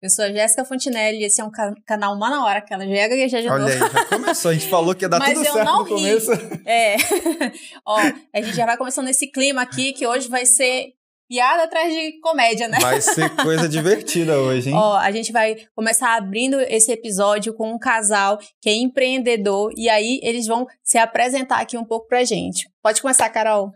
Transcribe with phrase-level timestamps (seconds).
[0.00, 2.72] Eu sou a Jéssica Fontinelli e esse é um ca canal Uma na Hora, que
[2.72, 3.64] ela já é gaguejadora.
[3.64, 4.50] Olha aí, já começou.
[4.52, 5.90] A gente falou que ia dar Mas tudo eu certo não no ri.
[5.90, 6.30] começo.
[6.64, 6.96] É.
[7.84, 7.98] Ó,
[8.32, 10.92] a gente já vai começando nesse clima aqui, que hoje vai ser
[11.28, 12.78] piada atrás de comédia, né?
[12.80, 14.76] Vai ser coisa divertida hoje, hein?
[14.76, 19.88] Ó, a gente vai começar abrindo esse episódio com um casal que é empreendedor e
[19.88, 22.70] aí eles vão se apresentar aqui um pouco pra gente.
[22.80, 23.72] Pode começar, Carol.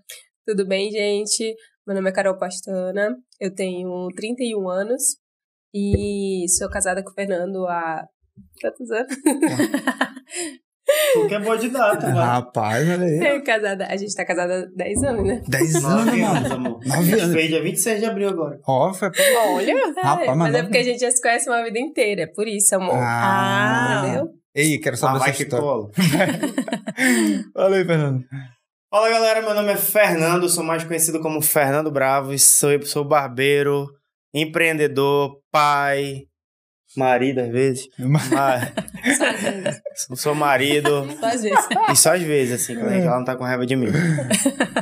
[0.46, 1.56] Tudo bem, gente?
[1.84, 5.20] Meu nome é Carol Pastana, eu tenho 31 anos
[5.74, 8.04] e sou casada com o Fernando há.
[8.60, 9.14] Quantos anos?
[11.14, 12.24] Tu que é boa de data, vai.
[12.26, 13.42] Rapaz, olha aí.
[13.42, 15.42] casada, a gente tá casada há 10 anos, né?
[15.48, 16.36] 10 anos, Nove mano.
[16.36, 16.80] anos, amor.
[16.86, 17.32] Nove anos.
[17.34, 18.58] Fez dia 26 de abril agora.
[18.66, 19.10] Ó, foi...
[19.54, 19.92] Olha.
[20.02, 22.48] Rapaz, mas mas é porque a gente já se conhece uma vida inteira, é por
[22.48, 22.94] isso, amor.
[22.96, 24.02] Ah.
[24.04, 24.28] Entendeu?
[24.54, 25.64] Ei, quero Ah, saber vai essa que história.
[25.64, 25.90] cola.
[27.54, 28.24] Fala aí, Fernando.
[28.90, 33.86] Fala galera, meu nome é Fernando, sou mais conhecido como Fernando Bravo, sou, sou barbeiro,
[34.34, 36.22] empreendedor, pai,
[36.96, 37.88] marido às vezes.
[37.98, 38.20] Ma-
[40.16, 41.06] sou marido.
[41.18, 41.66] Só às vezes.
[41.90, 43.88] E só às vezes, assim, quando ela não tá com raiva de mim.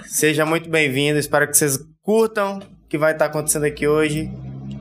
[0.07, 4.31] Seja muito bem-vindo, espero que vocês curtam o que vai estar acontecendo aqui hoje.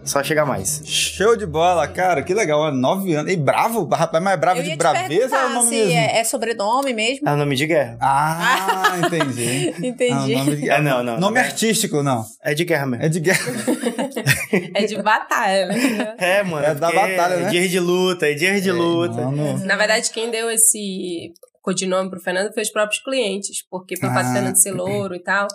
[0.09, 0.81] Só chegar mais.
[0.85, 2.23] Show de bola, cara.
[2.23, 2.59] Que legal.
[2.61, 3.31] ó, Nove anos.
[3.31, 5.91] E bravo, rapaz, mas bravo Eu de braveza é o nome mesmo?
[5.93, 7.29] é, é sobrenome mesmo.
[7.29, 7.95] É o nome de guerra.
[8.02, 9.75] Ah, entendi.
[9.85, 10.33] Entendi.
[10.33, 10.65] Ah, nome, de...
[10.69, 11.19] É, não, não.
[11.19, 12.25] nome é, artístico, não.
[12.43, 13.05] é de guerra mesmo.
[13.05, 13.39] É de guerra.
[14.73, 16.15] É de batalha, né?
[16.17, 16.65] É, mano.
[16.65, 17.45] É da porque batalha, né?
[17.47, 19.21] É dias de luta, é dias de luta.
[19.21, 19.63] Mano.
[19.63, 24.11] Na verdade, quem deu esse codinome pro Fernando foi os próprios clientes, porque foi o
[24.13, 24.30] fato Ah.
[24.30, 25.47] do Fernando ser louro e tal.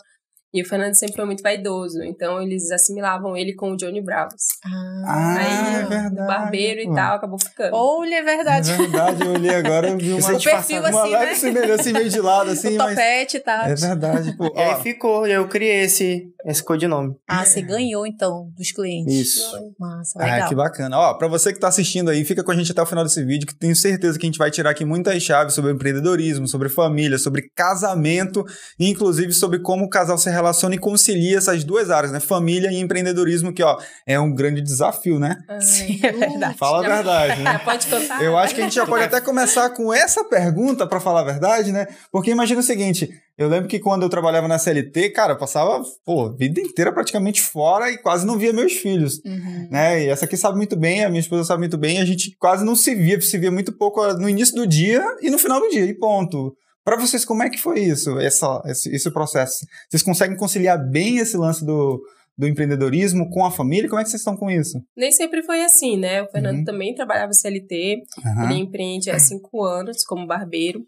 [0.55, 4.44] E o Fernando sempre foi muito vaidoso, então eles assimilavam ele com o Johnny Bravos.
[4.64, 6.14] Ah, Aí, é verdade.
[6.22, 7.74] o barbeiro e tal, acabou ficando.
[7.74, 8.72] Olha, é É verdade.
[8.72, 11.34] verdade, eu olhei agora e vi uma, aí O te perfil uma assim, leve né?
[11.34, 12.91] semelhança, assim, meio de lado, assim, o mas...
[12.91, 13.64] topete e tal.
[13.64, 14.47] É verdade, pô.
[14.55, 17.16] E aí Ó, ficou, aí eu criei esse, esse codinome.
[17.28, 19.12] Ah, você ganhou então dos clientes.
[19.12, 19.75] Isso.
[19.77, 20.42] Massa, legal.
[20.42, 20.97] Ah, que bacana.
[20.97, 23.25] Ó, pra você que tá assistindo aí, fica com a gente até o final desse
[23.25, 26.69] vídeo, que tenho certeza que a gente vai tirar aqui muitas chaves sobre empreendedorismo, sobre
[26.69, 28.44] família, sobre casamento,
[28.78, 30.44] e inclusive sobre como o casal se relaciona
[30.75, 32.21] e concilia essas duas áreas, né?
[32.21, 35.38] Família e empreendedorismo, que, ó, é um grande desafio, né?
[35.60, 36.59] Sim, é verdade.
[36.59, 37.59] Fala a verdade, né?
[37.65, 38.22] pode contar?
[38.22, 41.25] Eu acho que a gente já pode até começar com essa pergunta, pra falar a
[41.25, 41.87] verdade, né?
[42.10, 45.82] Porque imagina o seguinte, eu lembro que quando eu trabalhava na CLT, cara, eu passava,
[46.05, 49.69] pô, vida inteira praticamente fora e quase não via meus filhos Uhum.
[49.71, 50.05] né?
[50.05, 52.65] E essa aqui sabe muito bem, a minha esposa sabe muito bem, a gente quase
[52.65, 55.69] não se via, se via muito pouco no início do dia e no final do
[55.69, 56.55] dia, e ponto.
[56.84, 59.67] Pra vocês, como é que foi isso, essa, esse, esse processo?
[59.89, 62.03] Vocês conseguem conciliar bem esse lance do,
[62.37, 63.89] do empreendedorismo com a família?
[63.89, 64.78] Como é que vocês estão com isso?
[64.97, 66.23] Nem sempre foi assim, né?
[66.23, 66.65] O Fernando Uhum.
[66.65, 68.50] também trabalhava CLT, Aham.
[68.50, 70.84] ele empreende há cinco anos como barbeiro.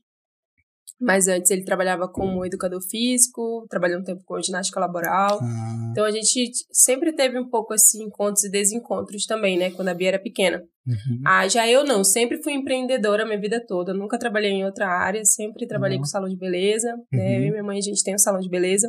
[0.99, 5.39] Mas antes ele trabalhava como educador físico, trabalhou um tempo com ginástica laboral.
[5.43, 9.71] Ah, Então a gente sempre teve um pouco assim encontros e desencontros também, né?
[9.73, 10.63] Quando a Bia era pequena.
[10.87, 11.21] uhum.
[11.27, 14.87] Ah, já eu não, sempre fui empreendedora a minha vida toda, nunca trabalhei em outra
[14.89, 16.03] área, sempre trabalhei Uhum.
[16.03, 17.37] com salão de beleza, né?
[17.37, 17.47] Eu Uhum.
[17.47, 18.89] e minha mãe a gente tem um salão de beleza.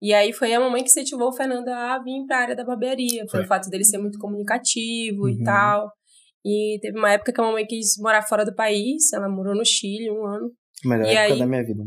[0.00, 2.64] E aí foi a mamãe que incentivou o Fernando a vir para a área da
[2.64, 3.40] barbearia, Foi.
[3.40, 5.28] pelo fato dele ser muito comunicativo Uhum.
[5.30, 5.90] e tal.
[6.44, 9.64] E teve uma época que a mamãe quis morar fora do país, ela morou no
[9.64, 10.50] Chile um ano.
[10.84, 11.38] Melhor E época aí?
[11.38, 11.84] da minha vida.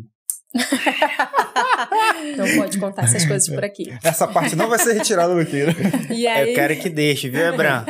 [2.37, 3.83] Não pode contar essas coisas por aqui.
[4.03, 5.73] Essa parte não vai ser retirada daqui, né?
[6.11, 7.85] E aí, Eu quero que deixe, viu, Ebran?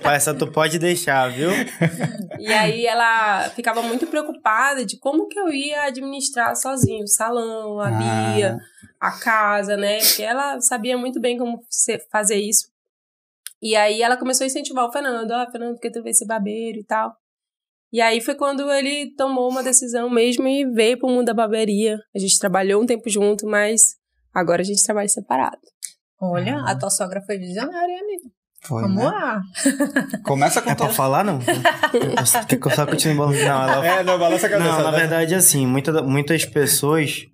[0.00, 1.50] tu, essa tu pode deixar, viu?
[2.38, 7.80] E aí ela ficava muito preocupada de como que eu ia administrar sozinho o salão,
[7.80, 7.90] a Ah.
[8.34, 8.58] Bia,
[9.00, 9.98] a casa, né?
[9.98, 11.62] Porque ela sabia muito bem como
[12.12, 12.68] fazer isso.
[13.62, 16.78] E aí ela começou a incentivar o Fernando, ó, Fernando, porque tu vai ser barbeiro
[16.78, 17.14] e tal.
[17.92, 21.98] E aí foi quando ele tomou uma decisão mesmo e veio pro mundo da barbearia.
[22.14, 23.96] A gente trabalhou um tempo junto, mas
[24.32, 25.58] agora a gente trabalha separado.
[26.20, 26.70] Olha, Ah.
[26.72, 28.30] a tua sogra foi visionária, amigo.
[28.62, 29.04] Foi, Vamos né?
[29.08, 29.40] lá.
[30.22, 31.38] Começa a É pra falar, não?
[32.46, 33.38] Quer que eu só continue falando?
[33.38, 33.86] Não, ela...
[33.86, 34.70] É, não, balança a cabeça.
[34.70, 34.98] Não, na né?
[34.98, 37.26] verdade, assim, muita, muitas pessoas,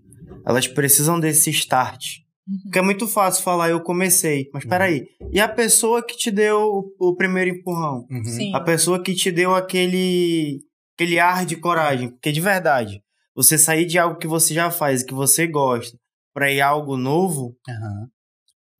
[0.46, 2.18] elas precisam desse start.
[2.62, 4.48] Porque é muito fácil falar, eu comecei.
[4.52, 6.58] Mas peraí, e a pessoa que te deu
[6.98, 8.06] o, o primeiro empurrão?
[8.08, 8.24] Uhum.
[8.24, 8.54] Sim.
[8.54, 10.60] A pessoa que te deu aquele,
[10.94, 12.10] aquele ar de coragem.
[12.10, 13.02] Porque de verdade,
[13.34, 15.98] você sair de algo que você já faz, que você gosta,
[16.32, 18.08] pra ir a algo novo, Aham.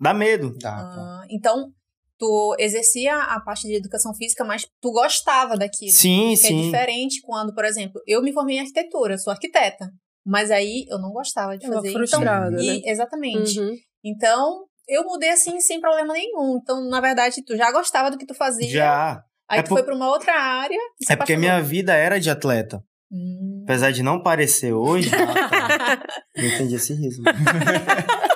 [0.00, 0.52] dá medo.
[0.52, 0.66] Pô.
[0.66, 1.72] Ah, então,
[2.18, 5.92] tu exercia a parte de educação física, mas tu gostava daquilo.
[5.92, 6.62] Sim, é sim.
[6.62, 9.90] diferente quando, por exemplo, eu me formei em arquitetura, sou arquiteta.
[10.26, 11.92] Mas aí eu não gostava de fazer.
[11.92, 12.82] frustrada, então, e- né?
[12.84, 13.60] Exatamente.
[13.60, 13.74] Uhum.
[14.04, 16.58] Então, eu mudei assim sem problema nenhum.
[16.60, 18.68] Então, na verdade, tu já gostava do que tu fazia.
[18.68, 19.22] Já.
[19.48, 20.74] Aí É tu por- foi pra uma outra área.
[21.00, 22.82] e É porque a minha vida era de atleta.
[23.10, 23.60] Hum.
[23.62, 25.08] Apesar de não parecer hoje.
[26.34, 27.22] eu entendi esse riso.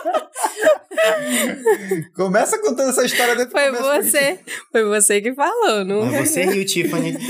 [2.14, 3.70] Começa contando essa história depois.
[3.70, 4.40] Foi você,
[4.70, 6.04] foi você que falou, não?
[6.06, 7.16] Mas você e o Tiffany.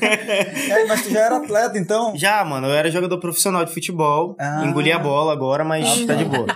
[0.00, 2.16] É, mas tu já era atleta, então?
[2.16, 4.36] Já, mano, eu era jogador profissional de futebol.
[4.38, 4.64] Ah.
[4.64, 6.14] Engoli a bola agora, mas Ah, tá tá.
[6.14, 6.46] de boa.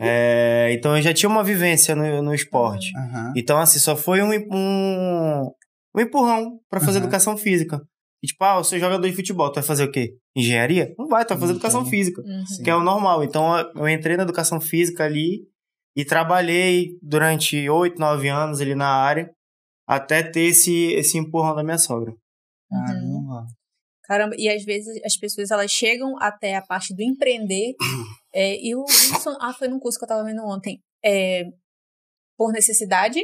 [0.00, 2.90] É, então eu já tinha uma vivência no, no esporte.
[3.34, 5.50] Então, assim, só foi um, um,
[5.96, 7.80] um empurrão pra fazer educação física.
[8.22, 10.16] E, tipo, ah, eu sou jogador de futebol, tu vai fazer o quê?
[10.34, 10.94] Engenharia?
[10.98, 12.22] Não vai, tu vai fazer educação física.
[12.22, 12.64] Uhum.
[12.64, 13.22] que é o normal.
[13.22, 15.46] Então eu- entrei na educação física ali
[15.96, 19.30] e trabalhei durante oito, nove anos ali na área
[19.86, 22.12] até ter esse, esse empurrão da minha sogra.
[22.68, 23.46] Caramba.
[24.04, 27.74] Caramba, e às vezes as pessoas elas chegam até a parte do empreender.
[28.34, 30.80] é, e o Wilson, ah, foi num curso que eu tava vendo ontem.
[31.04, 31.44] É,
[32.36, 33.20] por necessidade,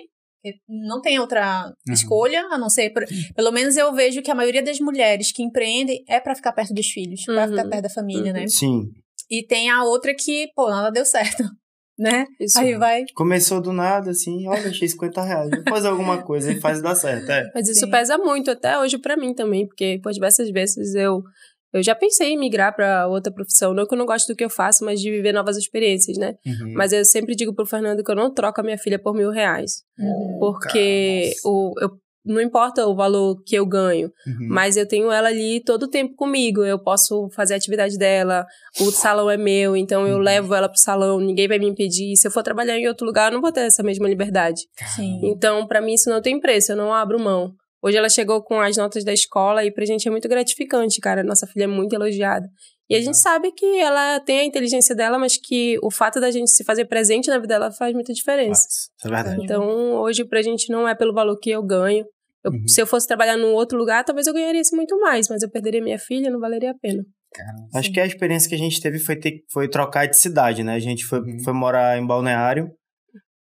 [0.69, 1.93] não tem outra Uhum.
[1.95, 2.91] escolha, a não ser.
[2.91, 3.05] por-
[3.35, 6.75] pelo menos eu vejo que a maioria das mulheres que empreendem é pra ficar perto
[6.75, 7.51] dos filhos, pra Uhum.
[7.51, 8.47] ficar perto da família, né?
[8.49, 8.91] Sim.
[9.31, 11.43] E tem a outra que, pô, nada deu certo,
[11.99, 12.27] né?
[12.41, 12.59] Isso.
[12.59, 13.05] Aí vai.
[13.15, 15.51] Começou do nada, assim, olha, achei 50 reais.
[15.51, 17.31] Vou fazer alguma coisa e faz dar certo.
[17.31, 17.51] É.
[17.55, 17.91] Mas isso Sim.
[17.91, 21.23] pesa muito até hoje pra mim também, porque por diversas vezes eu
[21.73, 24.45] eu já pensei em migrar pra outra profissão, não que eu não gosto do que
[24.45, 26.35] eu faço, mas de viver novas experiências, né?
[26.47, 26.75] Uhum.
[26.75, 29.31] Mas eu sempre digo pro Fernando que eu não troco a minha filha por mil
[29.31, 30.39] reais, Uhum.
[30.41, 31.91] porque o eu
[32.25, 34.47] não importa o valor que eu ganho, Uhum.
[34.49, 36.63] mas eu tenho ela ali todo o tempo comigo.
[36.65, 38.47] Eu posso fazer a atividade dela,
[38.81, 40.23] o salão é meu, então eu Uhum.
[40.23, 42.15] levo ela pro salão, ninguém vai me impedir.
[42.17, 44.61] Se eu for trabalhar em outro lugar, eu não vou ter essa mesma liberdade.
[44.95, 45.19] Sim.
[45.25, 47.55] Então, pra mim, isso não tem preço, eu não abro mão.
[47.83, 51.23] Hoje ela chegou com as notas da escola e pra gente é muito gratificante, cara.
[51.25, 52.49] Nossa filha é muito elogiada.
[52.89, 56.31] E a gente sabe que ela tem a inteligência dela, mas que o fato da
[56.31, 58.67] gente se fazer presente na vida dela faz muita diferença.
[58.69, 59.43] Isso é verdade.
[59.43, 62.05] Então, hoje pra gente não é pelo valor que eu ganho.
[62.45, 62.69] Eu- Uhum.
[62.69, 65.51] Se eu fosse trabalhar num outro lugar, talvez eu ganharia isso muito mais, mas eu
[65.51, 67.03] perderia minha filha, não valeria a pena.
[67.33, 67.69] Caramba.
[67.75, 70.75] Acho que a experiência que a gente teve foi, ter, foi trocar de cidade, né?
[70.75, 71.39] A gente foi, Uhum.
[71.43, 72.71] foi morar em Balneário.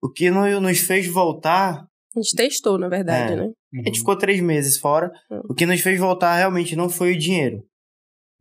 [0.02, 1.84] O que no- nos fez voltar
[2.16, 3.36] A gente testou, na verdade, É.
[3.36, 3.48] né?
[3.74, 5.12] A gente ficou três meses fora.
[5.30, 5.40] Hum.
[5.48, 7.62] O que nos fez voltar realmente não foi o dinheiro.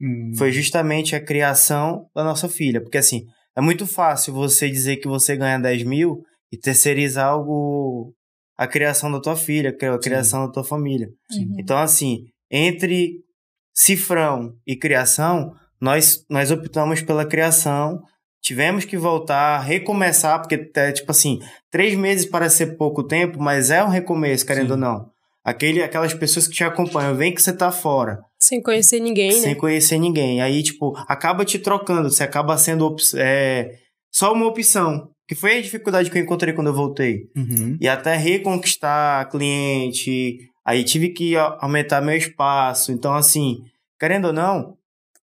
[0.02, 0.34] Uhum.
[0.38, 2.82] Foi justamente a criação da nossa filha.
[2.82, 8.14] Porque assim, é muito fácil você dizer que você ganha 10 mil e terceirizar algo.
[8.58, 11.08] a criação da tua filha, a criação da tua família.
[11.32, 11.56] Uhum.
[11.60, 13.24] Então, assim, entre
[13.74, 18.02] cifrão e criação, nós, nós optamos pela criação.
[18.42, 21.40] Tivemos que voltar, recomeçar, porque é tipo assim,
[21.70, 24.72] três meses parece ser pouco tempo, mas é um recomeço, querendo Sim.
[24.72, 25.12] ou não.
[25.50, 29.54] Aquele, aquelas pessoas que te acompanham, vem que você tá fora, Sem conhecer ninguém, sem
[29.54, 29.56] né?
[29.56, 30.42] conhecer ninguém.
[30.44, 33.80] Aí, tipo, acaba te trocando, você acaba sendo é,
[34.12, 35.10] só uma opção.
[35.28, 37.30] Que foi a dificuldade que eu encontrei quando eu voltei.
[37.36, 37.78] Uhum.
[37.82, 42.92] E até reconquistar cliente, aí tive que aumentar meu espaço.
[42.92, 43.58] Então, assim,
[44.00, 44.78] querendo ou não,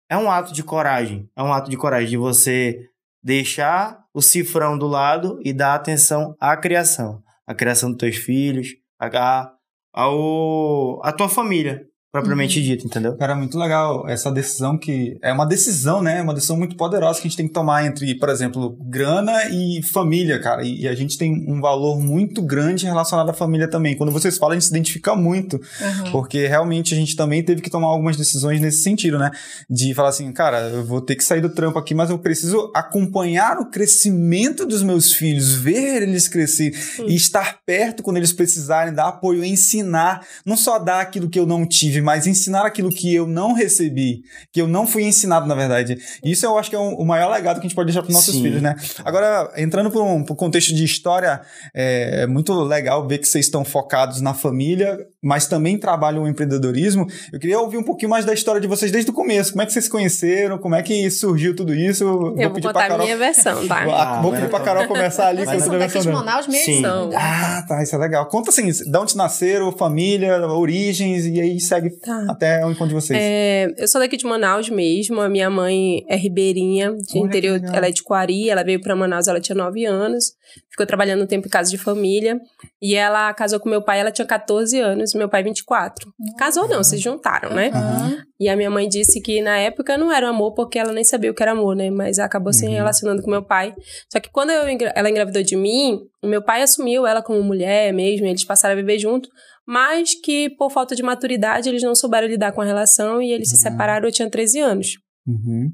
[0.08, 1.28] é um ato de coragem.
[1.36, 2.80] É um ato de coragem de você
[3.22, 7.22] deixar o cifrão do lado e dar atenção à criação.
[7.46, 8.68] A criação dos teus filhos,
[8.98, 9.53] a,
[9.94, 13.16] ao, a tua família, propriamente dita, entendeu?
[13.16, 16.22] Cara, muito legal essa decisão que é uma decisão, né?
[16.22, 19.82] Uma decisão muito poderosa que a gente tem que tomar entre, por exemplo, grana e
[19.82, 20.62] família, cara.
[20.64, 23.96] E, e a gente tem um valor muito grande relacionado à família também.
[23.96, 26.12] Quando vocês falam, a gente se identifica muito, Uhum.
[26.12, 29.32] porque realmente a gente também teve que tomar algumas decisões nesse sentido, né?
[29.68, 32.70] De falar assim, cara, eu vou ter que sair do trampo aqui, mas eu preciso
[32.74, 36.72] acompanhar o crescimento dos meus filhos, ver eles crescer
[37.08, 41.46] e estar perto quando eles precisarem, dar apoio, ensinar, não só dar aquilo que eu
[41.46, 45.54] não tive, mas ensinar aquilo que eu não recebi, que eu não fui ensinado, na
[45.54, 45.96] verdade.
[46.22, 48.12] Isso eu acho que é um- o maior legado que a gente pode deixar para
[48.12, 48.42] nossos Sim.
[48.42, 48.76] filhos, né?
[49.04, 51.40] Agora, entrando para um pro contexto de história,
[51.74, 57.06] é muito legal ver que vocês estão focados na família, mas também trabalham o empreendedorismo.
[57.32, 59.52] Eu queria ouvir um pouquinho mais da história de vocês desde o começo.
[59.52, 60.58] Como é que vocês se conheceram?
[60.58, 62.04] Como é que surgiu tudo isso?
[62.04, 63.84] Eu vou contar a minha versão, tá?
[63.94, 66.08] Ah, vou Ah, pedir pra mas- Carol começar ali Mas São daqui de.
[66.08, 66.86] Manaus mesmo?
[67.16, 68.26] Ah, tá, isso é legal.
[68.26, 72.26] Conta assim, de onde nasceram, família, origens, e aí segue Tá.
[72.28, 73.18] até o encontro de vocês.
[73.20, 75.20] É, eu sou daqui de Manaus mesmo.
[75.20, 77.60] A minha mãe é ribeirinha, de Olha interior.
[77.72, 78.48] Ela é de Quari.
[78.50, 80.32] Ela veio pra Manaus, ela tinha 9 anos.
[80.70, 82.38] Ficou trabalhando um tempo em casa de família.
[82.80, 86.12] E ela casou com meu pai, ela tinha 14 anos, meu pai 24.
[86.38, 87.70] Casou não, se juntaram, né?
[87.72, 88.18] Aham.
[88.38, 91.30] E a minha mãe disse que na época não era amor, porque ela nem sabia
[91.30, 91.88] o que era amor, né?
[91.90, 92.72] Mas acabou se Uhum.
[92.72, 93.72] relacionando com meu pai.
[94.12, 97.92] Só que quando eu ela engravidou de mim, o meu pai assumiu ela como mulher
[97.92, 99.28] mesmo, eles passaram a viver junto.
[99.66, 103.48] Mas que por falta de maturidade eles não souberam lidar com a relação e eles
[103.48, 103.70] se Ah.
[103.70, 104.98] separaram, eu tinha 13 anos.
[105.26, 105.70] Uhum.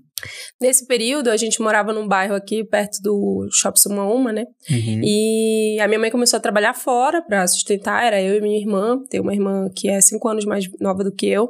[0.60, 4.44] Nesse período, a gente morava num bairro aqui perto do Shopping Sumaúma, né?
[4.70, 5.00] Uhum.
[5.02, 9.02] E a minha mãe começou a trabalhar fora pra sustentar, era eu e minha irmã.
[9.08, 11.48] Tenho uma irmã que é cinco anos mais nova do que eu.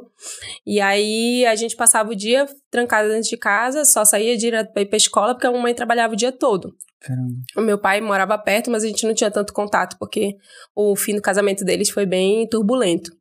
[0.65, 4.81] E aí a gente passava o dia trancada dentro de casa, só saía direto pra
[4.81, 6.73] ir pra escola, porque a mamãe trabalhava o dia todo.
[7.01, 7.33] Caramba.
[7.57, 10.37] O meu pai morava perto, mas a gente não tinha tanto contato, porque
[10.75, 13.11] o fim do casamento deles foi bem turbulento.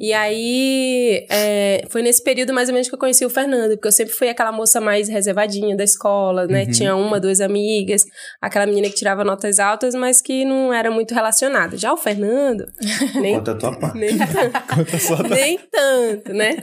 [0.00, 3.88] E aí, é, foi nesse período mais ou menos que eu conheci o Fernando, porque
[3.88, 6.64] eu sempre fui aquela moça mais reservadinha da escola, né?
[6.64, 6.70] Uhum.
[6.70, 8.04] Tinha uma, duas amigas,
[8.40, 11.76] aquela menina que tirava notas altas, mas que não era muito relacionada.
[11.76, 12.66] Já o Fernando,
[13.20, 13.98] nem, Conta a tua parte.
[13.98, 15.28] nem Conta só da...
[15.28, 16.62] nem tanto, né?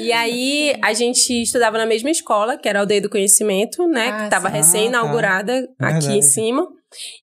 [0.00, 4.08] E aí, a gente estudava na mesma escola, que era a Aldeia do Conhecimento, né?
[4.08, 6.18] Ah, que estava recém-inaugurada aqui Verdade.
[6.18, 6.66] em cima.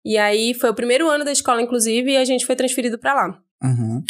[0.03, 3.13] E aí, foi o primeiro ano da escola, inclusive, e a gente foi transferido pra
[3.13, 3.37] lá.
[3.63, 4.03] Uhum.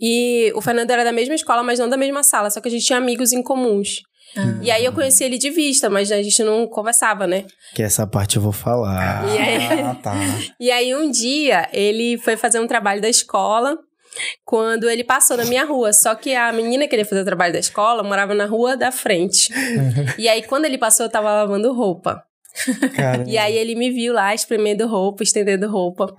[0.00, 2.70] E o Fernando era da mesma escola, mas não da mesma sala, só que a
[2.70, 4.00] gente tinha amigos em comuns.
[4.36, 4.58] Ah.
[4.62, 7.44] E aí eu conheci ele de vista, mas a gente não conversava, né?
[7.74, 9.24] Que essa parte eu vou falar.
[9.28, 10.14] E aí, Ah, tá.
[10.58, 13.78] e aí um dia ele foi fazer um trabalho da escola
[14.44, 15.92] quando ele passou na minha rua.
[15.92, 18.76] Só que a menina que ele ia fazer o trabalho da escola morava na rua
[18.76, 19.52] da frente.
[20.18, 22.22] E aí quando ele passou, eu tava lavando roupa.
[23.26, 26.14] E aí ele me viu lá espremendo roupa, estendendo roupa.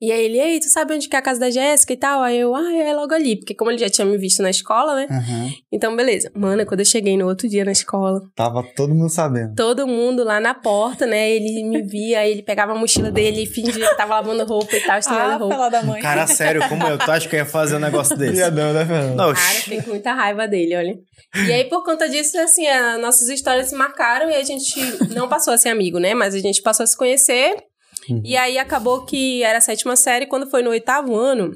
[0.00, 2.22] E aí ele, ei, tu sabe onde que é a casa da Jéssica e tal?
[2.22, 3.36] Aí eu, ah, é logo ali.
[3.36, 5.06] Porque como ele já tinha me visto na escola, né?
[5.10, 5.50] Uhum.
[5.72, 6.30] Então, beleza.
[6.34, 9.54] Mano, quando eu cheguei no outro dia na escola, Tava todo mundo sabendo.
[9.54, 11.30] todo mundo lá na porta, né?
[11.30, 14.80] Ele me via, ele pegava a mochila dele e fingia que tava lavando roupa e
[14.80, 15.68] tal, estendendo Ah, roupa.
[15.70, 16.00] da mãe.
[16.00, 16.98] Cara, sério, como eu?
[16.98, 18.38] Tu acha que eu ia fazer um negócio desse?
[18.38, 19.16] Ia não, né, Fernando?
[19.16, 20.94] Não, Cara, eu fiquei com muita raiva dele, olha.
[21.46, 24.74] E aí, por conta disso, assim, as nossas histórias se marcaram e a gente
[25.14, 26.14] não passou a ser amigo, né?
[26.14, 27.54] Mas a gente passou a se conhecer.
[28.24, 30.26] E aí acabou que era a sétima série.
[30.26, 31.52] Quando foi no oitavo ano,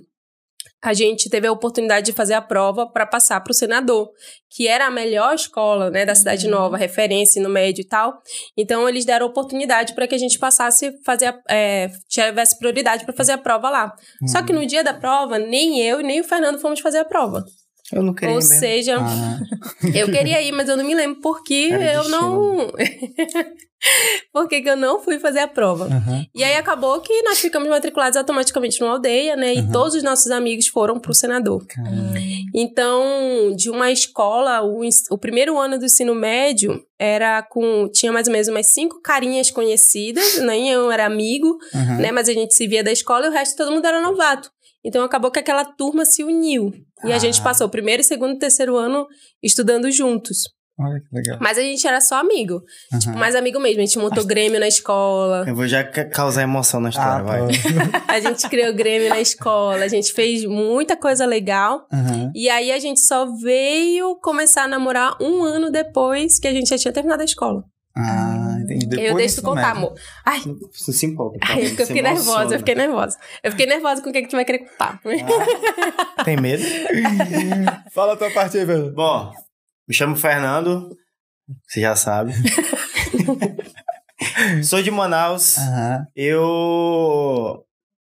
[0.84, 4.10] a gente teve a oportunidade de fazer a prova para passar para o senador,
[4.50, 8.20] que era a melhor escola, né, da cidade nova, referência no médio e tal.
[8.56, 13.14] Então eles deram oportunidade para que a gente passasse fazer, a- é, tivesse prioridade para
[13.14, 13.94] fazer a prova lá.
[14.28, 17.44] Só que no dia da prova, nem eu nem o Fernando fomos fazer a prova.
[17.92, 18.58] Eu não queria Ou mesmo.
[18.58, 19.40] seja, Ah,
[19.94, 22.68] eu queria ir, mas eu não me lembro por que Era eu não.
[24.32, 25.86] por que eu não fui fazer a prova.
[25.86, 26.24] uhum.
[26.34, 29.54] E aí acabou que nós ficamos matriculados automaticamente numa aldeia, né?
[29.54, 29.72] E Uhum.
[29.72, 31.66] todos os nossos amigos foram pro senador.
[31.66, 32.14] Caramba.
[32.54, 37.88] Então, de uma escola, o, o primeiro ano do ensino médio era com.
[37.92, 41.96] Tinha mais ou menos umas cinco carinhas conhecidas, nem eu era amigo, Uhum.
[41.98, 42.12] né?
[42.12, 44.50] Mas a gente se via da escola e o resto todo mundo era novato.
[44.84, 46.72] Então acabou que aquela turma se uniu.
[47.04, 47.44] E a gente Ah.
[47.44, 49.06] passou o primeiro, segundo e terceiro ano
[49.42, 50.38] estudando juntos.
[50.80, 51.38] Olha que legal.
[51.40, 52.62] Mas a gente era só amigo.
[52.98, 53.18] Tipo, Uhum.
[53.18, 53.82] mais amigo mesmo.
[53.82, 55.44] A gente montou Grêmio na escola.
[55.46, 57.40] Eu vou já ca- causar emoção na história, Ah, vai.
[57.40, 57.46] tá.
[58.08, 59.84] A gente criou Grêmio na escola.
[59.84, 61.86] A gente fez muita coisa legal.
[61.92, 62.32] Uhum.
[62.34, 66.68] E aí a gente só veio começar a namorar um ano depois que a gente
[66.70, 67.62] já tinha terminado a escola.
[67.94, 68.86] Ah, entendi.
[68.86, 69.88] Depois eu deixo tu contar, médio.
[69.88, 69.94] amor.
[70.24, 70.40] Ai,
[70.72, 71.38] Você se empolga.
[71.38, 71.46] tá?
[71.50, 72.54] ai, eu fiquei, fiquei nervosa, emociona.
[72.54, 73.18] eu fiquei nervosa.
[73.42, 75.00] Eu fiquei nervosa com o que, que tu vai querer contar.
[76.24, 76.62] Tem medo?
[77.92, 78.94] Fala a tua parte aí, Fernando.
[78.94, 79.32] Bom,
[79.88, 80.96] me chamo Fernando.
[81.66, 82.32] Você já sabe.
[84.64, 85.56] Sou de Manaus.
[86.14, 87.64] Eu.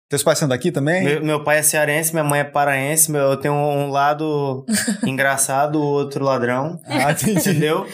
[0.09, 1.03] Teus pais são daqui também?
[1.03, 3.11] Meu, meu pai é cearense, minha mãe é paraense.
[3.11, 4.65] meu- Eu tenho um lado
[5.05, 6.79] engraçado, o outro ladrão.
[6.87, 7.41] Ah, entendi.
[7.41, 7.85] Entendeu?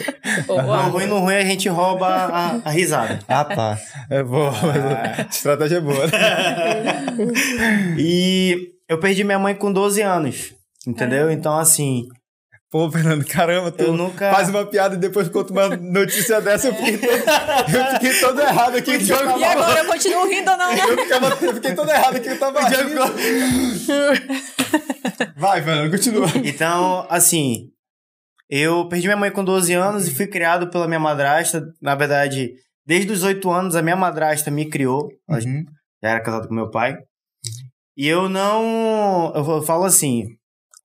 [0.47, 3.17] No ruim, no ruim, a gente rouba a, a risada.
[3.27, 3.79] Ah, tá.
[4.11, 4.51] É boa.
[4.51, 6.05] mas a estratégia é boa.
[7.97, 10.53] E eu perdi minha mãe com 12 anos.
[10.85, 11.31] Entendeu?
[11.31, 12.03] Então, assim,
[12.73, 14.31] Pô, Fernando, caramba, tu nunca.
[14.31, 18.41] faz uma piada e depois conta uma notícia dessa, eu fiquei todo, eu fiquei todo
[18.41, 18.91] errado aqui.
[18.97, 19.13] E
[19.45, 20.73] agora eu continuo rindo ou não?
[20.73, 23.01] Eu, ficava, eu fiquei todo errado aqui, eu tava rindo.
[25.37, 26.25] Vai, Fernando, continua.
[26.43, 27.69] Então, assim,
[28.49, 31.63] eu perdi minha mãe com 12 anos e fui criado pela minha madrasta.
[31.79, 32.55] Na verdade,
[32.87, 35.09] desde os 8 anos, a minha madrasta me criou.
[35.29, 35.63] Uhum.
[36.01, 36.97] já era casada com meu pai.
[37.95, 39.31] E eu não.
[39.35, 40.25] Eu falo assim,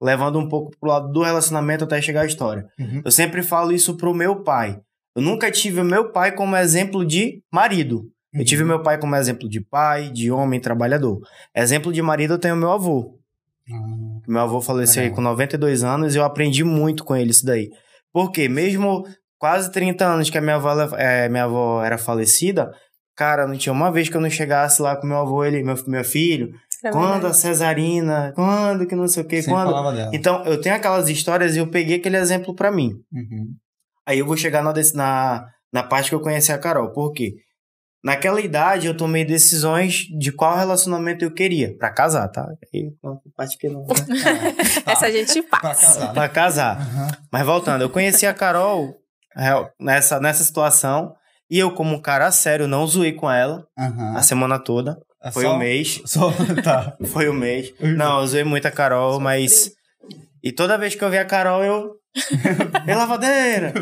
[0.01, 2.67] levando um pouco pro lado do relacionamento até chegar à história.
[2.79, 3.03] Uhum.
[3.05, 4.79] Eu sempre falo isso pro meu pai.
[5.17, 8.05] Eu nunca tive o meu pai como exemplo de marido.
[8.33, 11.19] Eu tive meu pai como exemplo de pai, de homem trabalhador.
[11.57, 13.19] Exemplo de marido eu tenho meu avô.
[13.71, 17.45] Ah, Meu avô faleceu aí com 92 anos e eu aprendi muito com ele isso
[17.45, 17.69] daí.
[18.13, 19.05] Porque mesmo
[19.39, 22.71] quase 30 anos que a minha avó, é, minha avó era falecida,
[23.17, 25.75] cara, não tinha uma vez que eu não chegasse lá com meu avô, ele, meu,
[25.87, 26.51] meu filho,
[26.85, 29.71] É quando a cesarina, quando que não sei o que, Sempre quando...
[29.71, 30.11] falava dela.
[30.15, 32.93] Então, eu tenho aquelas histórias e eu peguei aquele exemplo pra mim.
[33.13, 33.55] Uhum.
[34.07, 36.93] Aí eu vou chegar na, na, na parte que eu conheci a Carol.
[36.93, 37.35] Por quê?
[38.05, 41.77] Naquela idade eu tomei decisões de qual relacionamento eu queria.
[41.77, 42.47] Pra casar, tá?
[43.37, 43.85] Parte que não.
[43.85, 44.55] né?
[44.87, 45.83] Essa a gente Pra passa.
[45.99, 46.13] casar.
[46.15, 46.81] pra casar.
[46.81, 47.09] Aham.
[47.33, 48.95] Mas voltando, eu conheci a Carol
[49.37, 51.13] é, nessa, nessa situação.
[51.51, 54.17] E eu, como um cara sério, não zoei com ela Aham.
[54.17, 54.97] a semana toda.
[55.23, 56.01] É Foi só- o mês.
[56.07, 56.31] Só,
[56.63, 56.97] tá.
[57.07, 57.73] Foi o mês.
[57.81, 57.97] Uhum.
[57.97, 59.73] Não, eu zoei muito a Carol, mas
[60.43, 61.97] E toda vez que eu via a Carol, eu.
[62.87, 63.73] Ei, lavadeira!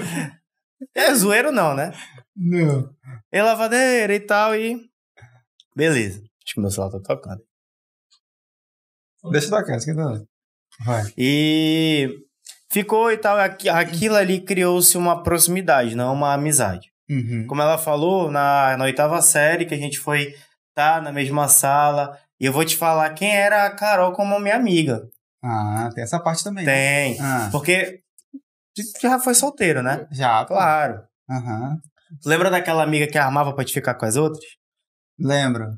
[0.94, 1.92] É zoeiro não, né?
[2.34, 2.90] Não.
[3.32, 4.76] Ei, lavadeira e tal, e.
[5.74, 6.20] Beleza.
[6.44, 7.42] Acho que meu celular tá tocando.
[9.30, 10.24] Deixa eu tocar, esquenta.
[10.84, 11.02] Vai.
[11.16, 12.08] E
[12.70, 13.38] ficou e tal.
[13.38, 16.88] aqui- Aquilo ali criou-se uma proximidade, não uma amizade.
[17.08, 17.46] Uhum.
[17.46, 20.34] Como ela falou, na, na oitava série, que a gente foi
[20.76, 22.16] tá na mesma sala.
[22.38, 25.08] E eu vou te falar quem era a Carol como minha amiga.
[25.42, 26.66] Ah, tem essa parte também.
[26.66, 26.72] né?
[26.72, 27.20] Tem.
[27.20, 28.00] Ah, Porque
[29.00, 30.06] já foi solteiro, né?
[30.12, 30.44] já.
[30.44, 31.00] Claro.
[31.30, 31.78] Aham.
[32.24, 34.44] Lembra daquela amiga que armava pra te ficar com as outras?
[35.18, 35.70] Lembro.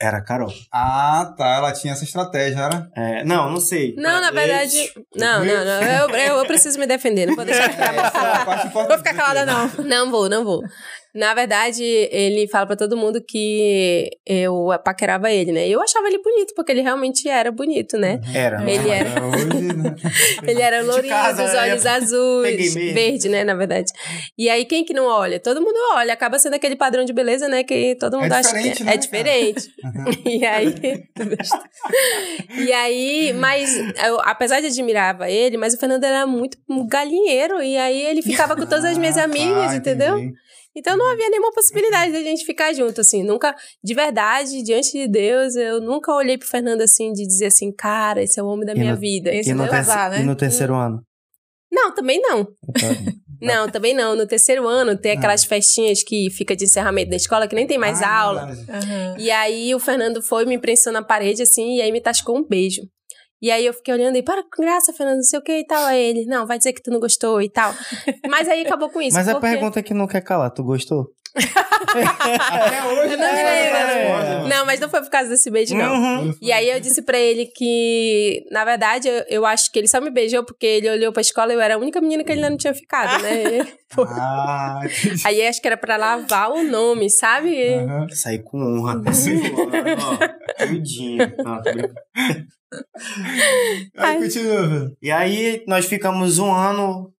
[0.00, 0.52] Era a Carol.
[0.72, 1.46] Ah, tá.
[1.56, 2.90] Ela tinha essa estratégia, era?
[2.94, 3.94] É, não, não sei.
[3.96, 4.92] Não, na verdade.
[5.14, 5.82] Não, não, não.
[5.82, 8.68] Eu, eu, eu preciso me defender, não vou deixar ficar é.
[8.68, 9.68] Vou ficar calada, não.
[9.84, 10.62] Não vou, não vou.
[11.16, 15.66] Na verdade, ele fala pra todo mundo que eu paquerava ele, né?
[15.66, 18.20] Eu achava ele bonito, porque ele realmente era bonito, né?
[18.34, 18.62] Era.
[18.70, 19.10] Ele era.
[19.10, 19.96] É, né?
[20.46, 21.60] Ele era lourinho, casa, dos né?
[21.62, 23.90] olhos azuis, verde, né, na verdade.
[24.36, 25.40] E aí, quem que não olha?
[25.40, 26.12] Todo mundo olha.
[26.12, 28.96] Acaba sendo aquele padrão de beleza, né, que todo mundo acha diferente, que né, é
[28.96, 29.70] diferente.
[30.26, 30.74] E aí...
[32.58, 36.58] e aí, mas, eu, apesar de admirava ele, mas o Fernando era muito
[36.88, 40.18] galinheiro, e aí ele ficava com todas as minhas Ah, amigas, tá, entendeu?
[40.18, 40.45] entendi.
[40.76, 43.22] Então não havia nenhuma possibilidade da gente ficar junto, assim.
[43.22, 47.72] Nunca, de verdade, diante de Deus, eu nunca olhei pro Fernando assim, de dizer assim,
[47.72, 49.34] cara, esse é o homem da E minha no- vida.
[49.34, 50.20] esse E no, Casar, né?
[50.20, 51.02] e no terceiro ano?
[51.72, 52.46] Não, também não.
[53.40, 54.14] Não, também não.
[54.16, 55.48] No terceiro ano tem aquelas Ah.
[55.48, 58.42] festinhas que fica de encerramento da escola, que nem tem mais Ah, aula.
[58.68, 59.16] Aham.
[59.18, 62.44] E aí o Fernando foi me prensando na parede, assim, e aí me tascou um
[62.46, 62.82] beijo.
[63.42, 65.66] E aí eu fiquei olhando e, para com graça, Fernando, não sei o que e
[65.66, 65.84] tal.
[65.84, 67.72] Aí ele, não, vai dizer que tu não gostou e tal.
[68.28, 69.14] Mas aí acabou com isso.
[69.16, 71.06] Mas a porque- pergunta que não quer calar, tu gostou?
[71.36, 73.44] Até hoje, Eu não me né?
[73.44, 74.46] lembro.
[74.46, 74.48] É.
[74.48, 75.92] Não, mas não foi por causa desse beijo, não.
[76.24, 76.34] Uhum.
[76.40, 80.00] E aí eu disse pra ele que, na verdade, eu, eu acho que ele só
[80.00, 82.38] me beijou porque ele olhou pra escola e eu era a única menina que ele
[82.38, 83.66] ainda não tinha ficado, né?
[83.98, 84.80] Ah,
[85.24, 87.74] aí acho que era pra lavar o nome, sabe?
[87.74, 88.06] Aham.
[88.10, 89.00] Saí com honra.
[89.06, 89.40] Assim,
[89.98, 91.32] ó, Tudinho.
[93.96, 94.96] Aí continua, velho.
[95.02, 97.12] E aí nós ficamos um ano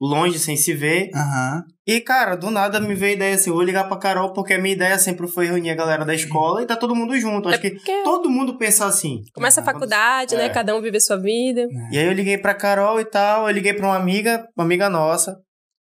[0.00, 1.10] longe, sem se ver.
[1.14, 1.64] Aham.
[1.86, 4.54] E, cara, do nada me veio a ideia assim, eu vou ligar pra Carol, porque
[4.54, 7.48] a minha ideia sempre foi reunir a galera da escola e tá todo mundo junto.
[7.48, 9.22] Acho que Porque todo mundo pensa assim.
[9.34, 10.38] começa a faculdade, É.
[10.38, 10.48] né?
[10.48, 11.66] Cada um vive a sua vida.
[11.90, 14.88] E aí eu liguei pra Carol e tal, eu liguei pra uma amiga, uma amiga
[14.88, 15.36] nossa,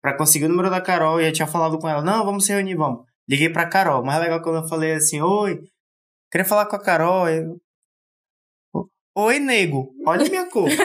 [0.01, 2.51] pra conseguir o número da Carol, e eu tinha falado com ela, não, vamos se
[2.53, 3.01] reunir, vamos.
[3.29, 5.59] Liguei pra Carol, mais legal quando eu falei assim, oi,
[6.31, 7.57] queria falar com a Carol, eu...
[9.19, 10.69] Oi, nego, olha a minha cor.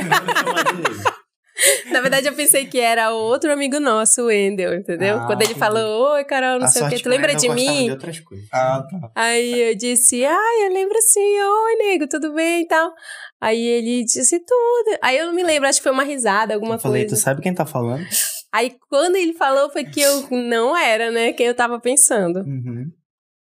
[1.93, 5.19] Na verdade, eu pensei que era outro amigo nosso, o Wendel, entendeu?
[5.19, 7.85] Ah, Quando ele falou, oi, Carol, não A sei o quê, tu lembra de mim?
[7.85, 8.49] De outras coisas.
[8.51, 9.11] Ah, tá.
[9.15, 12.91] Aí eu disse, ai, eu lembro sim, oi, nego, tudo bem e tal.
[13.39, 14.99] Aí ele disse tudo.
[15.03, 17.15] Aí eu não me lembro, acho que foi uma risada, alguma eu falei, coisa.
[17.17, 18.07] tu sabe quem tá falando?
[18.51, 22.39] Aí quando ele falou foi que eu não era, né, quem eu tava pensando.
[22.39, 22.91] Uhum.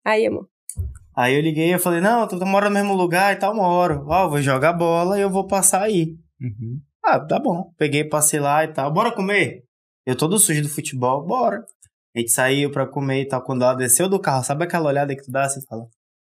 [0.06, 0.48] Aí, amor.
[1.15, 4.04] Aí eu liguei, eu falei, não, tu mora no mesmo lugar e tal, moro.
[4.08, 6.15] Ó, eu vou jogar bola e eu vou passar aí.
[6.41, 6.80] Uhum.
[7.04, 7.71] Ah, tá bom.
[7.78, 8.91] Peguei, passei lá e tal.
[8.91, 9.63] Bora comer?
[10.06, 11.63] Eu todo sujo do futebol, bora.
[12.15, 13.41] A gente saiu pra comer e tal.
[13.41, 15.47] Quando ela desceu do carro, sabe aquela olhada que tu dá?
[15.47, 15.86] Você fala,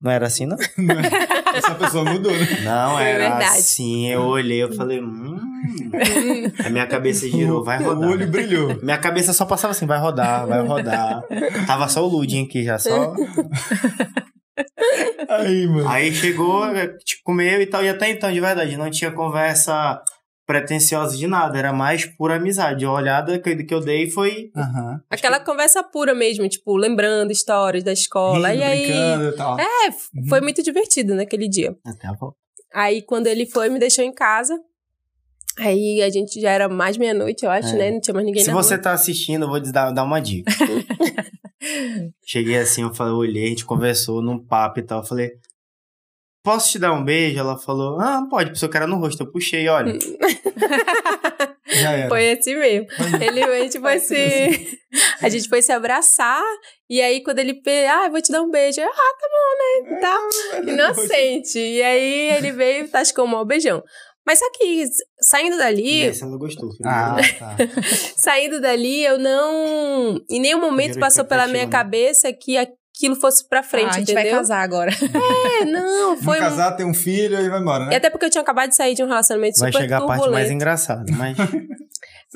[0.02, 0.58] não era assim, não?
[1.56, 2.46] Essa pessoa mudou, né?
[2.64, 3.58] Não, Foi era verdade.
[3.60, 4.08] assim.
[4.10, 5.40] Eu olhei, eu falei, hum.
[6.66, 8.10] A minha cabeça girou, vai rodar.
[8.10, 8.76] O olho brilhou.
[8.84, 11.24] Minha cabeça só passava assim, vai rodar, vai rodar.
[11.66, 13.14] Tava só o Ludinho aqui já, só.
[15.30, 15.88] Aí, mano.
[15.90, 16.62] Aí chegou,
[17.04, 17.84] tipo, comeu e tal.
[17.84, 20.02] E até então, de verdade, não tinha conversa
[20.46, 21.58] pretensiosa de nada.
[21.58, 22.86] Era mais pura amizade.
[22.86, 24.52] A olhada que, eu- que eu dei foi...
[24.56, 25.02] Aham.
[25.10, 28.50] Aquela conversa pura mesmo, tipo, lembrando histórias da escola.
[28.50, 28.86] Rindo, e aí.
[28.88, 29.60] brincando e tal.
[29.60, 31.76] É, f- foi muito divertido naquele dia.
[31.86, 32.38] Até a volta.
[32.74, 34.60] Aí quando ele foi, me deixou em casa.
[35.58, 37.78] Aí a gente já era mais meia-noite, eu acho, É.
[37.78, 37.92] né?
[37.92, 38.84] Não tinha mais ninguém Se na você rua.
[38.84, 40.52] tá assistindo, eu vou te dar, dar uma dica.
[42.26, 45.02] Cheguei assim, eu falei, eu olhei, a gente conversou num papo e tal.
[45.02, 45.32] Eu falei,
[46.44, 47.40] posso te dar um beijo?
[47.40, 49.24] Ela falou, ah, pode, pessoa cara no rosto.
[49.24, 49.98] Eu puxei, olha.
[51.68, 52.08] Era.
[52.08, 52.88] Foi assim mesmo.
[53.22, 54.80] Ele, a gente foi se.
[55.22, 56.44] A gente foi se abraçar.
[56.90, 58.80] E aí, quando ele ah, eu vou te dar um beijo.
[58.80, 60.00] Eu, ah, tá bom, né?
[60.00, 60.62] Tá.
[60.72, 61.60] Inocente.
[61.60, 63.84] E aí ele veio e tascou um beijão.
[64.26, 64.86] Mas só que
[65.22, 66.72] saindo dali, Essa ela gostou.
[66.72, 66.90] filho.
[66.90, 67.56] Ah, tá.
[68.18, 70.20] saindo dali, eu não.
[70.30, 71.72] Em nenhum momento passou pela minha né?
[71.72, 74.32] cabeça que aquilo fosse pra frente, Ah, a gente entendeu?
[74.32, 74.92] vai casar agora.
[75.62, 76.38] É, não, foi.
[76.40, 77.96] Vamos um- casar, ter um filho e vai embora, E né?
[77.98, 80.30] até porque eu tinha acabado de sair de um relacionamento Vai super chegar a parte
[80.30, 81.38] mais engraçada, mas...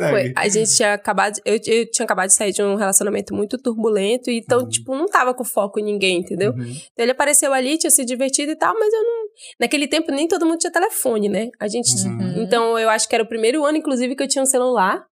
[0.10, 0.34] Foi.
[0.36, 1.40] A gente tinha acabado.
[1.44, 4.70] Eu, eu tinha acabado de sair de um relacionamento muito turbulento, então, Uhum.
[4.70, 6.52] tipo, não tava com foco em ninguém, entendeu?
[6.52, 6.64] Uhum.
[6.64, 9.20] Então ele apareceu ali, tinha se divertido e tal, mas eu não.
[9.60, 11.50] Naquele tempo nem todo mundo tinha telefone, né?
[11.60, 11.92] A gente.
[12.08, 12.44] Uhum.
[12.44, 15.04] Então eu acho que era o primeiro ano, inclusive, que eu tinha um celular.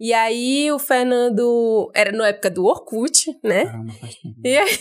[0.00, 1.90] E aí o Fernando.
[1.94, 3.66] Era na época do Orkut, né?
[3.66, 4.36] Caramba, faz tempo.
[4.44, 4.78] E aí,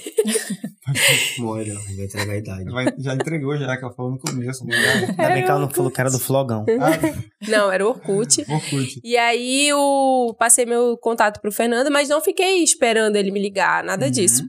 [1.44, 2.72] Olha, vai entregar a idade.
[2.72, 4.66] Vai- já entregou, já, que ela falou no começo.
[4.66, 4.76] Né?
[5.18, 6.66] Ainda bem que ela não falou que era do flogão.
[6.80, 8.42] Ah, não, era o Orkut.
[8.50, 9.00] Orkut.
[9.04, 13.84] E aí eu passei meu contato pro Fernando, mas não fiquei esperando ele me ligar,
[13.84, 14.12] nada Uhum.
[14.12, 14.44] disso.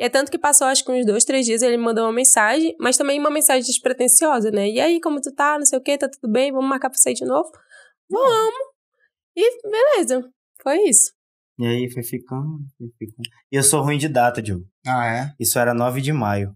[0.00, 2.12] E é tanto que passou acho que uns dois, três dias ele me mandou uma
[2.12, 4.68] mensagem, mas também uma mensagem despretensiosa, né?
[4.68, 5.58] E aí, como tu tá?
[5.58, 6.52] Não sei o quê, tá tudo bem?
[6.52, 7.50] Vamos marcar pra sair de novo?
[8.08, 8.67] Vamos!
[9.40, 10.28] E beleza,
[10.60, 11.12] foi isso.
[11.60, 13.28] E aí foi ficando, foi ficando.
[13.52, 14.64] E eu sou ruim de data, Diogo.
[14.86, 15.32] Ah, é?
[15.38, 16.52] Isso era 9 de maio.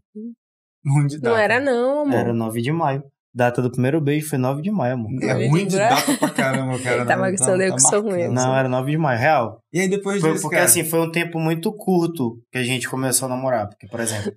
[0.84, 1.40] Ruim de Não data.
[1.42, 2.14] era não, amor.
[2.14, 3.04] Era 9 de maio.
[3.34, 5.10] Data do primeiro beijo foi 9 de maio, amor.
[5.22, 7.06] É ruim de data pra caramba, cara.
[7.06, 8.28] Tá Não, bagunçando, eu que sou ruim.
[8.28, 9.60] Não, era 9 de maio, real.
[9.72, 10.66] E aí depois Foi, disso, porque cara?
[10.68, 13.68] assim, foi um tempo muito curto que a gente começou a namorar.
[13.68, 14.32] Porque, por exemplo,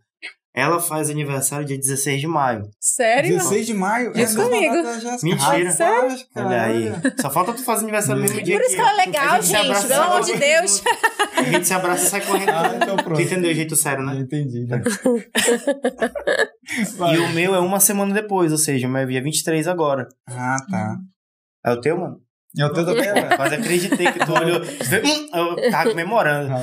[0.56, 2.70] ela faz aniversário dia 16 de maio.
[2.80, 3.36] Sério?
[3.38, 4.12] 16 de maio?
[4.16, 4.74] Isso é comigo.
[5.22, 5.76] Mentira.
[5.76, 6.92] Cara, Olha aí.
[7.20, 9.56] Só falta tu fazer aniversário no mesmo dia Por isso que ela é legal, gente,
[9.58, 10.84] abraça e pelo amor de Deus.
[11.36, 12.50] A gente se abraça e sai correndo.
[12.52, 13.22] Ah, então Tu pronto.
[13.22, 14.16] entendeu o jeito sério, né?
[14.18, 14.66] entendi.
[14.66, 14.82] né?
[17.14, 20.08] E o meu é uma semana depois, ou seja, o meu é dia 23 agora.
[20.28, 20.96] Ah, tá.
[21.66, 22.18] É o teu, mano?
[22.58, 23.36] É o teu também, velho?
[23.36, 24.60] Quase acreditei que tu olhou.
[24.62, 26.54] Hum, Eu tava comemorando.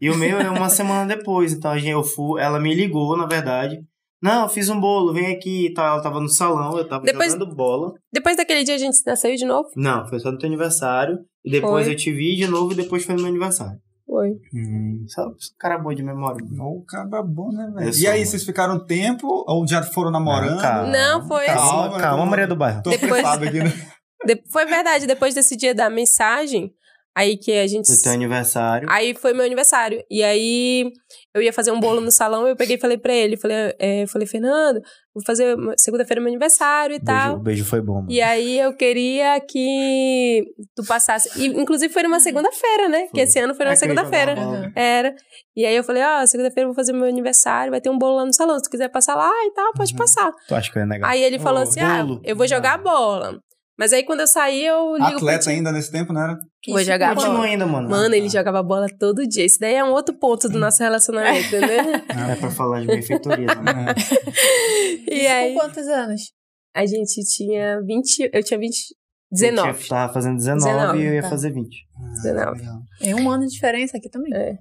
[0.00, 1.52] E o meu é uma semana depois.
[1.52, 3.78] Então a gente, eu fui, ela me ligou, na verdade.
[4.22, 5.86] Não, eu fiz um bolo, vem aqui e tal.
[5.94, 7.92] Ela tava no salão, eu tava Depois- jogando bola.
[8.12, 9.68] Depois daquele dia a gente saiu de novo?
[9.76, 11.18] Não, foi só no teu aniversário.
[11.44, 11.92] E depois Foi.
[11.92, 13.78] eu te vi de novo e depois foi no meu aniversário.
[14.06, 14.30] Foi.
[14.54, 15.04] Hum.
[15.08, 16.42] Só cara bom de memória.
[16.58, 17.90] O caba bom, né, velho?
[17.90, 20.52] Eu E aí, vocês ficaram um tempo ou já foram namorando?
[20.56, 20.86] Não, calma.
[20.90, 21.54] Não, foi assim.
[21.58, 22.82] Calma, Calma, calma, tô- Maria do Bairro.
[22.82, 23.72] Tô Depois- aqui, né?
[24.26, 26.72] De- Foi verdade, depois desse dia da mensagem,
[27.16, 27.90] aí que a gente.
[27.90, 28.88] Do teu aniversário.
[28.90, 30.02] Aí foi meu aniversário.
[30.10, 30.90] E aí
[31.34, 34.06] eu ia fazer um bolo no salão, eu peguei e falei pra ele, falei, é,
[34.06, 34.80] falei, Fernando,
[35.12, 37.36] vou fazer segunda-feira meu aniversário e Beijo, tal.
[37.36, 38.06] o beijo foi bom, mano.
[38.10, 40.44] E aí eu queria que
[40.76, 41.28] tu passasse.
[41.40, 43.02] E, inclusive foi numa segunda-feira, né?
[43.06, 43.20] Que Foi.
[43.22, 44.34] esse ano foi numa É que eu segunda-feira.
[44.36, 44.72] bola.
[44.76, 45.14] Era.
[45.56, 48.16] E aí eu falei, ó, segunda-feira eu vou fazer meu aniversário, vai ter um bolo
[48.16, 48.56] lá no salão.
[48.58, 49.98] Se tu quiser passar lá e tal, pode Uhum.
[49.98, 50.32] passar.
[50.48, 51.08] Tu acha que ia negar?
[51.10, 52.20] Aí ele falou assim: ah, bolo.
[52.24, 53.38] eu vou jogar bola.
[53.78, 56.38] Mas aí quando eu sair, eu ligo Atleta ainda nesse tempo, não era?
[56.68, 57.46] Vou jogar Continua bola.
[57.46, 57.90] ainda, mano.
[57.90, 59.44] Mano, ele jogava bola todo dia.
[59.44, 61.68] Isso daí é um outro ponto do nosso relacionamento, entendeu?
[62.30, 63.94] É pra falar de benfeitoria, né?
[65.08, 66.20] e Isso aí, com quantos anos?
[66.74, 68.30] a gente tinha 20.
[68.32, 68.76] Eu tinha 20.
[69.30, 69.68] 19.
[69.68, 71.28] Eu tinha- tava fazendo 19, 19, e eu ia tá.
[71.30, 71.68] fazer 20.
[72.22, 72.58] 19.
[72.60, 72.78] Legal.
[73.02, 74.32] É um ano de diferença aqui também.
[74.34, 74.54] É.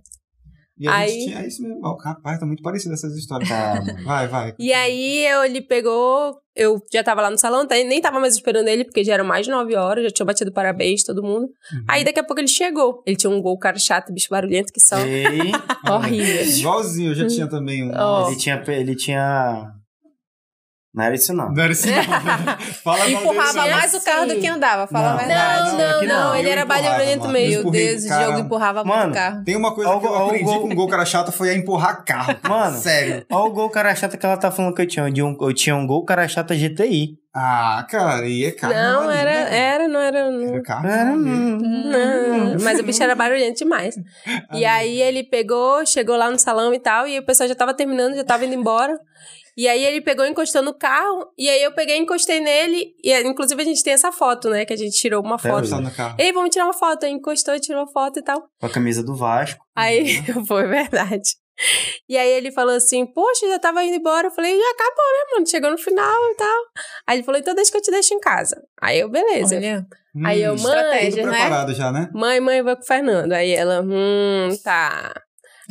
[0.83, 1.95] E a Aí- gente tinha é isso mesmo.
[1.95, 3.47] Rapaz, tá muito parecido essas histórias.
[3.47, 3.79] Tá.
[4.03, 4.53] Vai, vai.
[4.59, 7.75] E aí eu, ele pegou, eu já tava lá no salão, tá?
[7.75, 10.51] nem tava mais esperando ele, porque já eram mais de 9 horas, já tinha batido
[10.51, 11.43] parabéns, todo mundo.
[11.71, 11.85] Uhum.
[11.87, 13.01] Aí daqui a pouco ele chegou.
[13.07, 14.81] Ele tinha um gol cara chato, bicho barulhento, que.
[15.07, 15.51] Ei,
[15.89, 16.45] Horrível.
[16.45, 17.91] Igualzinho, eu já tinha também um.
[17.95, 18.27] Ó.
[18.27, 18.61] ele tinha.
[18.67, 19.71] Ele tinha.
[20.93, 21.51] Não era isso, não.
[21.51, 21.95] Não era isso, não.
[22.83, 23.69] Fala Empurrava não.
[23.71, 25.17] mais o carro do que andava, fala a Não.
[25.17, 25.71] verdade.
[25.71, 26.35] Não, não, não, aqui não, não.
[26.35, 27.63] ele Eu era barulhento mesmo.
[27.63, 28.25] Meu Deus, cara.
[28.25, 29.43] jogo empurrava muito Mano, o carro.
[29.43, 30.61] Tem uma coisa Ó, que eu aprendi gol.
[30.61, 32.35] com o gol cara chata foi a empurrar carro.
[32.47, 32.77] Mano.
[32.77, 33.25] Sério.
[33.31, 35.09] Olha o gol cara chata que ela tá falando que eu tinha.
[35.11, 37.17] De um, eu tinha um gol cara chata GTI.
[37.35, 38.75] Ah, cara, e é carro.
[38.75, 40.29] Não, era, era, não era.
[40.29, 40.49] Não.
[40.49, 40.87] Era carro.
[40.87, 41.23] Era, ali.
[41.23, 43.95] Não, mas o bicho era barulhento demais.
[44.53, 47.73] E aí ele pegou, chegou lá no salão e tal, e o pessoal já tava
[47.73, 48.95] terminando, já tava indo embora.
[49.55, 53.61] E aí ele pegou, encostou no carro, e aí eu peguei, encostei nele, e inclusive
[53.61, 55.67] a gente tem essa foto, né, que a gente tirou uma foto.
[55.67, 56.15] Só no carro.
[56.19, 57.05] Ei, vamos tirar uma foto.
[57.05, 58.41] Aí encostou, tirou foto e tal.
[58.59, 59.63] Com a camisa do Vasco.
[59.75, 61.35] Aí, foi verdade.
[62.09, 64.27] E aí ele falou assim, poxa, já tava indo embora.
[64.27, 65.47] Eu falei, já acabou, né, mano?
[65.47, 66.63] Chegou no final e tal.
[67.07, 68.59] Aí ele falou, então deixa que eu te deixo em casa.
[68.81, 69.55] Aí eu, beleza.
[69.55, 69.85] Olha,
[70.25, 71.39] Aí eu, Hum, mãe, estratégia, tudo né?
[71.39, 72.09] preparado já, né?
[72.13, 73.33] mãe, mãe, eu vou com o Fernando.
[73.33, 75.13] Aí ela, hum, tá.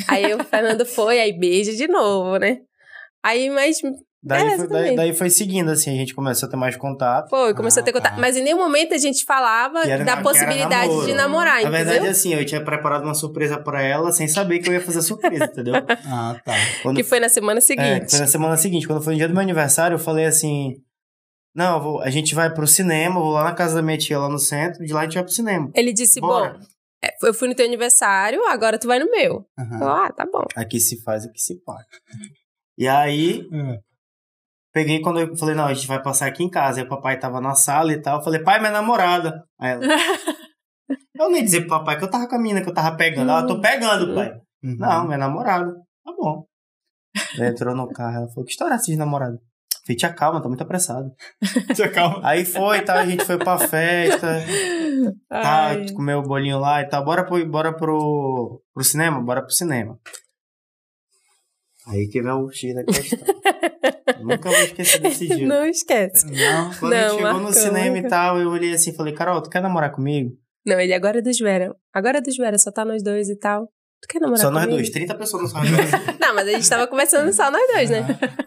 [0.08, 2.58] Aí o Fernando foi, aí beija de novo, né?
[3.22, 3.78] Aí, mas
[4.24, 7.28] Daí, É, foi, daí, foi seguindo, assim, a gente começou a ter mais contato.
[7.28, 8.14] foi, começou Ah, a ter contato.
[8.14, 8.20] tá.
[8.20, 11.72] Mas em nenhum momento a gente falava era- da possibilidade de namorar, Na entendeu?
[11.86, 15.02] verdade, assim, eu tinha preparado uma surpresa pra ela sem saber que eu ia fazer
[15.02, 15.74] surpresa, entendeu?
[16.06, 16.54] Ah, tá.
[16.84, 18.10] Quando Que foi na semana É, seguinte.
[18.10, 18.86] foi na semana seguinte.
[18.86, 20.76] Quando foi no dia do meu aniversário, eu falei assim:
[21.52, 24.28] Não, vou- a gente vai pro cinema, vou lá na casa da minha tia, lá
[24.28, 25.68] no centro, de lá a gente vai pro cinema.
[25.74, 26.52] Ele disse, Bora.
[26.52, 26.64] bom,
[27.04, 29.44] é, eu fui no teu aniversário, agora tu vai no meu.
[29.58, 30.44] Eu, ah, tá bom.
[30.54, 31.84] Aqui se faz, aqui se paga.
[32.78, 33.78] E aí, É.
[34.72, 36.80] peguei quando eu falei: Não, a gente vai passar aqui em casa.
[36.80, 38.18] Aí o papai tava na sala e tal.
[38.18, 39.44] Eu falei: Pai, minha namorada.
[39.60, 39.82] Aí ela.
[41.16, 43.30] eu nem dizer pro papai que eu tava com a mina que eu tava pegando.
[43.30, 44.32] Ela, tô pegando, pai.
[44.62, 44.76] Uhum.
[44.78, 45.72] Não, minha namorada.
[46.04, 46.44] Tá bom.
[47.36, 49.38] Ela entrou no carro, ela falou: Que história é essa de namorada?
[49.84, 51.10] Falei, tia, calma, tá muito apressado.
[51.74, 52.20] Tia, calma.
[52.22, 54.28] Aí foi e tal, a gente foi pra festa,
[55.28, 55.92] tá, Ai.
[55.92, 57.04] comeu o bolinho lá e tal.
[57.04, 59.20] Bora pro, bora pro, pro cinema?
[59.20, 59.98] Bora pro cinema.
[61.88, 63.18] Aí que vem o X da questão.
[64.22, 65.46] Nunca vou esquecer desse dia.
[65.46, 66.26] Não esquece.
[66.26, 66.70] Não.
[66.78, 69.50] Quando Não, chegou no marcou, cinema e tal, eu olhei assim e falei, Carol, tu
[69.50, 70.30] quer namorar comigo?
[70.64, 71.74] Não, ele agora é dos Vera.
[71.92, 73.66] Agora é dos Vera, só tá nós dois e tal.
[74.00, 74.76] Tu quer namorar Só nós comigo?
[74.78, 75.66] dois, 30 pessoas no salão.
[76.20, 78.04] Não, mas a gente tava conversando só nós dois, né?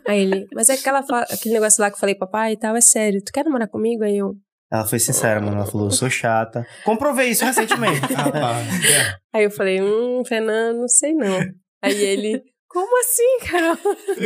[0.08, 2.82] Aí ele, mas é aquela, aquele negócio lá que eu falei, papai e tal, é
[2.82, 3.22] sério.
[3.24, 4.04] Tu quer namorar comigo?
[4.04, 4.34] Aí eu,
[4.72, 5.56] Ela foi sincera, mano.
[5.58, 6.66] Ela falou, eu sou chata.
[6.84, 8.02] Comprovei isso recentemente.
[8.14, 8.68] Rapaz.
[9.34, 11.40] aí eu falei, hum, Fernando, não sei não.
[11.82, 12.42] Aí ele,
[12.76, 13.78] como assim, Carol?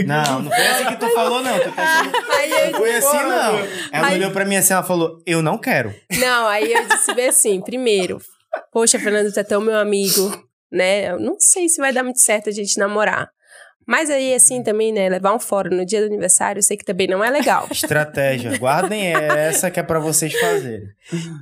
[0.07, 1.59] Não, não foi assim que tu falou, não.
[1.59, 2.33] Tu pensou...
[2.35, 3.59] Aí eu, Não foi assim, não.
[3.91, 5.93] Ela Aí- olhou pra mim assim, ela falou, eu não quero.
[6.19, 8.17] Não, aí eu disse bem assim, primeiro,
[8.71, 10.31] poxa, Fernando, tu é tão meu amigo,
[10.71, 11.11] né?
[11.11, 13.29] Eu não sei se vai dar muito certo a gente namorar.
[13.87, 16.85] Mas aí, assim, também, né, levar um fora no dia do aniversário, eu sei que
[16.85, 17.67] também não é legal.
[17.71, 18.57] Estratégia.
[18.57, 20.87] Guardem essa que é pra vocês fazerem.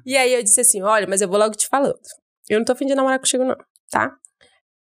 [0.05, 1.97] E aí eu disse assim, olha, mas eu vou logo te falando.
[2.49, 3.55] Eu não tô afim de namorar contigo, não,
[3.91, 4.11] tá?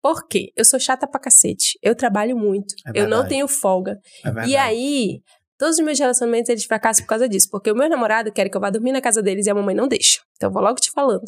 [0.01, 0.51] Por quê?
[0.55, 1.77] Eu sou chata pra cacete.
[1.81, 2.73] Eu trabalho muito.
[2.87, 3.99] É eu não tenho folga.
[4.25, 4.47] É.
[4.47, 5.21] E aí,
[5.57, 7.47] todos os meus relacionamentos, eles fracassam por causa disso.
[7.51, 9.75] Porque o meu namorado quer que eu vá dormir na casa deles e a mamãe
[9.75, 10.19] não deixa.
[10.35, 11.23] Então, eu vou logo te falando.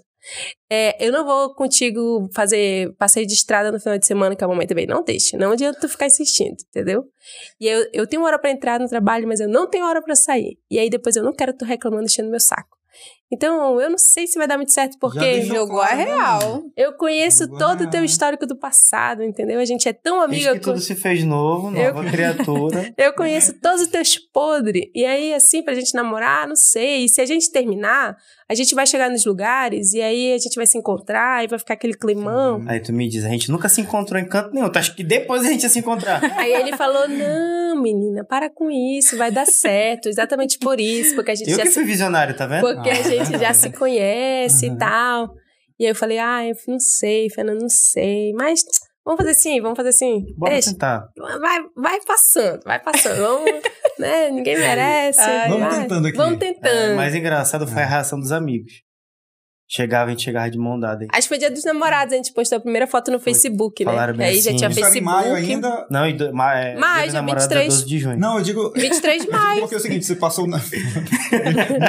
[0.72, 4.48] É, eu não vou contigo fazer passeio de estrada no final de semana, que a
[4.48, 5.38] mamãe também não deixa.
[5.38, 7.04] Não adianta tu ficar insistindo, entendeu?
[7.62, 10.16] E eu, eu tenho hora pra entrar no trabalho, mas eu não tenho hora pra
[10.16, 10.58] sair.
[10.72, 12.76] E aí, depois, eu não quero tu reclamando, enchendo meu saco.
[13.34, 15.42] Então, eu não sei se vai dar muito certo, porque...
[15.42, 16.64] Jogou a claro, né, real.
[16.78, 19.60] Eu conheço Agora- todo o teu histórico do passado, entendeu?
[19.60, 20.60] A gente é tão Desde amiga.
[20.60, 22.94] que tudo se fez novo, nova criatura.
[22.96, 24.86] Eu conheço todos os teus podres.
[24.94, 27.06] E aí, assim, pra gente namorar, não sei.
[27.06, 28.16] E se a gente terminar,
[28.48, 31.58] a gente vai chegar nos lugares e aí a gente vai se encontrar e vai
[31.58, 32.64] ficar aquele climão.
[32.68, 34.70] Aí tu me diz, a gente nunca se encontrou em canto nenhum.
[34.70, 36.22] Tu acha que depois a gente ia se encontrar?
[36.38, 40.08] Aí ele falou: Não, menina, para com isso, vai dar certo.
[40.08, 42.62] Exatamente por isso, porque a gente Eu já que se fui visionário, tá vendo?
[42.62, 44.76] Porque a Ah, gente já se conhece Uhum.
[44.76, 45.34] e tal.
[45.80, 48.32] E aí eu falei, ah, eu não sei, Fernando, não sei.
[48.34, 48.62] Mas
[49.04, 50.24] vamos fazer assim, vamos fazer assim.
[50.38, 50.72] Bora Deixa.
[50.72, 51.08] tentar.
[51.18, 53.18] Vai, vai passando, vai passando.
[53.18, 53.52] Vamos,
[54.00, 54.30] né?
[54.30, 55.20] Ninguém merece.
[55.20, 55.82] Ai, Vamos vai.
[55.82, 56.18] tentando aqui.
[56.18, 56.94] Vamos É, tentando.
[56.94, 58.72] o mais engraçado foi a reação dos amigos.
[59.68, 61.02] Chegava, a gente chegava de mão dada.
[61.02, 61.08] aí.
[61.12, 63.92] Acho que foi dia dos namorados, a gente postou a primeira foto no Facebook, né?
[63.92, 64.58] Falaram E bem aí já assim.
[64.58, 65.04] tinha Isso era em Facebook.
[65.24, 65.88] maio ainda.
[65.90, 67.66] Não, e do, ma, é, Maio, dia dia namorado 23.
[67.66, 68.20] é 12 de junho.
[68.20, 68.72] Não, eu digo.
[68.76, 69.60] 23 de maio.
[69.62, 70.60] Porque é o seguinte, você passou na.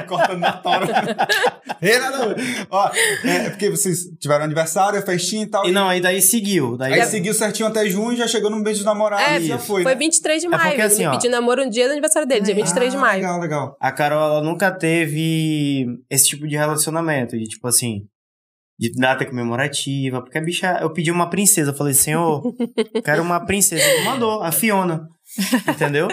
[0.07, 0.87] Cortando na tora.
[1.81, 2.01] Ver.
[2.71, 2.91] Ó,
[3.25, 5.67] é porque vocês tiveram aniversário, festinha e tal.
[5.69, 6.77] E não, aí daí seguiu.
[6.77, 9.59] Daí, Aí seguiu certinho até junho, já chegou no mês dos namorados É, e já
[9.59, 9.83] foi.
[9.83, 9.99] Foi né?
[9.99, 10.63] 23 de É maio.
[10.63, 11.11] porque Ele assim, me ó.
[11.13, 13.21] pediu namoro no dia do aniversário dele, dia 23 de Ah, maio.
[13.21, 13.77] Legal, legal.
[13.81, 17.37] A Carol, ela nunca teve esse tipo de relacionamento.
[17.37, 18.07] De tipo assim,
[18.79, 20.21] de data comemorativa.
[20.23, 21.71] Porque a bicha, eu pedi uma princesa.
[21.71, 22.43] Eu falei, senhor,
[23.05, 23.83] quero uma princesa.
[23.85, 25.09] Ele mandou, a Fiona.
[25.69, 26.07] Entendeu?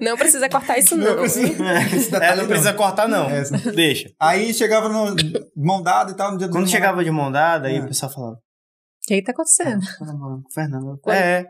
[0.00, 1.06] Não precisa cortar isso, não.
[1.06, 3.28] Não precisa- É, detalhe não precisa cortar, não.
[3.30, 3.42] É,
[3.74, 4.08] Deixa.
[4.20, 5.14] Aí chegava no
[5.56, 6.70] mão dada e tal, no dia do Quando namorado.
[6.70, 7.80] chegava de mão dada, aí É.
[7.80, 8.38] o pessoal falava, O
[9.06, 9.80] que, tá acontecendo?
[10.00, 10.98] namorando com o Fernando.
[11.00, 11.44] Quando- É.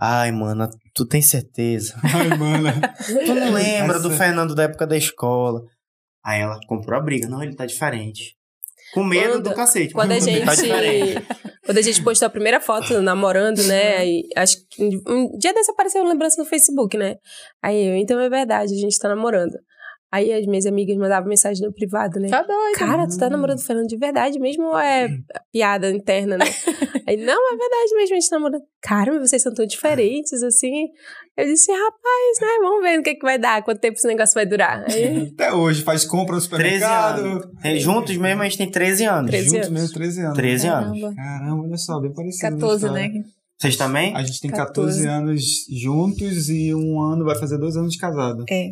[0.00, 1.94] Ai, mano, tu tem certeza.
[2.04, 2.70] Ai, mano.
[3.26, 5.60] Tu não lembra do Essa- Fernando da época da escola.
[6.24, 7.26] Aí ela comprou a briga.
[7.28, 8.36] Não, ele tá diferente.
[8.94, 9.92] Com medo Quando- do cacete.
[9.94, 10.44] Quando a gente.
[10.44, 11.26] Tá diferente.
[11.64, 14.06] quando a gente postou a primeira foto namorando, né?
[14.06, 17.16] E acho que um dia desse apareceu uma lembrança no Facebook, né?
[17.62, 19.52] Aí eu, então é verdade, a gente tá namorando.
[20.10, 22.28] Aí as minhas amigas mandavam mensagem no privado, né?
[22.30, 22.78] Tá doido.
[22.78, 25.06] Cara, tu tá namorando o Fernando de verdade mesmo ou é
[25.52, 26.46] piada interna, né?
[27.06, 28.62] Aí, não, é verdade mesmo, a gente tá namorando.
[28.80, 30.86] Cara, mas vocês são tão diferentes, assim.
[31.40, 32.48] Eu disse, rapaz, né?
[32.60, 34.84] Vamos ver no que, que vai dar, quanto tempo esse negócio vai durar.
[34.90, 36.44] Aí, Até hoje, faz compra no 13
[36.80, 37.50] supermercado.
[37.62, 39.30] É, Juntos mesmo a gente tem 13 anos.
[39.30, 39.80] 13 Juntos anos.
[39.80, 40.36] mesmo, 13 anos.
[40.36, 41.00] 13 anos.
[41.00, 41.14] Caramba.
[41.14, 42.56] Caramba, olha só, bem parecido.
[42.56, 43.06] 14, a né?
[43.06, 43.24] história.
[43.56, 44.16] Vocês também?
[44.16, 45.04] A gente tem 14.
[45.04, 48.44] 14 anos juntos e um ano vai fazer dois anos de casado.
[48.50, 48.70] É.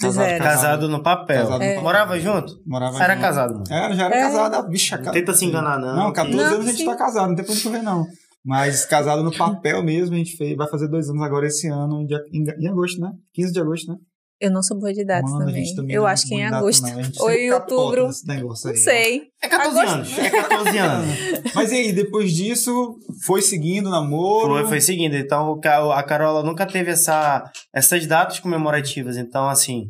[0.00, 0.38] Casado.
[0.38, 1.42] Casado no papel.
[1.44, 1.68] Casado no É.
[1.68, 1.82] papel.
[1.84, 2.60] Morava junto?
[2.66, 3.22] Morava Era junto.
[3.22, 3.64] casado, mano.
[3.70, 4.20] Era, já era É.
[4.22, 4.68] casado.
[4.68, 5.12] Bicha cara.
[5.12, 5.96] tenta se enganar, não.
[5.96, 6.84] Não, 14 Não, anos a gente sim.
[6.86, 8.04] tá casado, não tem pra onde correr, não.
[8.44, 12.02] Mas casado no papel mesmo, a gente fez, vai fazer dois anos agora esse ano,
[12.02, 13.12] em, em, em agosto, né?
[13.32, 13.98] 15 de agosto, né?
[14.40, 15.74] Eu não sou boa de datas Mano, também.
[15.74, 16.84] também Eu não é acho que em agosto.
[17.20, 18.02] Ou em outubro.
[18.26, 19.22] Não sei.
[19.40, 19.94] É 14 Agosto.
[19.94, 20.18] anos.
[20.18, 21.18] É 14 anos.
[21.54, 24.54] Mas e aí, depois disso, foi seguindo o namoro?
[24.54, 25.14] Foi, foi seguindo.
[25.14, 25.58] Então,
[25.92, 29.16] a Carola nunca teve essa, essas datas comemorativas.
[29.16, 29.86] Então, assim,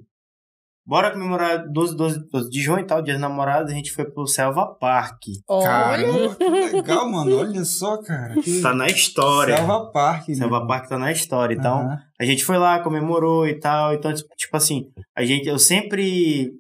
[0.87, 4.05] bora comemorar 12, 12, 12 de junho e tal, dia dos namorados, a gente foi
[4.05, 5.23] pro Selva Park.
[5.49, 5.65] Olha.
[5.65, 7.37] Caramba, que legal, mano.
[7.39, 8.35] Olha só, cara.
[8.41, 8.61] Que...
[8.61, 9.57] Tá na história.
[9.57, 10.29] Selva Park.
[10.29, 10.35] né?
[10.35, 11.55] Selva Park tá na história.
[11.55, 11.99] Então, Aham.
[12.21, 13.95] a gente foi lá, comemorou e tal.
[13.95, 16.53] Então, tipo assim, a gente, eu sempre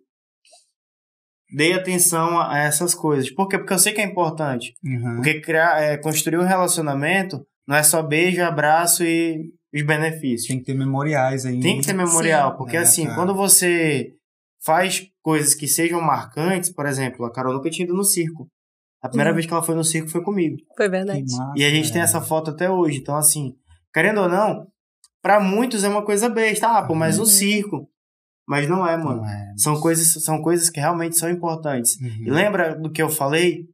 [1.54, 3.30] dei atenção a, a essas coisas.
[3.30, 3.58] Por quê?
[3.58, 4.74] Porque eu sei que é importante.
[4.84, 5.16] Uhum.
[5.16, 10.46] Porque criar, é, construir um relacionamento não é só beijo, abraço e, os benefícios.
[10.48, 11.60] Tem que ter memoriais aí.
[11.60, 12.56] Tem que ter memorial, Sim.
[12.58, 13.16] porque É, assim, cara.
[13.16, 14.12] quando você
[14.64, 18.48] faz coisas que sejam marcantes, por exemplo, a Carol nunca tinha ido no circo.
[19.02, 19.34] A primeira Uhum.
[19.34, 20.56] vez que ela foi no circo foi comigo.
[20.76, 21.20] Foi verdade.
[21.22, 22.04] massa, E a gente tem é.
[22.04, 22.98] essa foto até hoje.
[22.98, 23.52] Então, assim,
[23.92, 24.66] querendo ou não,
[25.22, 26.68] pra muitos é uma coisa besta.
[26.78, 27.24] Ah, pô, mas Uhum.
[27.24, 27.88] o circo.
[28.48, 29.22] Mas não é, mano.
[29.22, 29.52] Não é.
[29.56, 31.98] São coisas, são coisas que realmente são importantes.
[32.00, 32.34] E Uhum.
[32.34, 33.66] lembra do que eu falei?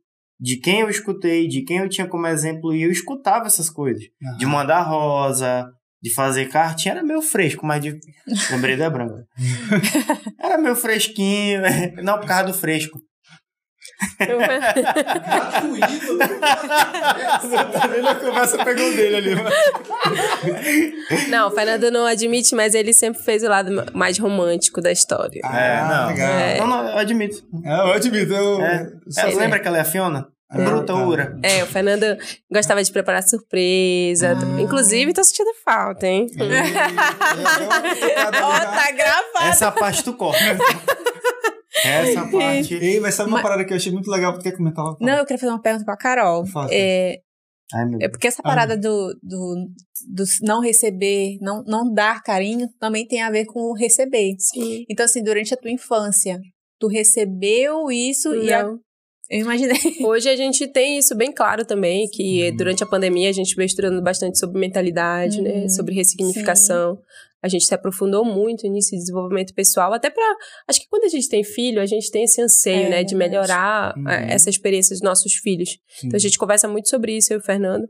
[0.43, 4.03] De quem eu escutei, de quem eu tinha como exemplo, e eu escutava essas coisas.
[4.39, 5.71] De mandar rosa,
[6.03, 7.99] de fazer cartinha, era meio fresco, mas de.
[8.51, 9.27] Lembrei da branca.
[10.41, 11.61] era meio fresquinho,
[12.03, 12.99] não por causa do fresco.
[14.19, 16.19] Gratuito.
[17.73, 19.35] tá vendo a conversa pegou dele ali.
[19.35, 19.51] mano.
[21.29, 25.41] Não, o Fernando não admite, mas ele sempre fez o lado mais romântico da história.
[25.45, 26.11] É, não.
[26.11, 26.59] É.
[26.59, 27.43] Não, não, eu admito.
[27.65, 28.33] É, eu admito.
[28.33, 28.91] Eu, É.
[29.19, 30.27] É, lembra que ela é a Fiona?
[30.53, 31.07] É, Bruta tá.
[31.07, 31.39] Ura.
[31.43, 32.05] É, o Fernando
[32.51, 34.33] gostava de preparar surpresa.
[34.37, 34.61] Ah.
[34.61, 36.27] Inclusive, tô sentindo falta, hein?
[38.43, 39.49] Ó, tá gravado.
[39.49, 40.39] Essa parte tu corta.
[41.85, 42.75] Essa parte.
[42.75, 44.33] Ei, mas sabe uma Mas- parada que eu achei muito legal?
[44.35, 44.85] Tu quer comentar?
[45.01, 46.45] Não, eu queria fazer uma pergunta pra Carol.
[46.71, 47.21] É,
[47.73, 49.55] Ai, é porque essa parada do, do,
[50.13, 54.35] do não receber, não, não dar carinho, também tem a ver com o receber.
[54.39, 54.85] Sim.
[54.91, 56.39] Então, assim, durante a tua infância,
[56.79, 58.79] tu recebeu isso e a- Não.
[59.31, 59.77] Eu imaginei.
[60.05, 62.57] Hoje a gente tem isso bem claro também, que Uhum.
[62.57, 65.63] durante a pandemia a gente veio estudando bastante sobre mentalidade, né?
[65.63, 65.69] Uhum.
[65.69, 66.99] Sobre ressignificação.
[67.43, 70.23] A gente se aprofundou muito nisso, desenvolvimento pessoal, até pra.
[70.69, 73.05] Acho que quando a gente tem filho, a gente tem esse anseio, É né?
[73.05, 74.09] De melhorar Uhum.
[74.09, 75.71] eh, essa experiência dos nossos filhos.
[75.89, 76.09] Sim.
[76.09, 77.89] Então a gente conversa muito sobre isso, eu e o Fernando.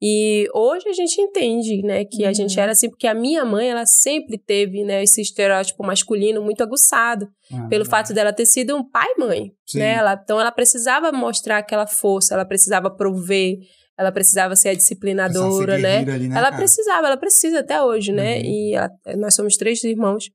[0.00, 2.34] E hoje a gente entende, né, que a Uhum.
[2.34, 6.62] gente era assim, porque a minha mãe, ela sempre teve, né, esse estereótipo masculino muito
[6.62, 7.88] aguçado, Ah, pelo é.
[7.88, 9.78] fato dela ter sido um pai mãe, Sim.
[9.80, 9.94] né?
[9.94, 13.56] Ela, então ela precisava mostrar aquela força, ela precisava prover,
[13.98, 15.98] ela precisava ser a disciplinadora, Essa né?
[16.14, 16.56] ali, ela cara?
[16.56, 18.36] precisava, ela precisa até hoje, né?
[18.38, 18.44] Uhum.
[18.44, 20.30] E ela- nós somos três irmãos.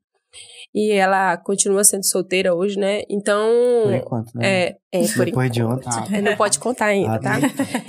[0.75, 3.03] E ela continua sendo solteira hoje, né?
[3.07, 3.47] Então,
[3.83, 4.47] Por enquanto, né?
[4.63, 5.87] é, é por Depois de ontem.
[5.87, 7.35] Ah, Não pode contar ainda, Ah, tá?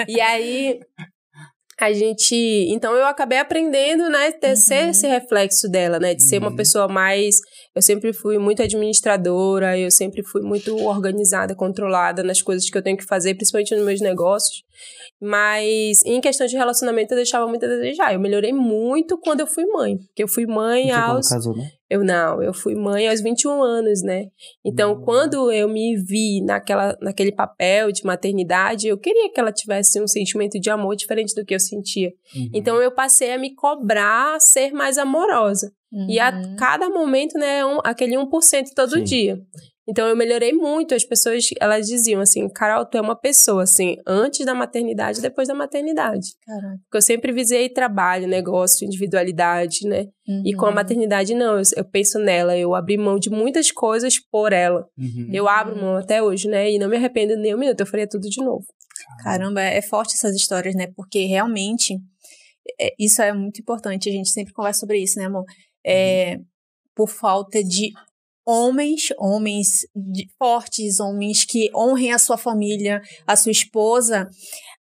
[0.07, 0.79] E aí,
[1.81, 2.35] a gente.
[2.71, 4.33] Então, eu acabei aprendendo, né?
[4.33, 4.57] Ter, Uhum.
[4.57, 6.15] Ser esse reflexo dela, né?
[6.15, 6.57] De ser uma Uhum.
[6.57, 7.37] pessoa mais.
[7.75, 12.83] Eu sempre fui muito administradora, eu sempre fui muito organizada, controlada nas coisas que eu
[12.83, 14.63] tenho que fazer, principalmente nos meus negócios.
[15.21, 18.13] Mas em questão de relacionamento, eu deixava muito a desejar.
[18.15, 19.97] Eu melhorei muito quando eu fui mãe.
[19.97, 21.29] Porque eu fui mãe quando aos.
[21.29, 21.69] casou, né?
[21.95, 24.27] Eu não, eu fui mãe aos 21 anos, né?
[24.65, 25.03] Então, Hum.
[25.05, 30.07] quando eu me vi naquela, naquele papel de maternidade, eu queria que ela tivesse um
[30.09, 32.09] sentimento de amor diferente do que eu sentia.
[32.35, 32.51] Uhum.
[32.53, 35.71] Então, eu passei a me cobrar ser mais amorosa.
[36.09, 36.57] E a Uhum.
[36.57, 39.05] cada momento, né, um, aquele 1% todo Sim.
[39.05, 39.39] dia.
[39.87, 40.95] Então, eu melhorei muito.
[40.95, 45.23] As pessoas, elas diziam assim, Carol, tu é uma pessoa, assim, antes da maternidade e
[45.23, 46.29] depois da maternidade.
[46.47, 46.79] Caraca.
[46.85, 50.07] Porque eu sempre visei trabalho, negócio, individualidade, né?
[50.45, 50.75] E com a Uhum.
[50.75, 51.59] maternidade, não.
[51.59, 52.57] Eu, eu penso nela.
[52.57, 54.87] Eu abri mão de muitas coisas por ela.
[54.97, 55.29] Uhum.
[55.33, 56.71] Eu abro mão até hoje, né?
[56.71, 57.81] E não me arrependo nem um minuto.
[57.81, 58.65] Eu faria tudo de novo.
[59.23, 60.87] Caramba, é forte essas histórias, né?
[60.97, 61.99] Porque realmente
[62.81, 64.09] é, isso é muito importante.
[64.09, 65.45] A gente sempre conversa sobre isso, né, amor?
[65.87, 66.39] É,
[66.95, 67.91] Por falta de
[68.47, 69.87] homens, homens
[70.39, 74.29] fortes, homens que honrem a sua família, a sua esposa.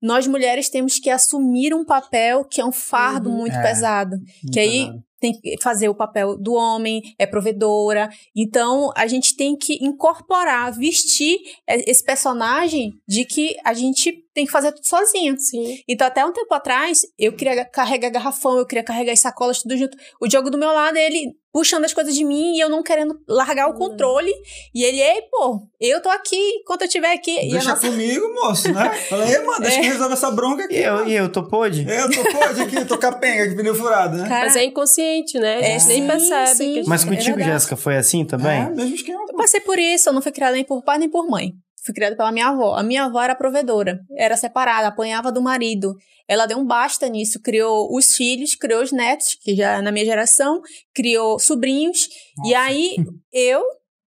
[0.01, 3.37] Nós mulheres temos que assumir um papel que é um fardo Uhum.
[3.37, 3.62] muito É.
[3.62, 4.16] pesado.
[4.53, 4.90] Que aí
[5.22, 8.11] tem que fazer o papel do homem, é provedora.
[8.37, 14.46] Então, a gente tem que incorporar, vestir é, esse personagem de que a gente tem
[14.46, 15.37] que fazer tudo sozinha.
[15.38, 15.78] Sim.
[15.88, 19.76] Então, até um tempo atrás, eu queria carregar garrafão, eu queria carregar as sacolas, tudo
[19.76, 19.96] junto.
[20.20, 23.14] O Diogo do meu lado, ele puxando as coisas de mim e eu não querendo
[23.28, 23.78] largar o Hum.
[23.78, 24.32] controle.
[24.74, 27.30] E ele, ei, pô, eu tô aqui enquanto eu estiver aqui.
[27.46, 28.88] E Deixa nossa- comigo, moço, né?
[29.11, 29.80] Falei, "Ei, mano, deixa É.
[29.82, 30.76] que resolve essa bronca aqui.
[30.76, 31.87] E eu, e eu, tô pode?
[31.87, 34.26] Eu tô pode aqui, tô capenga, que pneu furado, né?
[34.26, 35.57] Cara, Mas é inconsciente, né?
[35.57, 36.46] A É, gente nem sim, percebe.
[36.48, 36.57] sim.
[36.57, 37.38] que a gente- Mas É contigo.
[37.40, 38.61] Jéssica, foi assim também?
[38.62, 39.22] É, mesmo esquema.
[39.29, 41.53] Eu passei por isso, eu não fui criada nem por pai nem por mãe.
[41.85, 42.75] Fui criada pela minha avó.
[42.77, 45.94] A minha avó era provedora, era separada, apanhava do marido.
[46.29, 49.90] Ela deu um basta nisso, criou os filhos, criou os netos, que já é na
[49.90, 50.61] minha geração,
[50.94, 52.09] criou sobrinhos.
[52.46, 52.94] E aí
[53.33, 53.62] eu,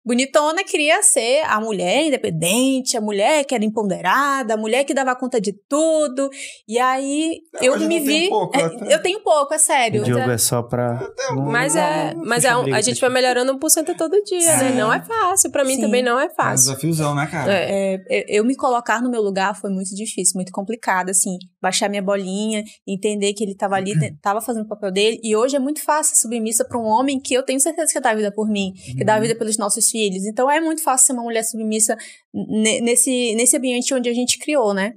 [0.06, 5.16] bonitona, queria ser a mulher independente, a mulher que era empoderada, a mulher que dava
[5.16, 6.30] conta de tudo.
[6.68, 8.30] E aí Até eu me vi.
[8.30, 8.62] pouco, é,
[8.94, 10.02] eu tenho pouco, é sério.
[10.02, 11.10] O Diogo é só pra.
[11.48, 14.72] Mas é, mas é um- a gente vai melhorando 1% todo dia, né?
[14.72, 14.78] Sim.
[14.78, 15.50] Não é fácil.
[15.52, 15.82] Pra mim Sim.
[15.82, 16.68] também não é É um fácil.
[16.68, 17.52] desafiozão, né, cara?
[17.54, 17.96] É.
[18.10, 22.02] É, eu me colocar no meu lugar foi muito difícil, muito complicado, assim, baixar minha
[22.02, 25.82] bolinha, entender que ele tava ali, tava fazendo o papel dele, e hoje é muito
[25.84, 28.48] fácil ser submissa para um homem que eu tenho certeza que dá a vida por
[28.50, 29.95] mim, que dá a vida pelos nossos filhos.
[30.26, 31.98] Então é muito fácil ser uma mulher submissa
[32.34, 34.94] ne- nesse, nesse ambiente onde a gente criou, né?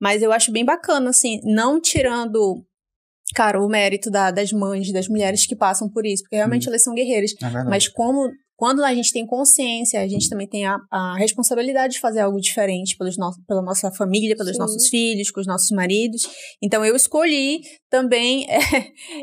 [0.00, 2.64] Mas eu acho bem bacana, assim, não tirando
[3.34, 6.82] Cara, o mérito da- das mães, das mulheres que passam por isso, porque realmente elas
[6.82, 7.32] são guerreiras.
[7.40, 7.64] É.
[7.64, 12.00] Mas como quando a gente tem consciência, a gente também tem a, a responsabilidade de
[12.00, 14.58] fazer algo diferente pelos no, pela nossa família, pelos Sim.
[14.58, 16.28] nossos filhos, com os nossos maridos.
[16.62, 17.60] Então eu escolhi
[17.90, 18.46] também.
[18.48, 18.58] É,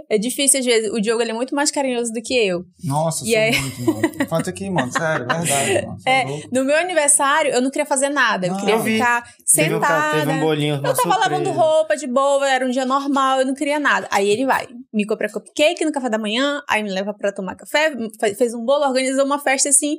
[0.16, 0.92] é difícil às vezes.
[0.92, 2.66] O Diogo ele é muito mais carinhoso do que eu.
[2.84, 4.28] Nossa, E sou aí- muito, mano.
[4.30, 4.92] Fala aqui, mano.
[4.92, 5.98] Sério, verdade, mano.
[6.06, 6.50] É, louco.
[6.52, 8.48] No meu aniversário, eu não queria fazer nada.
[8.48, 8.60] Eu Não.
[8.60, 10.20] queria Eu ficar sentada.
[10.20, 11.20] teve um bolinho, Eu tava surpresa.
[11.20, 14.08] lavando roupa de boa, era um dia normal, eu não queria nada.
[14.12, 17.56] Aí ele vai, me compra cupcake no café da manhã, aí me leva pra tomar
[17.56, 19.96] café, fe- fez um bolo, organizou uma festa assim.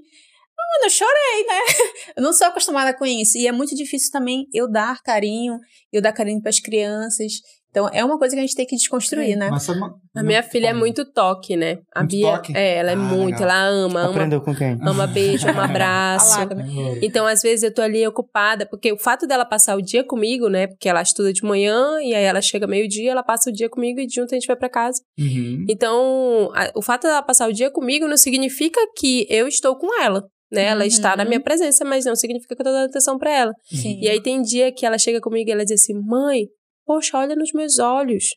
[0.59, 1.61] Mano, eu chorei, né?
[2.17, 3.39] Eu não sou acostumada com isso.
[3.39, 5.57] E é muito difícil também eu dar carinho,
[5.93, 7.35] eu dar carinho pras crianças.
[7.71, 9.51] Então é uma coisa que a gente tem que desconstruir, né?
[9.51, 11.79] Mas uma- A minha filha é muito toque, né?
[11.95, 12.57] A Muito Bia, toque?
[12.57, 13.43] é, ela é Ah, muito, legal.
[13.43, 14.79] ela ama, ama, Aprendeu com quem?
[14.83, 16.41] ama beijo, ama abraço.
[16.55, 16.67] Né?
[17.03, 20.49] Então, às vezes, eu tô ali ocupada, porque o fato dela passar o dia comigo,
[20.49, 20.67] né?
[20.67, 24.01] Porque ela estuda de manhã, e aí ela chega meio-dia, ela passa o dia comigo
[24.01, 25.01] e junto a gente vai pra casa.
[25.19, 25.65] Uhum.
[25.69, 29.89] Então, a- o fato dela passar o dia comigo não significa que eu estou com
[30.03, 30.25] ela.
[30.51, 30.65] Né?
[30.65, 30.87] Ela Uhum.
[30.87, 33.53] está na minha presença, mas não significa que eu tô dando atenção pra ela.
[33.67, 34.01] Sim.
[34.01, 36.47] E aí tem dia que ela chega comigo e ela diz assim: Mãe,
[36.89, 38.35] poxa, olha nos meus olhos.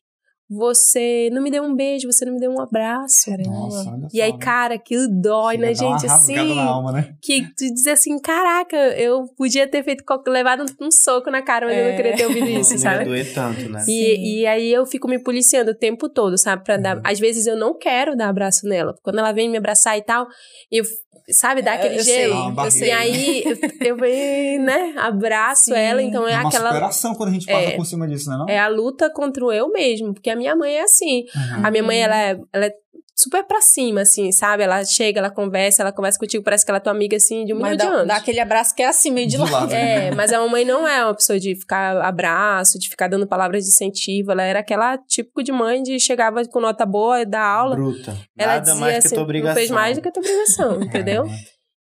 [0.53, 3.31] Você não me deu um beijo, você não me deu um abraço.
[3.45, 4.43] Nossa, olha E aí, só, né?
[4.43, 6.11] cara, aquilo dói, né, dar uma gente?
[6.11, 7.15] Assim, alma, né?
[7.21, 11.65] que tu diz assim, caraca, eu podia ter feito levado um, um soco na cara,
[11.67, 11.89] mas eu É.
[11.89, 13.05] não queria ter ouvido Não isso, ia sabe?
[13.05, 13.79] doer tanto, né?
[13.79, 13.91] Sim.
[13.91, 16.63] E, e aí eu fico me policiando o tempo todo, sabe?
[16.65, 16.97] Pra dar.
[16.97, 17.03] Uhum.
[17.05, 18.93] Às vezes eu não quero dar abraço nela.
[19.01, 20.27] Quando ela vem me abraçar e tal,
[20.71, 20.83] eu,
[21.29, 22.33] sabe, dá É, aquele eu gelo.
[22.33, 22.71] Eu barreira.
[22.71, 22.87] sei.
[22.87, 25.73] E aí eu, eu venho, né, abraço Sim.
[25.75, 26.67] ela, então é É uma aquela.
[26.69, 27.75] superação quando a gente passa É.
[27.75, 28.37] por cima disso, né?
[28.37, 28.49] Não?
[28.49, 31.25] É a luta contra o eu mesmo, porque a minha mãe é assim.
[31.35, 31.65] Uhum.
[31.65, 32.73] A minha mãe, ela é, ela é
[33.15, 34.63] super pra cima, assim, sabe?
[34.63, 37.53] Ela chega, ela conversa, ela conversa contigo, parece que ela é tua amiga, assim, de
[37.53, 38.07] um milhão de dá, anos.
[38.07, 39.51] dá aquele abraço que é assim, meio de, De lado.
[39.53, 39.73] lado.
[39.73, 43.63] É, mas a mamãe não é uma pessoa de ficar abraço, de ficar dando palavras
[43.63, 44.31] de incentivo.
[44.31, 47.75] Ela era aquela típico de mãe de chegava com nota boa da aula.
[47.75, 48.17] Bruta.
[48.37, 49.55] Ela Nada dizia mais que assim, tua não obrigação.
[49.55, 51.25] fez mais do que a tua obrigação, entendeu?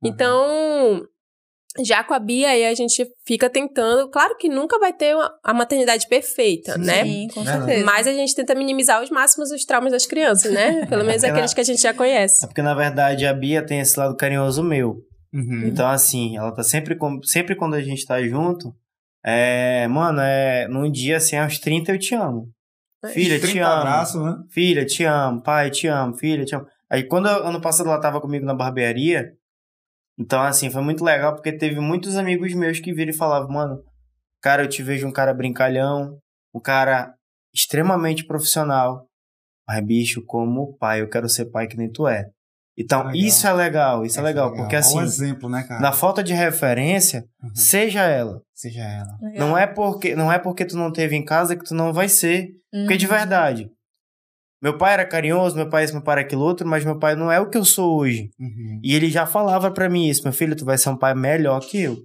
[0.04, 1.02] Então,
[1.82, 4.08] já com a Bia aí a gente fica tentando.
[4.10, 7.04] Claro que nunca vai ter uma- a maternidade perfeita, Sim, né?
[7.04, 7.84] Sim, com certeza.
[7.84, 10.86] Mas a gente tenta minimizar os máximos os traumas das crianças, né?
[10.86, 12.44] Pelo menos Ela- aqueles que a gente já conhece.
[12.44, 14.96] É porque, na verdade, a Bia tem esse lado carinhoso meu.
[15.32, 15.62] Uhum.
[15.66, 17.20] Então, assim, ela tá sempre, com...
[17.24, 18.72] sempre quando a gente tá junto,
[19.26, 22.48] é, mano, é, num dia, assim, aos 30 eu te amo.
[23.12, 23.80] Filha, te 30 amo.
[23.80, 24.34] abraços, né?
[24.50, 25.42] Filha, te amo.
[25.42, 26.14] Pai, te amo.
[26.14, 26.66] Filha, te amo.
[26.88, 29.32] Aí, quando ano passado ela tava comigo na barbearia,
[30.18, 33.82] então, assim, foi muito legal, porque teve muitos amigos meus que viram e falavam, mano,
[34.42, 36.18] cara, eu te vejo um cara brincalhão,
[36.54, 37.12] um cara
[37.54, 39.06] extremamente profissional.
[39.66, 42.26] Mas, bicho, como pai, eu quero ser pai que nem tu é.
[42.76, 43.14] Então, Legal.
[43.14, 45.80] isso é legal, isso é legal, porque Olha assim, o exemplo, né, cara?
[45.80, 47.54] na falta de referência, Uhum.
[47.54, 48.42] seja ela.
[48.52, 49.16] Seja ela.
[49.22, 49.48] Legal.
[49.48, 52.08] Não é porque não é porque tu não teve em casa que tu não vai
[52.08, 52.48] ser.
[52.72, 53.12] Porque de Uhum.
[53.12, 53.70] verdade.
[54.64, 57.14] Meu pai era carinhoso, meu pai isso, meu pai era aquilo outro, mas meu pai
[57.14, 58.30] não é o que eu sou hoje.
[58.40, 58.80] Uhum.
[58.82, 61.60] E ele já falava pra mim isso, meu filho, tu vai ser um pai melhor
[61.60, 61.98] que eu.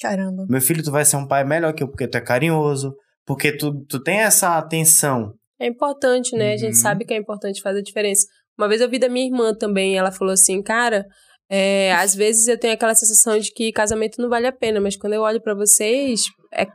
[0.00, 0.46] Caramba.
[0.48, 2.94] Meu filho, tu vai ser um pai melhor que eu, porque tu é carinhoso,
[3.26, 5.34] porque tu, tu tem essa atenção.
[5.60, 6.48] É importante, né?
[6.48, 6.58] A Uhum.
[6.58, 8.26] gente sabe que é importante fazer a diferença.
[8.58, 11.04] Uma vez eu vi da minha irmã também, ela falou assim, cara,
[11.50, 14.96] é, às vezes eu tenho aquela sensação de que casamento não vale a pena, mas
[14.96, 16.22] quando eu olho pra vocês,
[16.54, 16.66] é,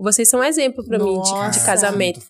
[0.00, 1.64] vocês são um exemplo pra mim de, de Nossa.
[1.64, 2.20] casamento.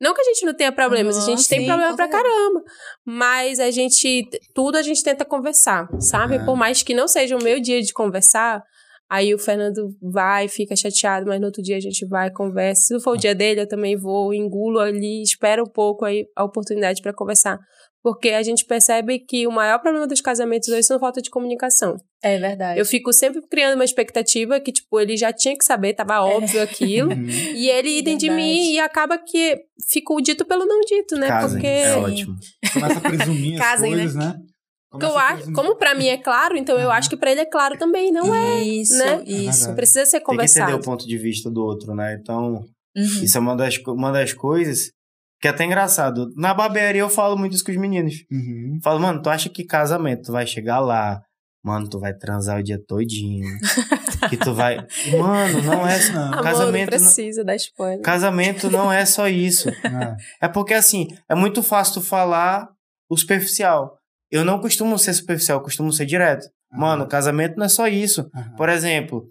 [0.00, 2.62] Não que a gente não tenha problemas, a Uhum, gente tem sim, problema pra caramba.
[3.04, 6.36] Mas a gente, tudo a gente tenta conversar, sabe?
[6.36, 6.44] É.
[6.44, 8.62] Por mais que não seja o meu dia de conversar,
[9.08, 12.82] aí o Fernando vai, fica chateado, mas no outro dia a gente vai, conversa.
[12.82, 16.26] Se não for o dia dele, eu também vou, engulo ali, espero um pouco aí
[16.34, 17.58] a oportunidade pra conversar.
[18.06, 21.96] Porque a gente percebe que o maior problema dos casamentos hoje são falta de comunicação.
[22.22, 22.78] É verdade.
[22.78, 26.62] Eu fico sempre criando uma expectativa que, tipo, ele já tinha que saber, tava óbvio
[26.62, 27.10] aquilo.
[27.16, 27.26] Uhum.
[27.28, 29.58] E ele idem de mim e acaba que
[29.90, 31.26] fica o dito pelo não dito, né?
[31.26, 32.36] Casem, Porque é ótimo.
[32.72, 33.96] Começa a presumir as Casem, né?
[33.96, 34.40] coisas, né?
[34.88, 36.92] porque eu Começa acho, como pra mim é claro, então eu Uhum.
[36.92, 38.62] acho que pra ele é claro também, não é?
[38.62, 39.20] Isso, né?
[39.26, 39.58] isso.
[39.58, 39.74] Verdade.
[39.74, 40.76] Precisa ser Tem que entender conversado.
[40.76, 42.16] o ponto de vista do outro, né?
[42.22, 42.64] Então,
[42.96, 43.24] Uhum.
[43.24, 44.92] isso é uma das, uma das coisas
[45.40, 46.28] que é até engraçado.
[46.36, 48.14] Na barbearia eu falo muito isso com os meninos.
[48.30, 48.78] Uhum.
[48.82, 51.20] Falo, mano, tu acha que casamento, tu vai chegar lá,
[51.64, 53.46] mano, tu vai transar o dia todinho.
[54.30, 54.76] que tu vai.
[55.18, 56.08] Mano, não é.
[56.10, 56.32] Não.
[56.32, 58.00] Amor, casamento não não- precisa dar spoiler.
[58.00, 59.68] Casamento não é só isso.
[59.68, 60.16] É.
[60.46, 62.68] É porque assim, é muito fácil tu falar
[63.10, 63.98] o superficial.
[64.30, 66.48] Eu não costumo ser superficial, eu costumo ser direto.
[66.72, 68.28] Mano, casamento não é só isso.
[68.34, 68.56] Uhum.
[68.56, 69.28] Por exemplo,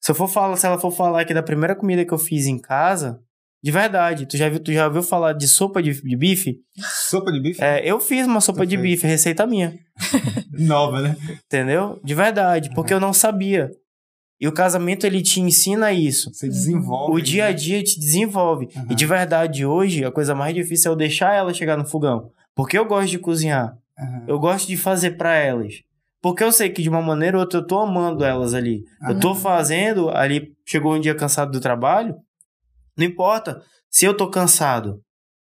[0.00, 2.46] se eu for falar, se ela for falar aqui da primeira comida que eu fiz
[2.46, 3.20] em casa,
[3.62, 6.58] de verdade, tu já viu, tu já ouviu falar de sopa de, de bife?
[7.08, 7.62] Sopa de bife?
[7.62, 8.82] É, eu fiz uma sopa Tu de fez.
[8.82, 9.74] bife, receita minha,
[10.58, 11.16] Nova, né?
[11.46, 12.00] entendeu?
[12.02, 13.70] De verdade, porque eu não sabia.
[14.40, 16.34] E o casamento, ele te ensina isso.
[16.34, 17.12] Você desenvolve.
[17.16, 18.68] O dia a dia te desenvolve.
[18.74, 18.86] Uhum.
[18.90, 22.32] E de verdade, hoje, a coisa mais difícil é eu deixar ela chegar no fogão.
[22.52, 23.76] Porque eu gosto de cozinhar.
[23.96, 24.24] Uhum.
[24.26, 25.74] Eu gosto de fazer pra elas.
[26.20, 28.82] Porque eu sei que de uma maneira ou outra eu tô amando elas ali.
[29.08, 32.16] Eu tô fazendo, ali chegou um dia cansado do trabalho.
[32.96, 35.02] Não importa se eu tô cansado.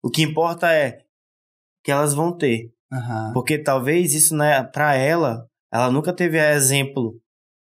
[0.03, 1.03] O que importa é
[1.83, 2.71] que elas vão ter.
[2.91, 3.33] Uhum.
[3.33, 7.19] Porque talvez isso, né, pra ela, ela nunca teve exemplo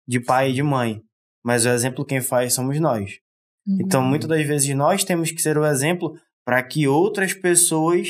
[0.08, 1.02] de pai e de mãe.
[1.44, 3.18] Mas o exemplo quem faz somos nós.
[3.66, 3.78] Uhum.
[3.80, 8.08] Então, muitas das vezes nós temos que ser o exemplo para que outras pessoas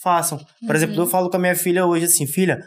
[0.00, 0.38] façam.
[0.38, 0.74] Por Uhum.
[0.74, 2.60] exemplo, eu falo com a minha filha hoje assim, filha,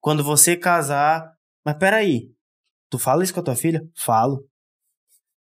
[0.00, 1.32] quando você casar,
[1.64, 2.30] mas peraí,
[2.90, 3.82] tu fala isso com a tua filha?
[3.96, 4.44] Falo.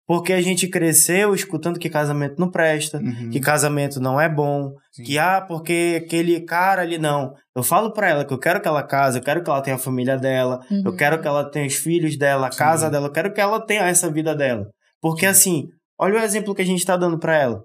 [0.06, 3.30] Porque a gente cresceu escutando que casamento não presta, Uhum.
[3.30, 5.04] que casamento não é bom, Sim.
[5.04, 7.34] que ah, porque aquele cara ali não.
[7.56, 9.78] Eu falo pra ela que eu quero que ela case, eu quero que ela tenha
[9.78, 10.98] a família dela, eu Uhum.
[10.98, 12.58] quero que ela tenha os filhos dela, a Sim.
[12.58, 14.68] casa dela, eu quero que ela tenha essa vida dela.
[15.02, 17.64] Porque assim, olha o exemplo que a gente tá dando pra ela,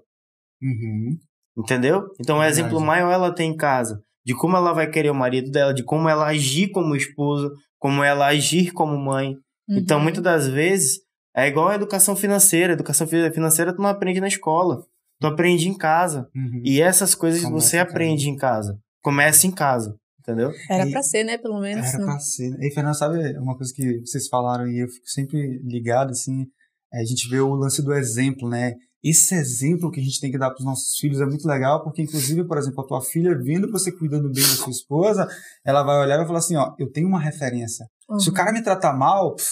[0.61, 1.17] Uhum.
[1.57, 2.05] entendeu?
[2.19, 2.59] Então o Verdade.
[2.61, 5.83] exemplo maior ela tem em casa, de como ela vai querer o marido dela, de
[5.83, 9.35] como ela agir como esposa, como ela agir como mãe.
[9.69, 10.03] Então Uhum.
[10.03, 10.99] muitas das vezes
[11.39, 14.83] é igual a educação financeira, educação fi- financeira tu não aprende na escola,
[15.19, 16.27] tu aprende em casa.
[16.35, 16.61] Uhum.
[16.63, 18.77] E essas coisas Começa você aprende em casa.
[19.01, 20.51] Começa em casa, entendeu?
[20.69, 21.37] Era E- pra ser, né?
[21.37, 21.87] Pelo menos.
[21.87, 22.05] Era né?
[22.05, 22.51] pra ser.
[22.61, 26.45] E, Fernando, sabe uma coisa que vocês falaram e eu fico sempre ligado, assim,
[26.93, 28.73] é a gente vê o lance do exemplo, né?
[29.01, 32.01] Esse exemplo que a gente tem que dar pros nossos filhos é muito legal, porque,
[32.01, 35.25] inclusive, por exemplo, a tua filha, vendo você cuidando bem da sua esposa,
[35.65, 37.85] ela vai olhar e vai falar assim, ó, eu tenho uma referência.
[38.19, 38.35] Se o Uhum.
[38.35, 39.47] cara me tratar mal, pff,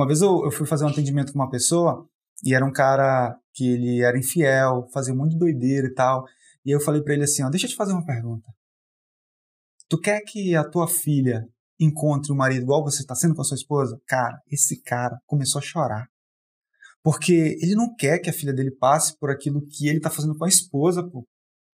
[0.00, 2.08] uma vez eu, eu fui fazer um atendimento com uma pessoa
[2.42, 6.24] e era um cara que ele era infiel, fazia de doideira e tal.
[6.64, 8.48] E eu falei pra ele assim, ó, deixa eu te fazer uma pergunta.
[9.90, 11.46] Tu quer que a tua filha
[11.78, 14.00] encontre um marido igual você está sendo com a sua esposa?
[14.06, 16.08] Cara, esse cara começou a chorar.
[17.02, 20.36] Porque ele não quer que a filha dele passe por aquilo que ele tá fazendo
[20.36, 21.26] com a esposa, pô.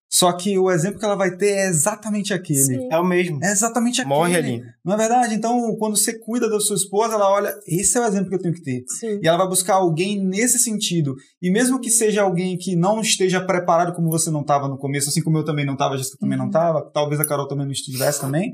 [0.08, 2.60] Só que o exemplo que ela vai ter é exatamente aquele.
[2.60, 2.88] Sim.
[2.90, 3.38] É o mesmo.
[3.42, 4.14] É exatamente aquele.
[4.14, 4.62] Morre ali.
[4.84, 5.34] Não é verdade?
[5.34, 8.40] Então, quando você cuida da sua esposa, ela olha, esse é o exemplo que eu
[8.40, 8.84] tenho que ter.
[8.86, 9.18] Sim.
[9.20, 11.14] E ela vai buscar alguém nesse sentido.
[11.42, 15.08] E mesmo que seja alguém que não esteja preparado como você não estava no começo,
[15.10, 16.50] assim como eu também não estava, a Jéssica também não Uhum.
[16.50, 18.52] estava, talvez a Carol também não estivesse também,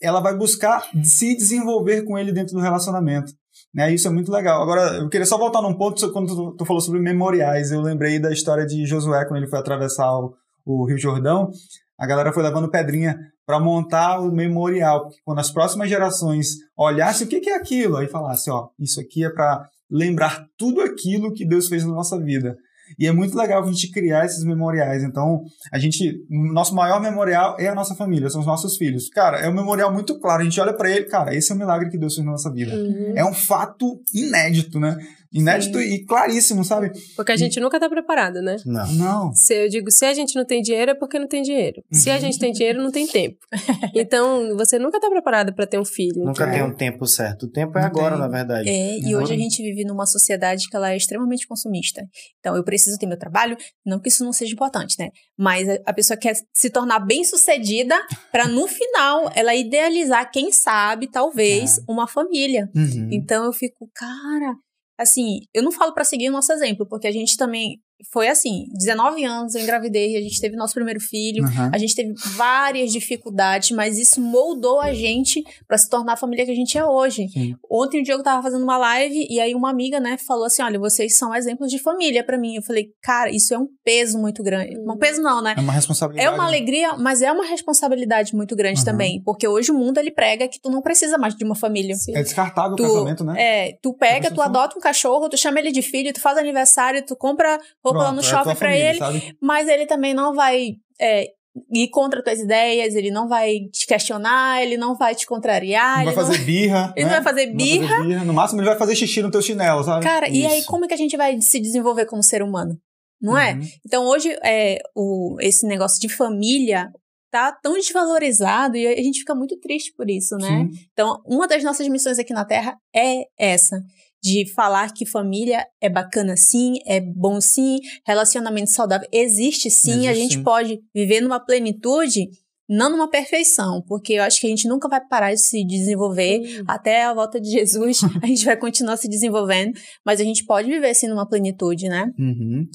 [0.00, 3.32] ela vai buscar se desenvolver com ele dentro do relacionamento.
[3.74, 3.92] Né?
[3.92, 4.62] Isso é muito legal.
[4.62, 7.72] Agora, eu queria só voltar num ponto quando tu, tu falou sobre memoriais.
[7.72, 10.32] Eu lembrei da história de Josué, quando ele foi atravessar o,
[10.64, 11.50] o Rio Jordão.
[11.98, 15.02] A galera foi levando pedrinha para montar o memorial.
[15.02, 19.00] Porque quando as próximas gerações olhassem o que, que é aquilo, aí falasse, ó, isso
[19.00, 22.56] aqui é para lembrar tudo aquilo que Deus fez na nossa vida.
[22.98, 25.02] E é muito legal a gente criar esses memoriais.
[25.02, 25.42] Então,
[25.72, 29.08] a gente, nosso maior memorial é a nossa família, são os nossos filhos.
[29.08, 30.42] Cara, é um memorial muito claro.
[30.42, 32.52] A gente olha para ele, cara, esse é o milagre que Deus fez na nossa
[32.52, 32.74] vida.
[32.74, 33.14] Uhum.
[33.16, 34.96] É um fato inédito, né?
[35.34, 35.84] Inédito Sim.
[35.84, 36.90] e claríssimo, sabe?
[37.16, 38.56] Porque a gente nunca tá preparado, né?
[38.64, 38.92] Não.
[38.92, 39.32] Não.
[39.34, 41.82] Se eu digo, se a gente não tem dinheiro é porque não tem dinheiro.
[41.92, 42.20] Se a Uhum.
[42.20, 43.36] gente tem dinheiro, não tem tempo.
[43.94, 46.24] Então, você nunca tá preparado pra ter um filho.
[46.24, 47.44] Nunca Então, tem um tempo certo.
[47.46, 48.20] O tempo é Não agora, tem.
[48.20, 48.68] na verdade.
[48.68, 49.22] É, e Uhum.
[49.22, 52.02] hoje a gente vive numa sociedade que ela é extremamente consumista.
[52.38, 55.08] Então, eu preciso ter meu trabalho, não que isso não seja importante, né?
[55.38, 57.94] Mas a- pessoa quer se tornar bem-sucedida
[58.32, 62.68] para no final ela idealizar, quem sabe, talvez, uma família.
[62.74, 63.08] Uhum.
[63.12, 64.54] Então eu fico, cara,
[64.98, 67.82] assim, eu não falo pra seguir o nosso exemplo, porque a gente também
[68.12, 71.70] foi assim, 19 anos eu engravidei, a gente teve nosso primeiro filho, Uhum.
[71.72, 76.44] a gente teve várias dificuldades, mas isso moldou a gente pra se tornar a família
[76.44, 77.28] que a gente é hoje.
[77.28, 77.54] Sim.
[77.70, 80.78] Ontem o Diogo tava fazendo uma live e aí uma amiga, né, falou assim: "Olha,
[80.78, 82.56] vocês são exemplos de família pra mim".
[82.56, 84.76] Eu falei: "Cara, isso é um peso muito grande".
[84.78, 85.54] Um peso não, né?
[85.56, 86.28] É uma responsabilidade.
[86.28, 88.84] É uma alegria, mas é uma responsabilidade muito grande Uhum.
[88.84, 91.94] também, porque hoje o mundo ele prega que tu não precisa mais de uma família.
[91.94, 92.14] Sim.
[92.16, 93.34] É descartável o Tu- casamento, né?
[93.40, 97.04] É, tu pega, tu adota um cachorro, tu chama ele de filho, tu faz aniversário,
[97.04, 99.36] tu compra roupa lá Pronto, no é shopping pra família, ele, sabe?
[99.40, 101.28] mas ele também não vai é,
[101.72, 106.04] ir contra tuas ideias, ele não vai te questionar, ele não vai te contrariar, Não
[106.04, 106.92] vai ele não- fazer birra.
[106.96, 107.20] ele não né?
[107.20, 108.02] vai fazer Não birra.
[108.02, 108.24] birra.
[108.24, 110.04] No máximo, ele vai fazer xixi no teu chinelo, sabe?
[110.04, 110.66] Cara, e aí Isso.
[110.68, 112.76] como é que a gente vai se desenvolver como ser humano?
[113.20, 113.54] Não é?
[113.54, 113.60] Uhum.
[113.86, 116.90] Então hoje é, o, esse negócio de família
[117.30, 120.46] tá tão desvalorizado e a gente fica muito triste por isso, né?
[120.70, 120.70] Sim.
[120.92, 123.80] Então, uma das nossas missões aqui na Terra é essa.
[124.24, 130.12] De falar que família é bacana sim, é bom sim, relacionamento saudável existe sim, a
[130.12, 130.42] Existe, gente sim.
[130.42, 132.30] pode viver numa plenitude,
[132.66, 136.40] não numa perfeição, porque eu acho que a gente nunca vai parar de se desenvolver,
[136.66, 140.70] até a volta de Jesus, a gente vai continuar se desenvolvendo, mas a gente pode
[140.70, 142.10] viver assim numa plenitude, né?
[142.18, 142.66] Uhum.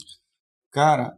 [0.72, 1.16] Cara,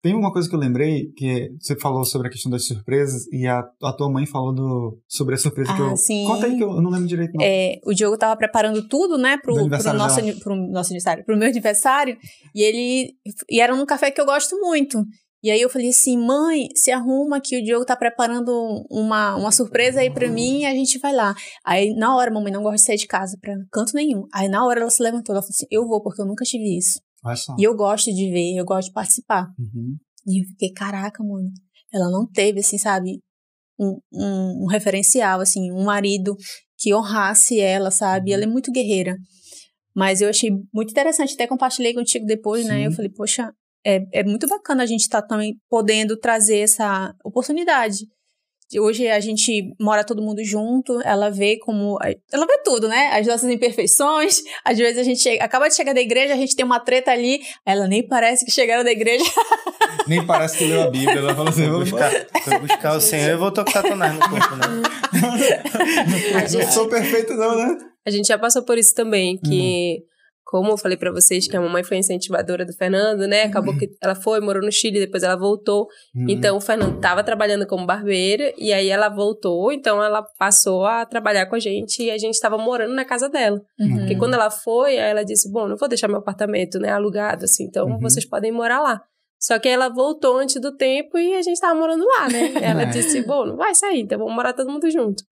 [0.00, 3.46] Tem uma coisa que eu lembrei, que você falou sobre a questão das surpresas, e
[3.46, 5.96] a, a tua mãe falou do, sobre a surpresa que Ah, eu...
[5.96, 6.24] sim.
[6.24, 7.44] Conta aí que eu, eu não lembro direito, não.
[7.44, 9.84] É, o Diogo tava preparando tudo, né, pro, pro, nosso,
[10.20, 10.34] dela.
[10.40, 12.16] pro nosso aniversário, pro meu aniversário,
[12.54, 13.12] e ele,
[13.50, 15.04] e era num café que eu gosto muito.
[15.42, 18.50] E aí eu falei assim, mãe, se arruma que o Diogo tá preparando
[18.90, 21.32] uma, uma surpresa aí pra mim e a gente vai lá.
[21.64, 24.24] Aí na hora, mamãe não gosta de sair de casa pra canto nenhum.
[24.34, 26.76] Aí na hora ela se levantou, ela falou assim, eu vou porque eu nunca tive
[26.76, 27.00] isso.
[27.58, 29.48] E eu gosto de ver, eu gosto de participar.
[29.58, 29.96] Uhum.
[30.26, 31.50] E eu fiquei, caraca, mano.
[31.92, 33.20] Ela não teve, assim, sabe,
[33.78, 36.36] um, um, um referencial, assim, um marido
[36.76, 38.32] que honrasse ela, sabe?
[38.32, 39.16] Ela é muito guerreira.
[39.94, 42.78] Mas eu achei muito interessante, até compartilhei contigo depois, né?
[42.78, 42.84] Sim.
[42.84, 43.52] Eu falei, poxa,
[43.84, 48.06] é, é muito bacana a gente estar também podendo trazer essa oportunidade.
[48.70, 51.98] De Hoje a gente mora todo mundo junto, ela vê como.
[52.32, 53.10] Ela vê tudo, né?
[53.12, 54.42] As nossas imperfeições.
[54.64, 57.10] Às vezes a gente chega- acaba de chegar da igreja, a gente tem uma treta
[57.10, 59.24] ali, ela nem parece que chegaram da igreja.
[60.06, 61.18] Nem parece que leu a Bíblia.
[61.18, 62.10] Ela falou assim, vamos buscar,
[62.42, 64.66] foi buscar o Senhor e voltou com Satanás no corpo, né?
[66.64, 67.76] Não sou perfeito não, né?
[68.06, 69.98] A gente já passou por isso também, que,
[70.50, 73.42] como eu falei pra vocês, que a mamãe foi incentivadora do Fernando, né?
[73.42, 75.86] Acabou que ela foi, morou no Chile, depois ela voltou.
[76.16, 76.24] Uhum.
[76.26, 81.04] Então, o Fernando tava trabalhando como barbeira, e aí ela voltou, então ela passou a
[81.04, 83.60] trabalhar com a gente, e a gente tava morando na casa dela.
[83.78, 83.98] Uhum.
[83.98, 87.44] Porque quando ela foi, aí ela disse, bom, não vou deixar meu apartamento, né, alugado,
[87.44, 87.98] assim, então Uhum.
[88.00, 89.02] vocês podem morar lá.
[89.38, 92.54] Só que ela voltou antes do tempo e a gente tava morando lá, né?
[92.72, 92.86] Ela É.
[92.86, 95.22] disse, bom, não vai sair, então vamos morar todo mundo junto.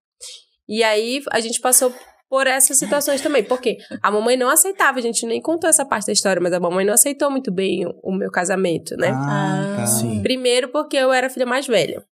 [0.68, 1.92] E aí a gente passou
[2.28, 6.06] por essas situações também, porque a mamãe não aceitava, a gente nem contou essa parte
[6.06, 9.10] da história, mas a mamãe não aceitou muito bem o, o meu casamento, né?
[9.14, 9.86] Ah, tá.
[9.86, 10.22] Sim.
[10.22, 12.02] Primeiro porque eu era a filha mais velha,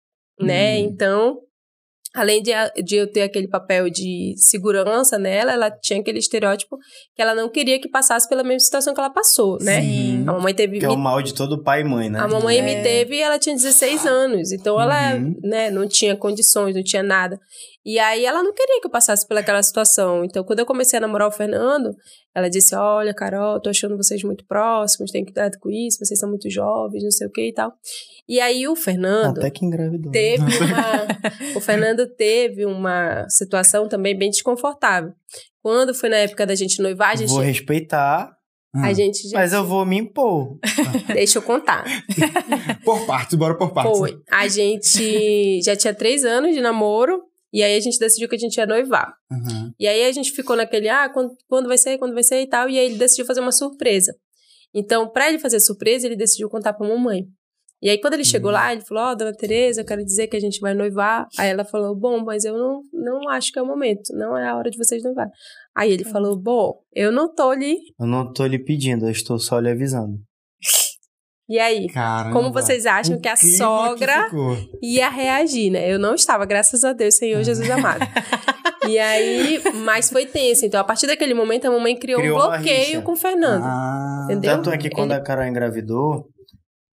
[0.41, 0.77] né?
[0.77, 0.85] Hum.
[0.85, 1.39] Então,
[2.15, 6.77] além de, a- de eu ter aquele papel de segurança nela, ela tinha aquele estereótipo
[7.17, 9.81] que ela não queria que passasse pela mesma situação que ela passou, né?
[9.83, 10.23] Sim.
[10.29, 10.79] A mamãe teve...
[10.79, 12.21] Que é o me- mal de todo pai e mãe, né?
[12.21, 12.62] a mamãe É.
[12.62, 15.35] me teve e ela tinha 16 anos, então ela Uhum.
[15.43, 17.37] né, não tinha condições, não tinha nada.
[17.85, 20.24] E aí ela não queria que eu passasse pelaquela situação.
[20.24, 21.95] Então, quando eu comecei a namorar o Fernando,
[22.35, 26.28] ela disse: Olha, Carol, tô achando vocês muito próximos, tem cuidado com isso, vocês são
[26.28, 27.72] muito jovens, não sei o que e tal.
[28.26, 30.11] E aí o Fernando Até que engravidou.
[30.11, 31.57] teve uma.
[31.57, 35.12] o Fernando teve uma situação também bem desconfortável.
[35.62, 37.28] Quando foi na época da gente noivar, a gente.
[37.28, 38.35] Vou respeitar.
[38.76, 39.39] A gente já.
[39.39, 40.59] mas eu vou me impor.
[41.07, 41.85] Deixa eu contar.
[42.85, 43.97] Por partes, bora por partes.
[43.97, 44.20] Foi.
[44.28, 47.22] A gente já tinha três anos de namoro.
[47.55, 49.15] E aí a gente decidiu que a gente ia noivar.
[49.31, 49.73] Uhum.
[49.79, 52.49] E aí a gente ficou naquele, ah, quando, quando vai ser, quando vai ser e
[52.49, 52.69] tal.
[52.69, 54.13] E aí ele decidiu fazer uma surpresa.
[54.75, 57.29] Então, pra ele fazer surpresa, ele decidiu contar pra mamãe.
[57.81, 60.37] E aí, quando ele chegou lá, ele falou, ó, dona Tereza, eu quero dizer que
[60.37, 61.29] a gente vai noivar.
[61.39, 64.13] Aí ela falou, bom, mas eu não, não acho que é o momento.
[64.15, 65.29] Não é a hora de vocês noivar.
[65.77, 67.77] Aí ele falou, bom, eu não tô ali.
[68.01, 70.19] Eu não tô lhe pedindo, eu estou só lhe avisando.
[71.49, 71.89] E aí?
[71.89, 72.33] Caramba.
[72.33, 74.57] Como vocês acham que a sogra ficou.
[74.83, 75.93] ia reagir, né?
[75.93, 78.01] Eu não estava, graças a Deus, Senhor Jesus amado.
[78.89, 80.65] E aí, mas foi tenso.
[80.67, 83.63] Então, a partir daquele momento, a mamãe criou, Criou um bloqueio com o Fernando.
[83.65, 84.57] Ah, Entendeu?
[84.57, 86.29] Tanto é que quando Ele- a Carol engravidou,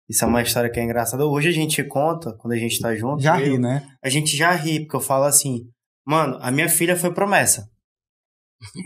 [0.08, 1.24] isso é uma história que é engraçada.
[1.26, 3.22] Hoje a gente conta, quando a gente tá junto.
[3.22, 3.84] Já eu- ri, né?
[4.04, 5.60] A gente já ri, porque eu falo assim,
[6.06, 7.68] mano, a minha filha foi promessa.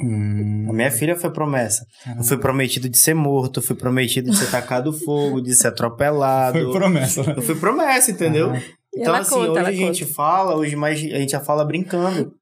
[0.02, 1.84] Hum, A minha filha foi promessa.
[2.16, 6.58] Eu fui prometido de ser morto, fui prometido de ser tacado fogo, de ser atropelado.
[6.58, 7.20] Foi promessa.
[7.36, 8.50] Eu fui promessa, entendeu?
[8.50, 8.62] Aham.
[8.94, 10.14] Então, assim, conta, hoje a gente conta.
[10.14, 12.32] fala, hoje mais a gente já fala brincando.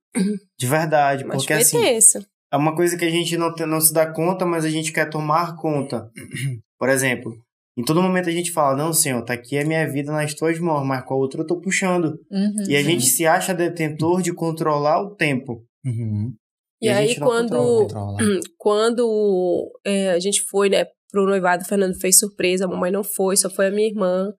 [0.58, 1.24] De verdade.
[1.24, 2.18] Mas porque assim, tenso.
[2.50, 4.90] é uma coisa que a gente não, te- não se dá conta, mas a gente
[4.90, 6.08] quer tomar conta.
[6.78, 7.34] Por exemplo,
[7.76, 10.58] em todo momento a gente fala, não, senhor, tá aqui a minha vida nas tuas
[10.58, 12.14] mãos, mas com a outra eu tô puxando.
[12.30, 12.64] Uhum.
[12.66, 15.62] E a gente se acha detentor de controlar o tempo.
[15.84, 16.32] Uhum.
[16.80, 18.40] E, a aí, quando, controla, Controla.
[18.56, 23.02] quando é, a gente foi, né, pro noivado, o Fernando fez surpresa, a mamãe não
[23.02, 24.32] foi, só foi a minha irmã.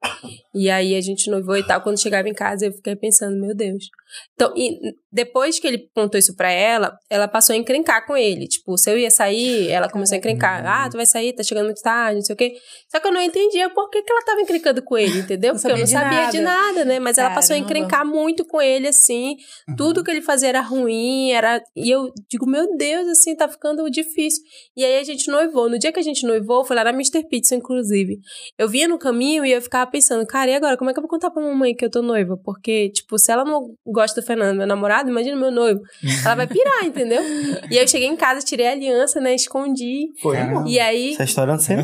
[0.54, 1.82] E aí a gente noivou e tal.
[1.82, 3.86] Quando chegava em casa, eu fiquei pensando, meu Deus.
[4.34, 4.78] Então, e
[5.12, 8.48] depois que ele contou isso pra ela, ela passou a encrencar com ele.
[8.48, 10.66] Tipo, se eu ia sair, ela começou a encrencar.
[10.66, 12.54] Ah, tu vai sair, tá chegando muito tarde, não sei o quê.
[12.92, 15.54] Só que eu não entendia por que, que ela tava encrencando com ele, entendeu?
[15.54, 17.00] Porque eu não sabia de sabia de nada, né?
[17.00, 17.78] Mas ela passou a Caramba.
[17.78, 19.36] encrencar muito com ele, assim.
[19.78, 21.62] Tudo que ele fazia era ruim, era.
[21.76, 24.42] E eu digo, meu Deus, assim, tá ficando difícil.
[24.76, 25.70] E aí a gente noivou.
[25.70, 27.28] No dia que a gente noivou, foi lá na Mr.
[27.28, 28.20] Pizza, inclusive.
[28.58, 30.78] Eu vinha no caminho e eu ficava pensando, cara, e agora?
[30.78, 32.38] Como é que eu vou contar pra mamãe que eu tô noiva?
[32.44, 35.80] Porque, tipo, se ela não gosta do Fernando, meu namorado, imagina meu noivo.
[36.26, 37.22] Ela vai pirar, entendeu?
[37.70, 39.34] E aí eu cheguei em casa, tirei a aliança, né?
[39.36, 40.08] Escondi.
[40.22, 40.38] Foi.
[40.68, 41.14] E aí.
[41.14, 41.84] Essa história eu não sei não.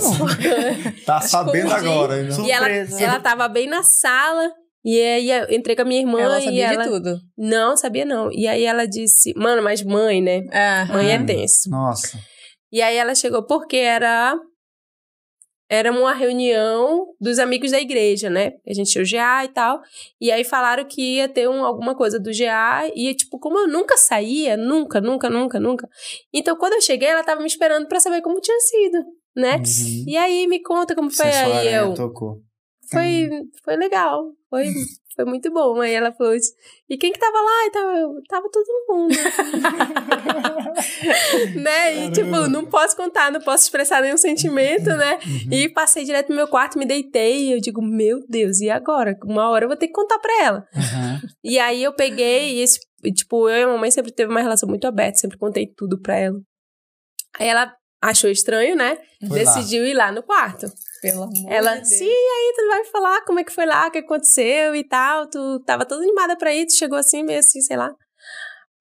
[1.06, 1.88] Tá sabendo Escondi.
[1.88, 2.24] agora.
[2.24, 2.30] Né?
[2.46, 3.04] E ela, Surpresa.
[3.04, 4.50] ela tava bem na sala.
[4.84, 6.84] E aí eu entrei com a minha irmã Ela e sabia ela.
[6.84, 7.18] de tudo.
[7.38, 8.30] Não, sabia não.
[8.32, 10.42] E aí ela disse, mano, mas mãe, né?
[10.54, 10.94] Aham.
[10.94, 11.26] Mãe é Hum.
[11.26, 11.70] tenso.
[11.72, 12.20] Nossa.
[12.72, 14.36] E aí ela chegou porque era
[15.70, 18.52] era uma reunião dos amigos da igreja, né?
[18.68, 19.82] A gente tinha o GA e tal.
[20.22, 22.88] E aí falaram que ia ter um, alguma coisa do GA.
[22.96, 25.90] E, tipo, como eu nunca saía, nunca, nunca, nunca, nunca.
[26.34, 28.98] Então, quando eu cheguei, ela tava me esperando para saber como tinha sido,
[29.36, 29.56] né?
[29.56, 30.06] Uhum.
[30.08, 31.74] E aí, me conta como foi aí.
[31.74, 32.42] Eu, tocou.
[32.92, 33.30] Foi,
[33.64, 34.32] foi legal.
[34.50, 34.66] Foi,
[35.16, 35.82] foi muito bom.
[35.82, 36.34] Aí ela falou.
[36.90, 37.66] E quem que tava lá?
[37.66, 39.16] E tava, eu, tava todo mundo.
[41.62, 42.06] né?
[42.06, 45.20] E tipo, não posso contar, não posso expressar nenhum sentimento, né?
[45.52, 47.50] E passei direto no meu quarto, me deitei.
[47.50, 49.18] E eu digo, meu Deus, e agora?
[49.24, 50.68] Uma hora eu vou ter que contar pra ela.
[50.76, 51.30] Uhum.
[51.44, 52.80] E aí eu peguei, e esse,
[53.14, 56.18] tipo, eu e a mamãe sempre teve uma relação muito aberta, sempre contei tudo pra
[56.18, 56.40] ela.
[57.40, 58.98] Aí ela achou estranho, né?
[59.28, 59.56] Foi lá.
[59.56, 60.68] Decidiu ir lá no quarto.
[61.12, 61.90] Pelo amor Ela, de Deus.
[61.90, 65.28] sim, aí tu vai falar como é que foi lá, o que aconteceu e tal.
[65.28, 67.92] Tu tava toda animada pra ir, tu chegou assim, meio assim, sei lá.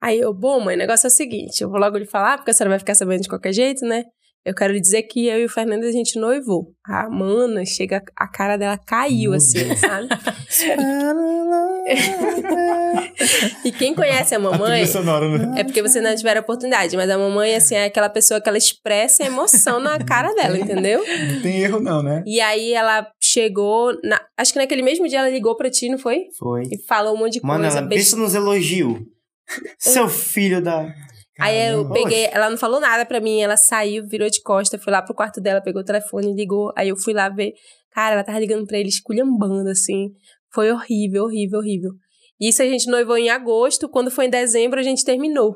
[0.01, 2.51] Aí eu, bom, mãe, o negócio é o seguinte, eu vou logo lhe falar, porque
[2.51, 4.03] a senhora vai ficar sabendo de qualquer jeito, né?
[4.45, 6.71] Eu quero lhe dizer que eu e o Fernando a gente noivou.
[6.85, 10.07] A mana chega, a cara dela caiu, assim, sabe?
[13.65, 14.83] e quem conhece a mamãe.
[14.83, 15.61] Trilha sonora, né?
[15.61, 18.47] É porque você não tiver a oportunidade, mas a mamãe, assim, é aquela pessoa que
[18.47, 21.03] ela expressa emoção na cara dela, entendeu?
[21.33, 22.23] Não tem erro, não, né?
[22.25, 23.93] E aí ela chegou.
[24.03, 26.25] na- acho que naquele mesmo dia ela ligou pra ti, não foi?
[26.37, 26.63] Foi.
[26.71, 27.79] E falou um monte de Mano, coisa.
[27.79, 28.99] ela beijo- pensa nos elogios.
[29.79, 30.93] Seu filho da.
[31.39, 31.93] Aí eu Caramba.
[31.93, 35.13] peguei, ela não falou nada pra mim, ela saiu, virou de costa, fui lá pro
[35.13, 36.71] quarto dela, pegou o telefone, ligou.
[36.77, 37.53] Aí eu fui lá ver.
[37.91, 40.09] Cara, ela tava ligando pra ele, esculhambando, assim.
[40.53, 41.91] Foi horrível, horrível, horrível.
[42.39, 45.55] Isso a gente noivou em agosto, quando foi em dezembro a gente terminou.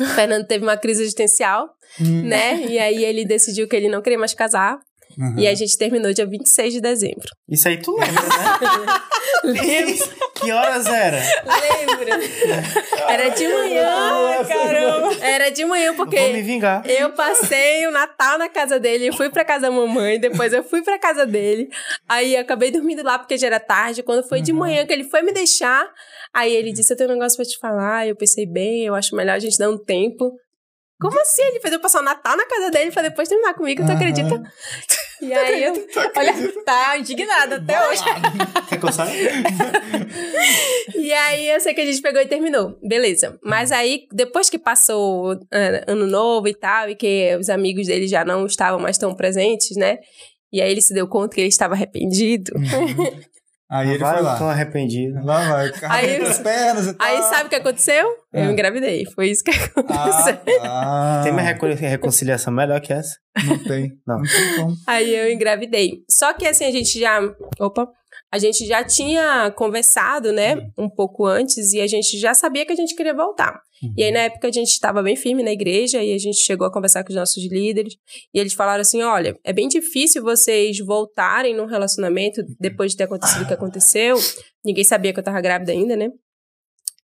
[0.00, 1.68] O Fernando teve uma crise existencial,
[2.00, 2.22] Hum.
[2.26, 2.64] né?
[2.66, 4.78] E aí ele decidiu que ele não queria mais casar.
[5.18, 5.38] Uhum.
[5.38, 7.28] E a gente terminou dia 26 de dezembro.
[7.48, 9.00] Isso aí tu lembra, né?
[10.34, 11.18] que horas era?
[11.18, 12.20] Lembra?
[13.08, 15.14] Era de manhã, caramba.
[15.20, 16.82] Era de manhã Vou me porque vingar.
[16.88, 20.62] eu passei o Natal na casa dele, eu fui pra casa da mamãe, depois eu
[20.62, 21.68] fui pra casa dele.
[22.08, 24.02] Aí eu acabei dormindo lá porque já era tarde.
[24.02, 25.88] Quando foi de manhã que ele foi me deixar,
[26.32, 28.06] aí ele disse: Eu tenho um negócio pra te falar.
[28.06, 30.32] Eu pensei, bem, eu acho melhor a gente dar um tempo.
[31.02, 31.42] Como assim?
[31.42, 34.40] Ele fez eu passar o Natal na casa dele pra depois terminar comigo, tu acredita?
[35.20, 35.72] E aí eu.
[36.16, 36.32] Olha,
[36.64, 38.02] tá indignada até hoje.
[38.68, 39.30] Quer saia?
[40.94, 42.78] E aí eu sei que a gente pegou e terminou.
[42.82, 43.36] Beleza.
[43.42, 48.06] Mas aí, depois que passou ah, ano novo e tal, e que os amigos dele
[48.06, 49.98] já não estavam mais tão presentes, né?
[50.52, 52.52] E aí ele se deu conta que ele estava arrependido.
[53.72, 54.36] Aí ele vai, foi lá.
[54.38, 55.24] Tô arrependido.
[55.24, 57.06] Lá vai, Aí- as pernas e tal.
[57.08, 58.06] Aí sabe o que aconteceu?
[58.32, 58.52] Eu Ah.
[58.52, 59.04] engravidei.
[59.14, 60.38] Foi isso que aconteceu.
[60.62, 61.22] Ah, tá.
[61.24, 63.14] Tem recon- reconciliação melhor que essa?
[63.46, 63.90] Não tem.
[64.06, 64.18] Não.
[64.18, 64.74] Não tem como.
[64.86, 66.04] Aí eu engravidei.
[66.10, 67.18] Só que assim, a gente já.
[67.58, 67.88] Opa!
[68.32, 70.70] A gente já tinha conversado, né?
[70.78, 73.60] Um pouco antes, e a gente já sabia que a gente queria voltar.
[73.96, 76.66] E aí, na época, a gente estava bem firme na igreja e a gente chegou
[76.66, 77.94] a conversar com os nossos líderes.
[78.32, 83.04] E eles falaram assim: olha, é bem difícil vocês voltarem num relacionamento depois de ter
[83.04, 84.16] acontecido o que aconteceu.
[84.64, 86.08] Ninguém sabia que eu tava grávida ainda, né?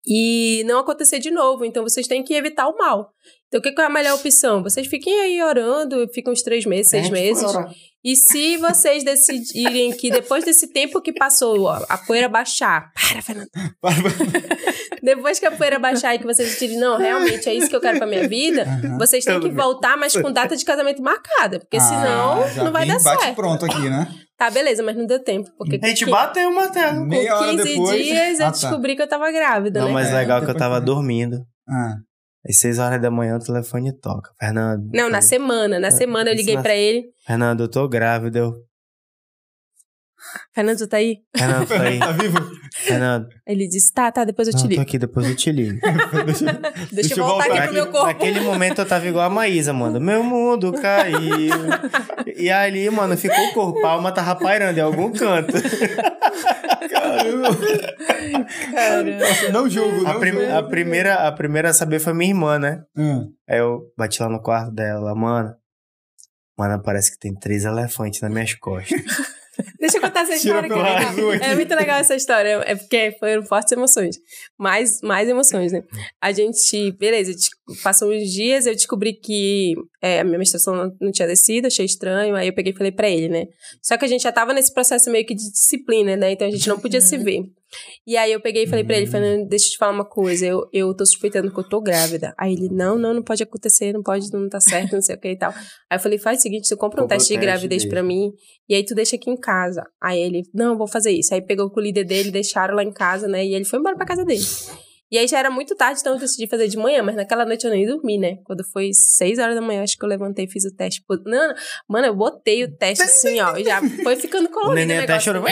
[0.06, 1.64] E não acontecer de novo.
[1.64, 3.10] Então, vocês têm que evitar o mal.
[3.48, 4.62] Então, o que que é a melhor opção?
[4.62, 7.44] Vocês fiquem aí orando, ficam uns três meses, seis gente foi meses.
[7.44, 7.70] orar.
[8.04, 12.90] E se vocês decidirem que depois desse tempo que passou, ó, a poeira baixar.
[12.94, 13.50] Para, Fernanda.
[15.02, 17.80] Depois que a poeira baixar e que vocês decidirem, não, realmente é isso que eu
[17.80, 18.66] quero pra minha vida,
[18.98, 21.60] vocês têm que voltar, mas com data de casamento marcada.
[21.60, 23.36] Porque senão Ah, já não vai dar bate certo.
[23.36, 24.08] pronto aqui, né?
[24.36, 25.50] Tá, beleza, mas não deu tempo.
[25.56, 27.06] Porque A gente com bateu o martelo.
[27.06, 28.04] Meia hora 15 depois.
[28.04, 28.58] dias eu Ah, tá.
[28.58, 29.92] descobri que eu tava grávida, Não, né?
[29.94, 31.38] mas É, legal que eu tava que- dormindo.
[31.68, 31.94] Ah.
[32.48, 34.30] Às seis horas da manhã o telefone toca.
[34.40, 34.88] Fernando.
[34.94, 35.78] Não, na semana.
[35.78, 37.04] Na semana eu liguei na- pra ele.
[37.26, 38.38] Fernando, eu tô grávida.
[38.38, 38.54] Eu...
[40.54, 41.18] Fernando, tá aí?
[41.36, 41.98] Fernando, tô aí.
[41.98, 42.50] Tá vivo?
[42.74, 44.82] Fernando, Ele disse, tá, tá, depois eu não, te tô ligo.
[44.82, 45.80] aqui, depois eu te ligo.
[46.26, 46.44] Deixa,
[46.92, 48.06] Deixa eu eu voltar voltar aqui pro meu corpo.
[48.06, 50.00] Naquele momento eu tava igual a Maísa, mano.
[50.00, 51.18] Meu mundo caiu.
[52.36, 53.84] E ali, mano, ficou o corpo.
[53.86, 55.52] A alma tava pairando em algum canto.
[59.18, 60.52] Nossa, não julgo, não A, prim- julgo.
[60.52, 62.82] a primeira, a primeira a saber foi minha irmã, né?
[62.96, 63.32] Hum.
[63.48, 65.54] Aí eu bati lá no quarto dela, mano.
[66.56, 69.00] Mano, parece que tem três elefantes nas minhas costas.
[69.78, 71.44] Deixa eu contar essa história que é azul aqui.
[71.44, 72.62] É muito legal essa história.
[72.66, 74.16] É porque foram fortes emoções.
[74.58, 75.82] Mais, mais emoções, né?
[76.20, 77.32] A gente, beleza,
[77.82, 81.84] passou uns dias, eu descobri que é, a minha menstruação não, não tinha descido, achei
[81.84, 82.34] estranho.
[82.34, 83.46] Aí eu peguei e falei pra ele, né?
[83.80, 86.32] Só que a gente já tava nesse processo meio que de disciplina, né?
[86.32, 87.44] Então a gente não podia se ver.
[88.06, 90.46] E aí eu peguei e falei pra ele, Fernando, deixa eu te falar uma coisa,
[90.46, 92.34] eu, eu tô suspeitando que eu tô grávida.
[92.38, 95.20] Aí ele, não, não, não pode acontecer, não pode, não tá certo, não sei o
[95.20, 95.52] que e tal.
[95.52, 97.90] Aí eu falei, faz o seguinte, tu compra um teste de gravidez dele.
[97.90, 98.32] pra mim,
[98.68, 99.84] e aí tu deixa aqui em casa.
[100.02, 101.34] Aí ele, não, vou fazer isso.
[101.34, 103.44] Aí pegou com o líder dele, deixaram lá em casa, né?
[103.44, 104.44] E ele foi embora pra casa dele.
[105.10, 107.64] E aí já era muito tarde, então eu decidi fazer de manhã, mas naquela noite
[107.64, 108.38] eu nem dormi, né?
[108.44, 111.02] Quando foi 6 horas da manhã, acho que eu levantei e fiz o teste.
[111.06, 111.54] Pô, Não, não,
[111.88, 114.74] mano, eu botei o teste assim, ó, e já foi ficando O colorido.
[114.86, 115.32] neném o até negócio.
[115.32, 115.42] chorou.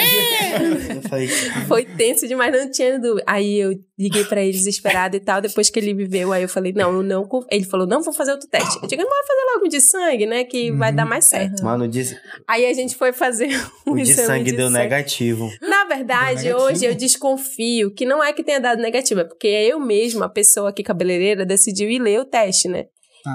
[1.08, 1.28] Falei,
[1.68, 3.22] Foi tenso demais, não tinha dúvida.
[3.26, 5.40] Aí eu liguei pra ele desesperado e tal.
[5.40, 7.26] Depois que ele me viu, aí eu falei, não, eu não.
[7.26, 8.78] conf- Ele falou, não, vou fazer outro teste.
[8.82, 10.44] Eu digo, bora fazer logo de sangue, né?
[10.44, 10.96] Que vai Uhum.
[10.96, 11.62] dar mais certo.
[11.64, 13.48] Mano, de, Aí a gente foi fazer
[13.86, 14.78] um o de exame sangue de deu sangue.
[14.78, 15.50] negativo.
[15.60, 16.58] Na verdade, negativo.
[16.64, 20.28] hoje eu desconfio que não é que tenha dado negativo, é porque eu mesma, a
[20.28, 22.86] pessoa aqui cabeleireira, decidiu ir ler o teste, né?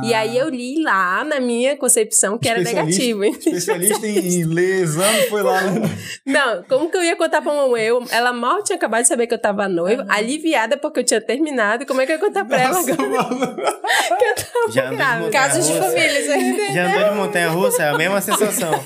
[0.03, 0.19] E Ah.
[0.19, 3.23] aí eu li lá na minha concepção que era negativo.
[3.25, 5.61] Especialista em ler exame foi lá.
[5.61, 5.81] Né?
[6.25, 7.83] Não, como que eu ia contar pra mamãe?
[7.83, 11.19] Eu, ela mal tinha acabado de saber que eu tava noiva, aliviada porque eu tinha
[11.21, 11.85] terminado.
[11.85, 13.55] Como é que eu ia contar pra ela Nossa, agora mano.
[14.17, 15.25] que eu tava Já de grávida?
[15.25, 15.83] montanha Casos de russa?
[15.89, 16.73] famílias aí.
[16.73, 17.83] Já andou de montanha russa?
[17.83, 18.71] É a mesma sensação.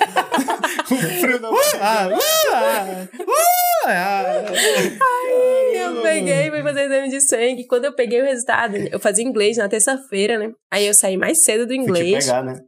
[0.86, 1.50] O frio da
[1.82, 2.10] Ah,
[2.54, 3.08] ah,
[3.86, 4.54] ah, ah.
[5.74, 7.66] Eu peguei, fui fazer exame de sangue.
[7.68, 10.52] Quando eu peguei o resultado, eu fazia inglês na terça-feira, né?
[10.72, 12.26] Aí eu saí mais cedo do Fui inglês.
[12.26, 12.60] pegar, né?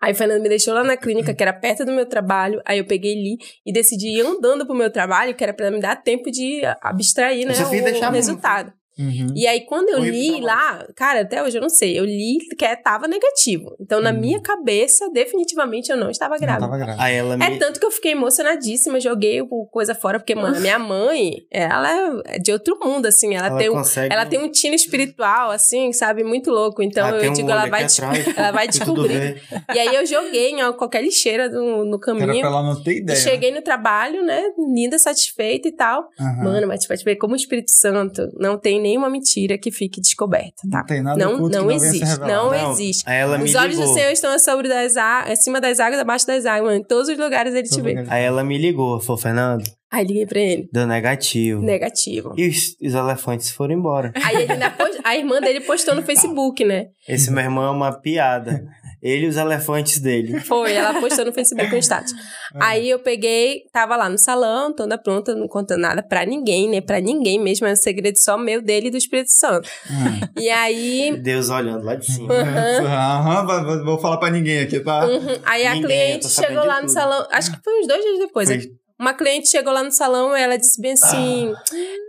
[0.00, 2.60] Aí o Fernando me deixou lá na clínica, que era perto do meu trabalho.
[2.64, 3.36] Aí eu peguei ali
[3.66, 7.46] e decidi ir andando pro meu trabalho, que era pra me dar tempo de abstrair,
[7.46, 7.54] né?
[7.54, 8.72] Você O, o resultado.
[8.98, 9.32] Uhum.
[9.36, 12.38] E aí, quando eu pro li lá, cara, até hoje eu não sei, eu li
[12.58, 13.76] que é, tava negativo.
[13.80, 14.14] Então, na Hum.
[14.20, 16.66] minha cabeça, definitivamente eu não estava Não grávida.
[16.66, 17.02] tava grávida.
[17.04, 17.44] Aí ela me.
[17.44, 19.40] É tanto que eu fiquei emocionadíssima, joguei
[19.70, 23.68] coisa fora, porque, mano, a minha mãe, ela é de outro mundo, assim, ela, tem
[23.70, 24.12] um, consegue.
[24.12, 26.82] ela tem um tino espiritual, assim, sabe, muito louco.
[26.82, 27.86] Então, Ela eu tem um digo, ela vai,
[28.36, 29.40] ela vai descobrir.
[29.74, 32.46] E aí eu joguei em qualquer lixeira no, no Era pra caminho.
[32.46, 33.18] ela não ter E ideia.
[33.18, 34.42] cheguei no trabalho, né,
[34.72, 36.08] linda, satisfeita e tal.
[36.18, 36.44] Aham.
[36.44, 40.62] Mano, mas tipo, ver como o Espírito Santo não tem nenhuma mentira que fique descoberta,
[40.70, 40.78] tá?
[40.78, 43.04] Não tem nada Não, não não existe, não, Não, existe.
[43.08, 43.94] Me Os olhos do ligou.
[43.94, 46.76] Senhor estão sobre das acima das águas, abaixo das águas, mano.
[46.82, 47.90] Em todos os lugares ele te Todo vê.
[47.90, 48.06] lugar.
[48.12, 50.68] Aí ela me ligou, falou, Fernando, Aí liguei pra ele.
[50.72, 51.62] deu negativo.
[51.62, 52.34] Negativo.
[52.36, 54.12] E os, os elefantes foram embora.
[54.22, 56.86] Aí ele ainda post- a irmã dele postou no Facebook, né?
[57.08, 58.64] Esse meu irmão é uma piada.
[59.02, 60.40] Ele e os elefantes dele.
[60.42, 62.12] Foi, ela postou no Facebook no status.
[62.56, 66.80] Aí eu peguei, tava lá no salão, toda pronta, não contando nada pra ninguém, né?
[66.80, 69.68] Pra ninguém mesmo, é um segredo só meu, dele e do Espírito Santo.
[69.90, 70.28] Hum.
[70.40, 72.34] E aí, Deus olhando lá de cima.
[72.34, 75.06] Aham, vou- vou- vou falar pra ninguém aqui, tá?
[75.06, 75.82] uhum, aí a Ninguém,
[76.14, 76.92] eu cliente chegou lá no tudo.
[76.92, 78.48] salão, acho que foi uns dois dias depois.
[78.48, 78.68] Foi-
[79.00, 81.52] Uma cliente chegou lá no salão e ela disse bem assim: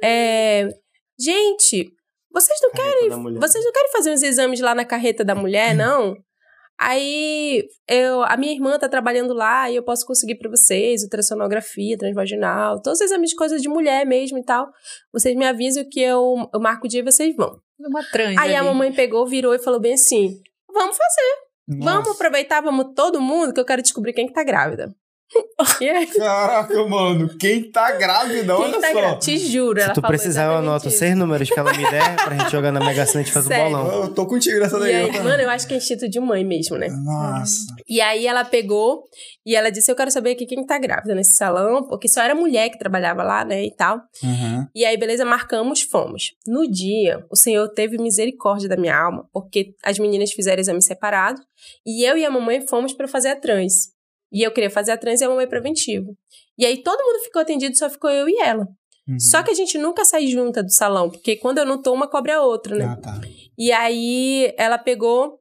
[0.03, 0.67] é,
[1.19, 1.87] Gente,
[2.33, 3.39] vocês não Carreta mulher.
[3.39, 6.15] Vocês não querem fazer uns exames lá na carreta da mulher, não?
[6.81, 11.97] Aí, eu, a minha irmã tá trabalhando lá e eu posso conseguir pra vocês ultrassonografia,
[11.97, 14.69] transvaginal, todos os exames de coisas de mulher mesmo e tal.
[15.11, 17.59] Vocês me avisam que eu, eu marco o dia e vocês vão.
[17.77, 18.37] Uma trans.
[18.37, 18.67] Aí a ali.
[18.69, 20.41] mamãe pegou, virou e falou bem assim:
[20.73, 21.35] Vamos fazer,
[21.67, 22.11] vamos Nossa.
[22.11, 24.95] aproveitar, vamos todo mundo, que eu quero descobrir quem que tá grávida.
[25.81, 28.93] E aí, Caraca, mano, quem tá grávida, olha quem tá só.
[28.93, 29.19] grávida?
[29.19, 30.97] Te juro, Se ela tu precisar, eu anoto isso.
[30.97, 33.33] seis números que ela me der pra gente jogar na Mega Sena e a gente
[33.33, 33.65] faz o Sério.
[33.77, 34.03] bolão.
[34.03, 34.95] Eu tô contigo nessa daí.
[34.95, 36.87] Aí, mano, eu acho que é instinto de mãe mesmo, né?
[36.89, 37.65] Nossa.
[37.87, 39.03] E aí ela pegou
[39.45, 42.33] e ela disse: Eu quero saber aqui quem tá grávida nesse salão, porque só era
[42.33, 43.63] mulher que trabalhava lá, né?
[43.63, 43.97] E tal.
[44.23, 44.65] Uhum.
[44.73, 46.31] E aí, beleza, marcamos, fomos.
[46.47, 51.39] No dia, o Senhor teve misericórdia da minha alma, porque as meninas fizeram exame separado
[51.85, 53.89] e eu e a mamãe fomos pra fazer a trans.
[54.31, 56.15] E eu queria fazer a trans e a mamãe preventivo.
[56.57, 58.67] E aí todo mundo ficou atendido, só ficou eu e ela.
[59.07, 59.19] Uhum.
[59.19, 62.07] Só que a gente nunca sai junta do salão, porque quando eu não tô, uma
[62.07, 62.85] cobre a outra, né?
[62.85, 63.21] Ah, tá.
[63.57, 65.39] E aí ela pegou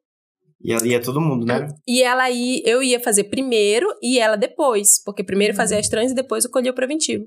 [0.63, 1.69] E ali é todo mundo, né?
[1.87, 6.13] e ela ia, eu ia fazer primeiro e ela depois, porque primeiro fazia as trans
[6.13, 7.27] e depois eu colhia o preventivo.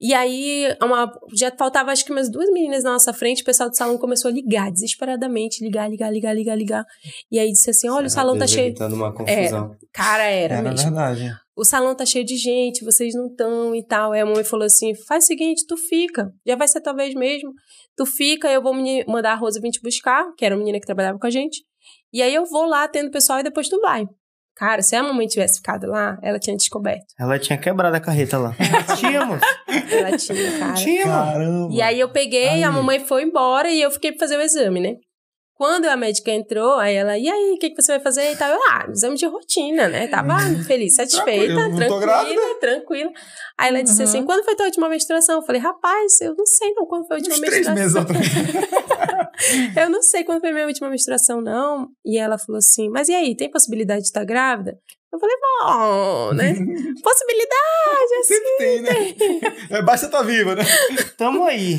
[0.00, 3.68] E aí, uma, já faltava acho que umas duas meninas na nossa frente, o pessoal
[3.68, 6.84] do salão começou a ligar desesperadamente, ligar, ligar, ligar, ligar, ligar.
[7.30, 8.74] E aí disse assim: "Olha, o salão tá cheio".
[8.94, 9.76] uma confusão.
[9.92, 10.84] Cara, era Era mesmo.
[10.90, 11.30] verdade.
[11.54, 14.12] O salão tá cheio de gente, vocês não estão e tal.
[14.12, 16.32] Aí a mãe falou assim: "Faz o seguinte, tu fica.
[16.46, 17.52] Já vai ser talvez mesmo.
[17.94, 20.80] Tu fica, eu vou me- mandar a Rosa vir te buscar, que era a menina
[20.80, 21.62] que trabalhava com a gente.
[22.12, 24.06] E aí eu vou lá tendo o pessoal e depois tu vai".
[24.60, 27.06] Cara, se a mamãe tivesse ficado lá, ela tinha descoberto.
[27.18, 28.54] Ela tinha quebrado a carreta lá.
[29.00, 29.40] Tínhamos.
[29.90, 30.74] Ela tinha, cara.
[30.74, 31.14] Tínhamos.
[31.32, 31.74] Caramba.
[31.74, 32.62] E aí eu peguei, Ai.
[32.64, 34.96] a mamãe foi embora e eu fiquei pra fazer o exame, né?
[35.56, 38.32] Quando a médica entrou, aí ela, e aí, o que, que você vai fazer?
[38.32, 40.06] E tal, eu, ah, exame de rotina, né?
[40.08, 43.10] Tava feliz, satisfeita, tranquila, tranquila.
[43.58, 44.08] Aí ela disse Uhum.
[44.08, 45.36] assim, quando foi tua última menstruação?
[45.36, 48.02] Eu falei, rapaz, eu não sei não quando foi a última Uns três meses menstruação.
[48.02, 49.09] atrás.
[49.76, 51.88] Eu não sei quando foi minha última menstruação, não.
[52.04, 54.78] E ela falou assim, mas e aí, tem possibilidade de estar grávida?
[55.12, 56.54] Eu falei, bom, né?
[57.02, 58.34] Possibilidade, assim.
[58.34, 58.90] Sempre tem, né?
[59.70, 60.62] É, basta estar viva, né?
[61.16, 61.76] Tamo aí.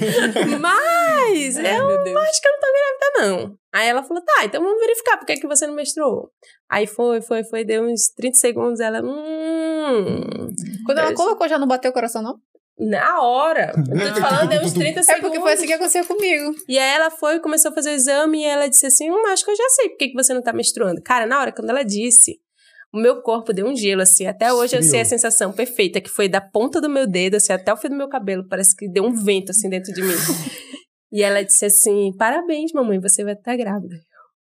[0.60, 3.58] Mas Ai, eu acho que eu não tô grávida, não.
[3.74, 6.30] Aí ela falou, tá, então vamos verificar por que, que você não menstruou.
[6.70, 10.50] Aí foi, foi, foi, deu uns 30 segundos, ela, hum...
[10.86, 12.38] Quando ela colocou, já não bateu o coração, não?
[12.90, 13.72] Na hora.
[13.78, 15.22] Eu tô te falando, deu uns 30 É segundos.
[15.22, 16.56] porque foi assim que aconteceu comigo.
[16.68, 19.46] E aí ela foi, começou a fazer o exame e ela disse assim: hum, acho
[19.46, 21.02] que eu já sei por que você não tá menstruando.
[21.02, 22.40] Cara, na hora, quando ela disse,
[22.92, 24.26] o meu corpo deu um gelo, assim.
[24.26, 27.54] Até hoje eu sei a sensação perfeita, que foi da ponta do meu dedo, assim,
[27.54, 28.48] até o fio do meu cabelo.
[28.50, 30.14] Parece que deu um vento, assim, dentro de mim.
[31.14, 33.96] e ela disse assim: parabéns, mamãe, você vai estar grávida.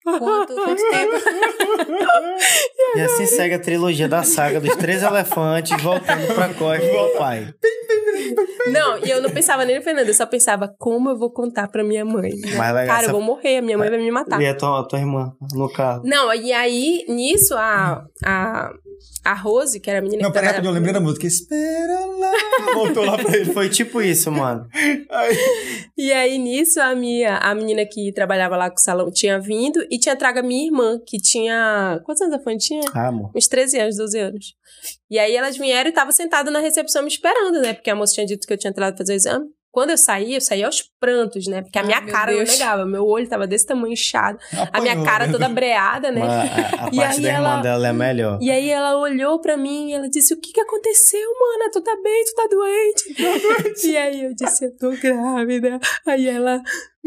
[0.03, 1.13] Quanto, quanto tempo?
[2.95, 7.53] E assim segue a trilogia da saga dos três elefantes voltando pra costa do pai.
[8.71, 11.67] Não, e eu não pensava nem no Fernando, eu só pensava como eu vou contar
[11.67, 12.31] pra minha mãe.
[12.31, 12.55] né?
[12.87, 14.41] Cara, essa- eu vou morrer, a minha mãe vai me matar.
[14.41, 16.01] E a tua, a tua irmã no carro.
[16.03, 18.71] Não, e aí, nisso, a, a,
[19.23, 21.27] a Rose, que era a menina Não, que pera trabalhava rapidinho, eu lembrei da música.
[21.27, 22.31] Espera lá.
[22.73, 23.53] Voltou lá pra ele.
[23.53, 24.67] Foi tipo isso, mano.
[25.09, 25.37] Aí,
[25.97, 29.85] E aí, nisso, a minha, a menina que trabalhava lá com o salão tinha vindo
[29.89, 31.99] e tinha trago a minha irmã, que tinha.
[32.05, 32.81] Quantos anos a Fanny tinha?
[32.93, 33.31] Ah, amor.
[33.35, 34.45] Uns 13 anos, 12 anos.
[35.09, 37.73] E aí elas vieram e estavam sentadas na recepção me esperando, né?
[37.73, 39.45] Porque a moça tinha dito que eu tinha entrado pra fazer o exame.
[39.71, 41.61] Quando eu saí, eu saí aos prantos, né?
[41.61, 42.49] Porque a Ai, minha meu cara Deus.
[42.49, 42.85] não negava.
[42.85, 44.39] Meu olho tava desse tamanho inchado.
[44.51, 45.31] A apanhou, minha cara né?
[45.31, 46.21] toda breada, né?
[46.23, 48.39] A, a E parte aí da irmã ela- dela é melhor.
[48.41, 51.69] E aí ela olhou pra mim e ela disse: O que que aconteceu, mana?
[51.71, 52.23] Tu tá bem?
[52.25, 53.87] Tu tá doente?
[53.87, 55.79] E aí eu disse: Eu tô grávida.
[56.07, 56.61] Aí ela: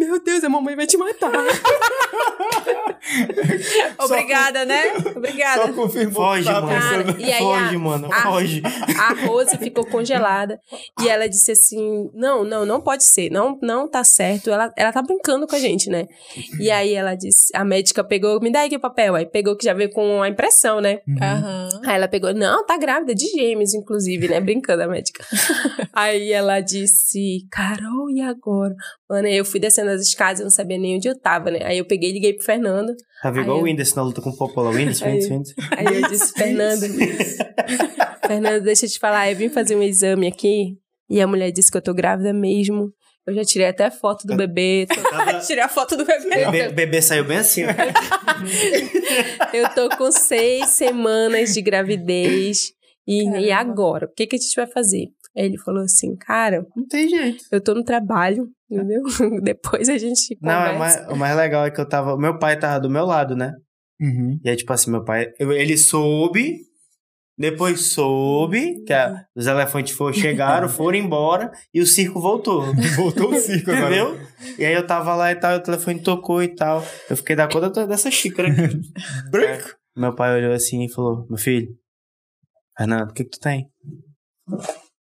[0.05, 1.31] Meu Deus, a mamãe vai te matar.
[3.99, 4.99] Obrigada, né?
[5.01, 5.73] Só Obrigada.
[5.73, 6.81] confirmou Foge, que tava mano.
[7.05, 8.09] Cara, e aí foge, a- mano.
[8.13, 8.63] a- Foge.
[8.99, 10.59] A Rose ficou congelada
[11.01, 14.51] e ela disse assim: Não, não, não pode ser, não, não tá certo.
[14.51, 16.07] Ela, ela tá brincando com a gente, né?
[16.61, 19.15] E aí ela disse: A médica pegou, me dá aqui o papel.
[19.15, 21.01] Aí pegou que já veio com a impressão, né?
[21.21, 21.69] Aham.
[21.87, 24.41] Aí ela pegou, não, tá grávida de gêmeos, inclusive, né?
[24.41, 25.25] Brincando a médica.
[25.93, 28.75] Aí ela disse, Carol, e agora?
[29.09, 31.61] Mano, aí eu fui descendo as escadas, eu não sabia nem onde eu tava, né?
[31.63, 32.95] Aí eu peguei e liguei pro Fernando.
[33.23, 34.71] Tava igual Aí o eu- Whindersson na luta com o Popola.
[34.71, 35.55] Whindersson, Aí- Whindersson.
[35.77, 36.83] Aí eu disse, Fernando,
[38.27, 40.77] Fernando, deixa eu te falar, eu vim fazer um exame aqui
[41.09, 42.91] e a mulher disse que eu tô grávida mesmo.
[43.25, 44.85] Eu já tirei até foto do bebê.
[44.89, 44.97] tô-
[45.47, 46.45] Tirei a foto do bebê.
[46.47, 47.63] Bebê, bebê saiu bem assim.
[49.53, 52.73] Eu tô com seis semanas de gravidez.
[53.07, 54.07] E, e agora?
[54.07, 55.07] O que, que a gente vai fazer?
[55.37, 57.45] Aí ele falou assim, cara, Não tem jeito.
[57.51, 59.03] eu tô no trabalho, entendeu?
[59.43, 60.75] Depois a gente Não, conversa.
[60.75, 62.17] é mais, o mais legal é que eu tava.
[62.19, 63.53] Meu pai tava do meu lado, né?
[64.01, 64.39] Uhum.
[64.45, 65.29] E aí, tipo assim, meu pai.
[65.39, 66.59] eu- Ele soube.
[67.39, 72.63] Depois soube que a- os elefantes foram, chegaram, foram embora e o circo voltou.
[72.95, 73.97] Voltou o circo agora.
[73.97, 74.27] Entendeu?
[74.59, 76.85] E aí eu tava lá e tal, o telefone tocou e tal.
[77.09, 78.79] Eu fiquei da conta dessa xícara aqui.
[79.31, 79.75] Branco.
[79.97, 81.75] Meu pai olhou assim e falou: Meu filho,
[82.77, 83.67] Fernando, o que, que tu tem?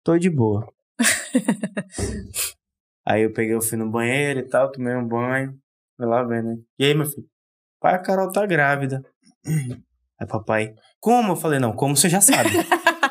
[0.09, 0.67] Tô de boa.
[3.05, 5.55] aí eu peguei, eu fui no banheiro e tal, tomei um banho.
[5.95, 6.57] Fui lá vendo, né?
[6.79, 7.27] E aí, meu filho?
[7.79, 9.05] Pai, a Carol tá grávida.
[10.19, 11.33] Aí papai, como?
[11.33, 12.49] Eu falei, não, como você já sabe.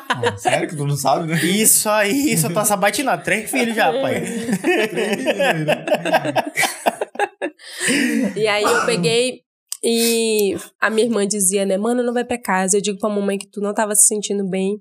[0.09, 1.41] Ah, sério que tu não sabe, né?
[1.41, 3.23] Isso aí, isso eu tô sabatinado.
[3.23, 4.21] Três filhos já, pai.
[8.35, 9.45] E aí eu peguei
[9.83, 12.77] e a minha irmã dizia, né, mano, não vai pra casa.
[12.77, 14.77] Eu digo pra mamãe que tu não tava se sentindo bem.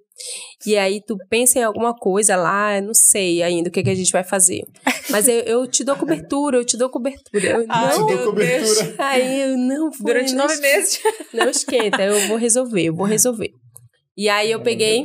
[0.67, 3.95] E aí tu pensa em alguma coisa lá, não sei ainda o que, que a
[3.95, 4.63] gente vai fazer.
[5.11, 7.47] Mas eu, eu te dou cobertura, eu te dou cobertura.
[7.47, 8.83] Eu, Ai, não, Te dou cobertura.
[8.85, 8.95] Deus.
[8.99, 11.01] Aí eu não foi, Durante não nove es- meses.
[11.33, 13.51] Não esquenta, eu vou resolver, eu vou resolver.
[14.17, 15.05] E aí eu peguei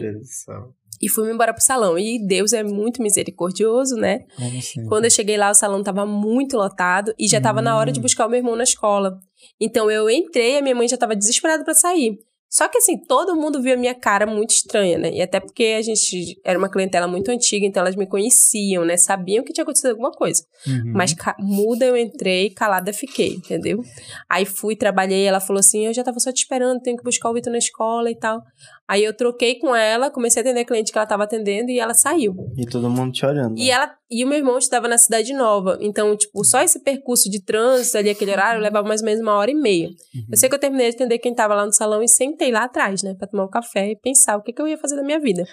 [1.02, 2.00] e fui embora pro salão.
[2.00, 4.20] E Deus é muito misericordioso, né?
[4.36, 4.86] Como assim?
[4.88, 8.00] Quando eu cheguei lá, o salão tava muito lotado e já tava na hora de
[8.00, 9.20] buscar o meu irmão na escola.
[9.60, 12.20] Então eu entrei, a minha mãe já tava desesperada pra sair.
[12.54, 15.12] Só que assim, todo mundo viu a minha cara muito estranha, né?
[15.12, 18.96] E até porque a gente era uma clientela muito antiga, então elas me conheciam, né?
[18.96, 20.44] Sabiam que tinha acontecido alguma coisa.
[20.68, 20.94] Uhum.
[20.94, 23.82] Mas muda eu entrei, calada fiquei, entendeu?
[24.30, 27.32] Aí fui, trabalhei, ela falou assim: eu já tava só te esperando, tenho que buscar
[27.32, 28.44] o Vitor na escola e tal.
[28.88, 31.80] Aí eu troquei com ela, comecei a atender a cliente que ela tava atendendo e
[31.80, 32.36] ela saiu.
[32.56, 33.58] E todo mundo te olhando.
[33.58, 35.80] E ela e o meu irmão estava na cidade nova.
[35.82, 39.34] Então, tipo, só esse percurso de trânsito ali, aquele horário, levava mais ou menos uma
[39.34, 39.90] hora e meia.
[40.30, 42.08] Eu sei que eu terminei de atender quem tava lá no salão e
[42.44, 44.78] sentei lá atrás, né, pra tomar um café e pensar o que, que eu ia
[44.78, 45.46] fazer da minha vida.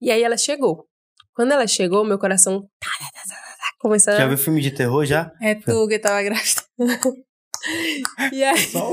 [0.00, 0.86] E aí ela chegou.
[1.34, 4.16] Quando ela chegou, meu coração tá, tá, tá, começou a...
[4.16, 5.30] Já viu filme de terror já?
[5.42, 6.62] É tu que tava grávida.
[8.32, 8.88] E aí, Só,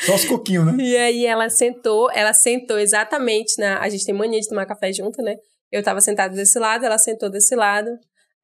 [0.00, 0.76] só os coquinhos, né?
[0.78, 3.80] E aí ela sentou, ela sentou exatamente na.
[3.80, 5.34] A gente tem mania de tomar café junto, né?
[5.72, 7.90] Eu tava sentada desse lado, ela sentou desse lado.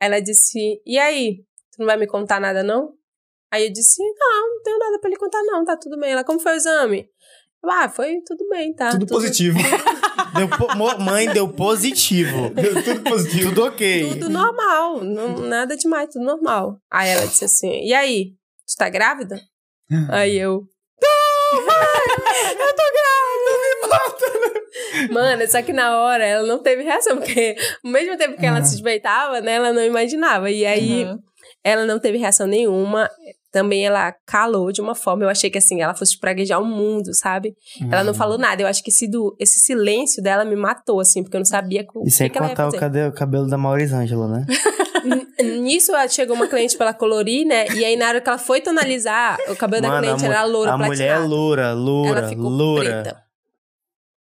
[0.01, 1.45] Ela disse: E aí?
[1.71, 2.93] Tu não vai me contar nada, não?
[3.53, 6.13] Aí eu disse: Não, não tenho nada pra lhe contar, não, tá tudo bem.
[6.13, 7.07] Ela, como foi o exame?
[7.63, 8.91] Eu, ah, foi tudo bem, tá?
[8.91, 9.59] Tudo positivo.
[10.35, 12.49] Deu po- mãe deu positivo.
[12.55, 13.51] Deu tudo positivo.
[13.51, 14.09] Tudo ok.
[14.15, 16.79] Tudo normal, não, nada demais, tudo normal.
[16.91, 18.31] Aí ela disse assim: E aí?
[18.67, 19.39] Tu tá grávida?
[20.11, 20.63] Aí eu.
[20.99, 22.83] "Tô, mãe, eu tô
[23.93, 25.13] grávida!
[25.13, 28.59] Mano, só que na hora ela não teve reação, porque ao mesmo tempo que ela
[28.61, 28.65] Uhum.
[28.65, 30.51] suspeitava, né, ela não imaginava.
[30.51, 31.19] E aí Uhum.
[31.63, 33.09] ela não teve reação nenhuma.
[33.53, 37.15] Também ela calou de uma forma, eu achei que assim, ela fosse praguejar o mundo,
[37.15, 37.55] sabe?
[37.91, 38.07] Ela Uhum.
[38.07, 38.63] não falou nada.
[38.63, 41.87] Eu acho que esse, do, esse silêncio dela me matou, assim, porque eu não sabia
[41.95, 43.09] o E sem que, que ela ia o, fazer.
[43.09, 44.47] o cabelo da Maurisângela, né?
[45.61, 47.67] Nisso ela chegou uma cliente pra ela colorir, né?
[47.75, 50.33] E aí na hora que ela foi tonalizar, o cabelo da Mano, cliente a mu-
[50.35, 52.85] era loura, A mulher é loura, loura, Ela loura.
[53.03, 53.23] preta.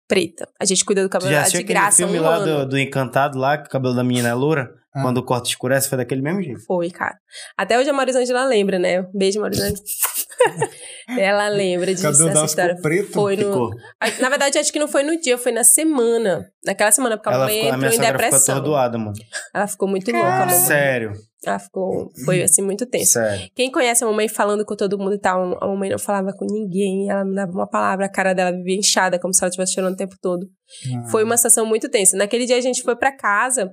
[0.08, 0.48] Preta.
[0.60, 3.58] A gente cuida do cabelo dela de graça filme um lá do, do Encantado lá,
[3.58, 4.70] que o cabelo da menina é loura?
[4.98, 5.02] Ah.
[5.02, 6.60] Quando o corte escurece, foi daquele mesmo jeito.
[6.66, 7.16] Foi, cara.
[7.58, 9.06] Até hoje a Marisângela lembra, né?
[9.14, 9.78] Beijo, Marisângela.
[11.18, 12.76] ela lembra O disso, cabelo essa história.
[12.76, 13.12] ficou preto.
[13.12, 13.44] Foi no...
[13.44, 13.72] Ficou.
[14.20, 16.48] Na verdade, acho que não foi no dia, foi na semana.
[16.66, 18.56] Naquela semana, porque a Ela ficou, entrou em sogra ficou depressão.
[18.56, 19.14] atordoada, mano.
[19.54, 20.66] Ela ficou muito louca, a mamãe.
[20.66, 21.14] Sério,
[21.46, 22.10] Ela ficou...
[22.26, 23.14] Foi, assim, muito tenso.
[23.14, 23.50] sério.
[23.56, 26.46] Quem conhece a mamãe falando com todo mundo e tal, a mamãe não falava com
[26.46, 29.74] ninguém, ela não dava uma palavra, a cara dela vivia inchada, como se ela estivesse
[29.74, 30.46] chorando o tempo todo.
[30.94, 31.08] Ah.
[31.10, 32.18] Foi uma situação muito tensa.
[32.18, 33.72] Naquele dia a gente foi pra casa,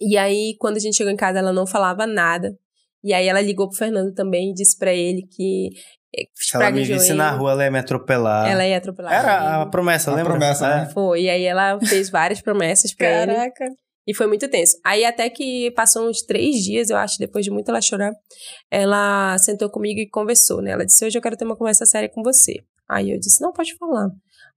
[0.00, 2.56] e aí quando a gente chegou em casa ela não falava nada.
[3.02, 5.70] E aí ela ligou pro Fernando também e disse pra ele que
[6.14, 8.50] eh, Se ela me visse na rua, ela ia me atropelar.
[8.50, 9.12] Ela ia atropelar.
[9.12, 10.32] Era a promessa, A lembra?
[10.32, 10.68] promessa, É.
[10.80, 10.90] né?
[10.92, 13.32] Foi, e aí ela fez várias promessas pra ele.
[13.34, 13.64] Caraca.
[14.06, 14.76] E foi muito tenso.
[14.84, 18.12] Aí até que passou uns três dias, eu acho, depois de muito ela chorar,
[18.70, 20.72] ela sentou comigo e conversou, né?
[20.72, 22.56] Ela disse, hoje eu quero ter uma conversa séria com você.
[22.88, 24.08] Aí eu disse, não, pode falar.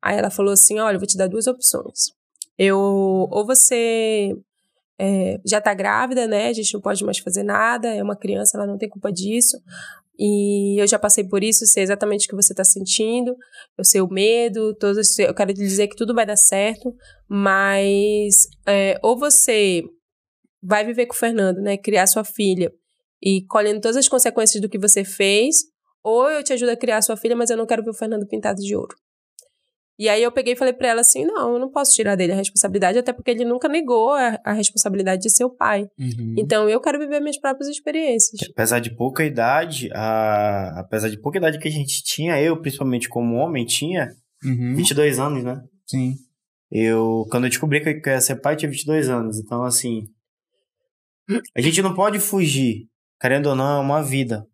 [0.02, 2.12] Aí ela falou assim, olha, eu vou te dar duas opções.
[2.58, 4.36] Eu, ou você
[5.06, 6.48] é, já tá grávida, né?
[6.48, 9.58] A gente não pode mais fazer nada, é uma criança, ela não tem culpa disso.
[10.18, 13.36] E eu já passei por isso, sei exatamente o que você tá sentindo,
[13.78, 16.96] eu sei o medo, todos, eu quero dizer que tudo vai dar certo,
[17.28, 19.84] mas é, ou você
[20.62, 21.76] vai viver com o Fernando, né?
[21.76, 22.72] Criar sua filha
[23.22, 25.58] e colhendo todas as consequências do que você fez,
[26.02, 28.26] ou eu te ajudo a criar sua filha, mas eu não quero ver o Fernando
[28.26, 28.96] pintado de ouro.
[30.04, 32.34] E aí eu peguei e falei pra ela assim: não, eu não posso tirar dele
[32.34, 35.88] a responsabilidade, até porque ele nunca negou a, a responsabilidade de ser o pai.
[36.00, 36.36] Uhum.
[36.38, 38.40] Então eu quero viver minhas próprias experiências.
[38.52, 40.82] Apesar de pouca idade, a...
[40.82, 44.10] apesar de pouca idade que a gente tinha, eu, principalmente como homem, tinha
[44.44, 44.76] Uhum.
[44.76, 45.64] 22 anos, né?
[45.88, 46.16] Sim.
[46.70, 49.40] Eu, quando eu descobri que eu ia ser pai, eu tinha 22 anos.
[49.40, 50.08] Então, assim,
[51.56, 52.88] a gente não pode fugir.
[53.22, 54.46] Querendo ou não, é uma vida.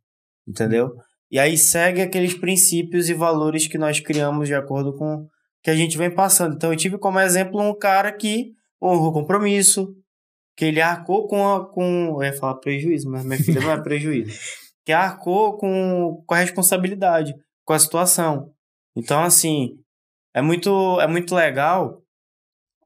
[0.48, 0.92] Entendeu?
[1.32, 5.28] E aí segue aqueles princípios e valores que nós criamos de acordo com
[5.64, 6.56] que a gente vem passando.
[6.56, 9.96] Então, eu tive como exemplo um cara que honrou o compromisso,
[10.56, 11.70] que ele arcou com a.
[11.70, 14.38] Com, eu ia falar prejuízo, mas minha filha não é prejuízo.
[14.86, 18.52] Que arcou com, com a responsabilidade, com a situação.
[18.96, 19.78] Então, assim,
[20.34, 22.02] é muito, é muito legal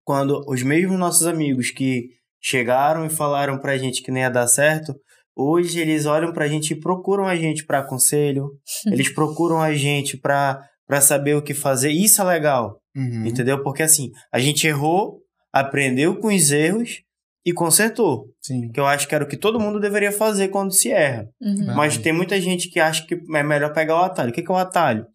[0.04, 2.10] quando os mesmos nossos amigos que
[2.42, 4.94] chegaram e falaram pra gente que nem ia dar certo,
[5.36, 8.50] hoje eles olham pra gente e procuram a gente pra conselho,
[8.92, 10.62] eles procuram a gente pra,
[10.94, 11.90] pra saber o que fazer.
[11.90, 13.26] Isso é legal, Uhum.
[13.26, 13.64] entendeu?
[13.64, 15.22] Porque assim, a gente errou,
[15.52, 17.02] aprendeu com os erros
[17.44, 18.28] e consertou.
[18.40, 18.70] Sim.
[18.72, 21.28] Que eu acho que era o que todo mundo deveria fazer quando se erra.
[21.42, 21.74] Uhum.
[21.76, 24.30] Mas tem muita gente que acha que é melhor pegar o atalho.
[24.30, 25.08] O que que é o atalho?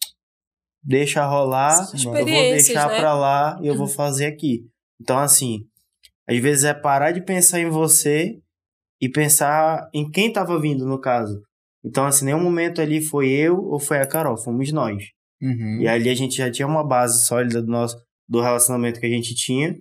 [0.82, 2.98] Deixa rolar, eu vou deixar né?
[2.98, 4.62] pra lá e eu vou fazer aqui.
[5.00, 5.60] Então, assim,
[6.28, 8.36] às vezes é parar de pensar em você
[9.00, 11.40] e pensar em quem tava vindo, no caso.
[11.84, 15.04] Então, assim, nenhum momento ali foi eu ou foi a Carol, fomos nós.
[15.40, 15.80] Uhum.
[15.80, 17.96] E ali a gente já tinha uma base sólida do nosso
[18.28, 19.74] do relacionamento que a gente tinha,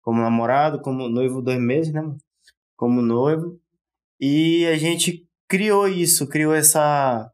[0.00, 2.02] como namorado, como noivo dois meses, né?
[2.76, 3.60] Como noivo.
[4.18, 7.30] E a gente criou isso, criou essa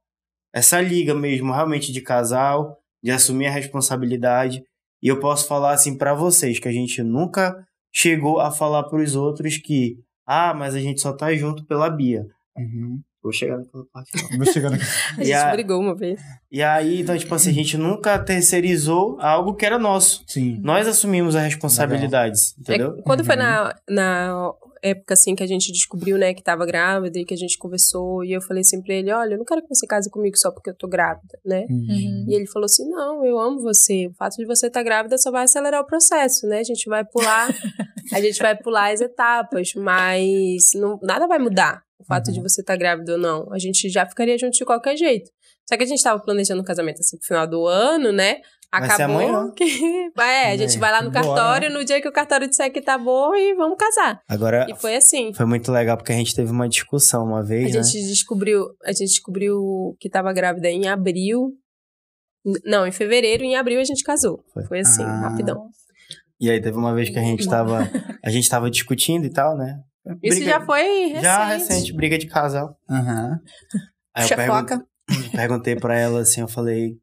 [0.53, 4.63] essa liga mesmo, realmente de casal, de assumir a responsabilidade.
[5.03, 9.15] E eu posso falar assim pra vocês que a gente nunca chegou a falar pros
[9.15, 12.25] outros que ah, mas a gente só tá junto pela Bia.
[12.57, 13.01] Uhum.
[13.23, 14.11] Vou chegar naquela parte.
[14.31, 14.39] não.
[14.45, 14.85] Vou chegando aqui.
[15.19, 16.21] A gente a- brigou uma vez.
[16.51, 20.25] E aí, então, tipo assim, a gente nunca terceirizou algo que era nosso.
[20.27, 20.59] Sim.
[20.63, 22.97] Nós assumimos as responsabilidades, entendeu?
[22.99, 23.43] É, quando foi Uhum.
[23.43, 24.53] na, na
[24.83, 28.25] época, assim, que a gente descobriu, né, que tava grávida e que a gente conversou,
[28.25, 30.51] e eu falei assim pra ele, olha, eu não quero que você case comigo só
[30.51, 31.67] porque eu tô grávida, né?
[31.69, 32.25] Uhum.
[32.29, 35.31] E ele falou assim, não, eu amo você, o fato de você estar grávida só
[35.31, 36.61] vai acelerar o processo, né?
[36.61, 37.55] A gente vai pular,
[38.13, 41.83] a gente vai pular as etapas, mas não, nada vai mudar.
[42.01, 42.35] O fato Uhum.
[42.35, 43.53] de você estar grávida ou não.
[43.53, 45.31] A gente já ficaria junto de qualquer jeito.
[45.69, 48.37] Só que a gente tava planejando um casamento assim pro final do ano, né?
[48.73, 49.65] Vai ser Acabou que.
[50.21, 51.25] É, a gente É, vai lá no bora.
[51.25, 54.21] cartório, no dia que o cartório disser que tá bom, e vamos casar.
[54.29, 55.33] Agora, E foi assim.
[55.35, 57.83] foi muito legal porque a gente teve uma discussão uma A vez, né?
[57.83, 61.53] gente descobriu, a gente descobriu que tava grávida em abril.
[62.65, 64.43] Não, em fevereiro, em abril a gente casou.
[64.55, 64.65] Foi.
[64.65, 65.29] Foi, assim, Ah.
[65.29, 65.67] rapidão.
[66.41, 67.81] E aí teve uma vez que a gente tava,
[68.25, 69.79] a gente tava discutindo e tal, né?
[70.23, 71.23] Isso Briga- já foi recente.
[71.23, 72.77] Já recente, briga de casal.
[72.89, 73.39] Aham.
[74.15, 74.85] Aí eu pergun-
[75.33, 76.97] perguntei pra ela assim, eu falei...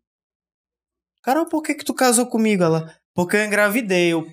[1.23, 2.63] Carol, por que que tu casou comigo?
[2.63, 4.13] Ela, Porque eu engravidei.
[4.13, 4.25] Eu...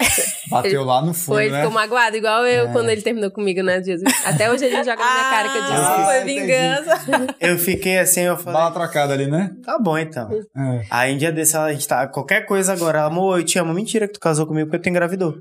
[0.50, 1.58] Bateu lá no fundo, Foi, ele né?
[1.60, 2.72] ficou magoado, igual eu É.
[2.72, 4.12] quando ele terminou comigo, né, Jesus?
[4.24, 5.74] Até hoje ele joga na minha cara que eu disse.
[5.74, 6.40] Ah, foi entendi.
[6.40, 7.36] vingança.
[7.40, 9.54] Eu fiquei assim, eu falei, Bala trocada ali, né?
[9.64, 10.30] tá bom então.
[10.32, 10.86] É.
[10.90, 13.58] Aí um dia desse ela, a gente tá, qualquer coisa agora, ela, amor, eu te
[13.58, 13.72] amo.
[13.72, 15.36] Mentira que tu casou comigo porque tu engravidou.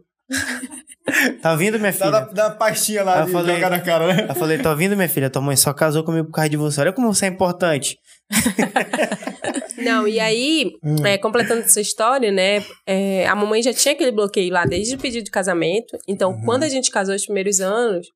[1.42, 2.12] Tá vindo, minha filha?
[2.12, 4.26] dá, dá uma pastinha lá Eu de falei- jogar na cara, né?
[4.30, 5.30] Eu falei, tá ouvindo, minha filha?
[5.30, 6.82] Tua mãe só casou comigo por causa de você.
[6.82, 7.98] Olha como você é importante.
[9.78, 11.06] Não, e aí, Hum.
[11.06, 12.64] é, completando essa história, né?
[12.88, 15.98] é, a mamãe já tinha aquele bloqueio lá desde o pedido de casamento.
[16.08, 16.42] Então, Uhum.
[16.46, 18.08] quando a gente casou os primeiros anos,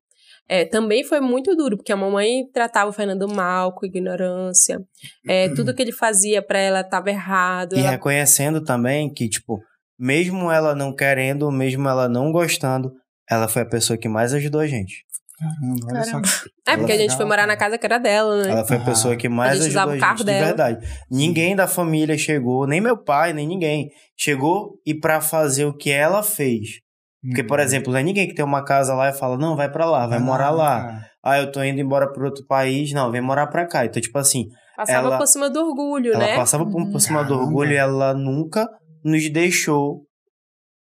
[0.48, 4.80] é, também foi muito duro, porque a mamãe tratava o Fernando mal, com ignorância.
[5.28, 7.76] É, tudo que ele fazia pra ela estava errado.
[7.76, 9.60] E ela- reconhecendo também que, tipo,
[9.98, 12.92] mesmo ela não querendo, mesmo ela não gostando,
[13.30, 15.04] ela foi a pessoa que mais ajudou a gente.
[15.38, 16.10] Caramba, olha só.
[16.10, 16.28] Caramba.
[16.66, 18.50] É, porque a gente foi morar na casa que era dela, né?
[18.50, 18.84] Ela foi a Ah.
[18.84, 20.46] pessoa que mais A gente ajudou usava a o gente, carro de dela.
[20.46, 20.86] verdade.
[21.10, 23.88] Ninguém da família chegou, nem meu pai, nem ninguém,
[24.18, 26.80] chegou e pra fazer o que ela fez.
[27.22, 27.64] Porque, por Uhum.
[27.64, 30.06] exemplo, não é ninguém que tem uma casa lá e fala, não, vai pra lá,
[30.06, 30.80] vai Ah, morar lá.
[30.82, 31.00] cara.
[31.24, 33.84] Ah, eu tô indo embora pra outro país, não, vem morar pra cá.
[33.84, 34.46] Então, tipo assim,
[34.76, 36.36] Passava ela- por cima do orgulho, ela né?
[36.36, 38.68] passava por, por cima do orgulho e ela nunca
[39.08, 40.02] nos deixou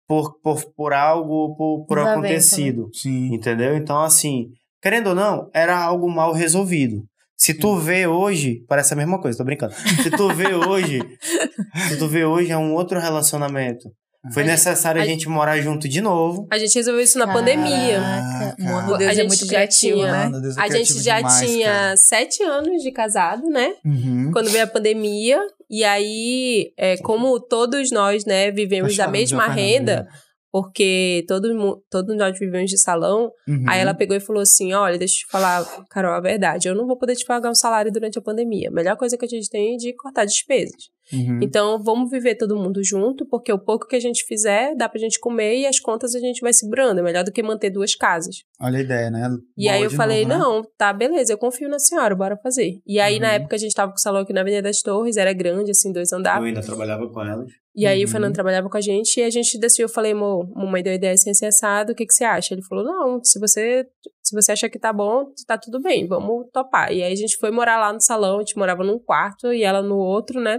[0.06, 2.90] por, por, por algo, por, por Desavença, acontecido.
[2.94, 3.34] Sim.
[3.34, 3.76] Entendeu?
[3.76, 4.46] Então, assim,
[4.82, 7.02] querendo ou não, era algo mal resolvido.
[7.36, 9.72] Se tu vê hoje, parece a mesma coisa, tô brincando.
[10.02, 10.98] Se tu vê hoje,
[11.88, 13.88] se tu vê hoje é um outro relacionamento.
[14.34, 16.48] Foi A gente- necessário a, a gente morar junto de novo.
[16.50, 18.00] A gente resolveu isso na pandemia.
[18.00, 18.98] Caraca, Ah, Mano.
[18.98, 20.24] Deus A é gente muito já criativo, tinha- né?
[20.24, 21.96] Mano, Deus é A gente já demais, tinha cara.
[21.96, 23.74] sete anos de casado, né?
[23.84, 24.30] Uhum.
[24.32, 25.40] Quando veio a pandemia.
[25.70, 30.08] E aí, é, como todos nós, né, vivemos da mesma renda,
[30.52, 33.64] porque todo, todos nós vivemos de salão, Uhum.
[33.68, 36.74] aí ela pegou e falou assim: Olha, deixa eu te falar, Carol, a verdade, eu
[36.74, 38.68] não vou poder te pagar um salário durante a pandemia.
[38.68, 40.88] A melhor coisa que a gente tem é de cortar despesas.
[41.10, 41.40] Uhum.
[41.42, 45.00] Então, vamos viver todo mundo junto, porque o pouco que a gente fizer dá pra
[45.00, 46.98] gente comer e as contas a gente vai segurando.
[47.00, 48.36] É melhor do que manter duas casas.
[48.60, 49.26] Olha a ideia, né?
[49.56, 50.44] E Boa aí eu falei, novo, né?
[50.44, 52.82] não, tá, beleza, eu confio na senhora, bora fazer.
[52.86, 53.34] E aí, na Uhum.
[53.36, 55.90] época, a gente tava com o salão aqui na Avenida das Torres, era grande, assim,
[55.92, 56.44] dois andares.
[56.44, 57.50] ainda trabalhava com elas.
[57.78, 58.10] E aí o Uhum.
[58.12, 61.16] Fernando trabalhava com a gente e a gente decidiu, eu falei, amor, mamãe deu ideia
[61.16, 62.52] sem ser assado, o que, que você acha?
[62.52, 63.86] Ele falou, não, se você,
[64.22, 66.92] se você acha que tá bom, tá tudo bem, vamos topar.
[66.92, 69.62] E aí a gente foi morar lá no salão, a gente morava num quarto e
[69.62, 70.58] ela no outro, né?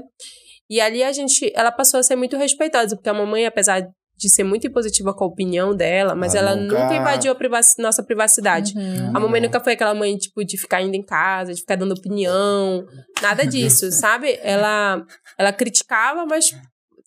[0.69, 3.81] E ali a gente, ela passou a ser muito respeitosa, porque a mamãe, apesar
[4.21, 7.35] de ser muito impositiva com a opinião dela, mas Ela ela nunca- nunca invadiu a
[7.35, 8.73] privaci- nossa privacidade.
[8.77, 9.09] Uhum.
[9.15, 11.93] A mamãe nunca foi aquela mãe, tipo, de ficar indo em casa, de ficar dando
[11.93, 12.85] opinião,
[13.21, 14.37] nada disso, sabe?
[14.43, 15.05] Ela,
[15.37, 16.51] ela criticava, mas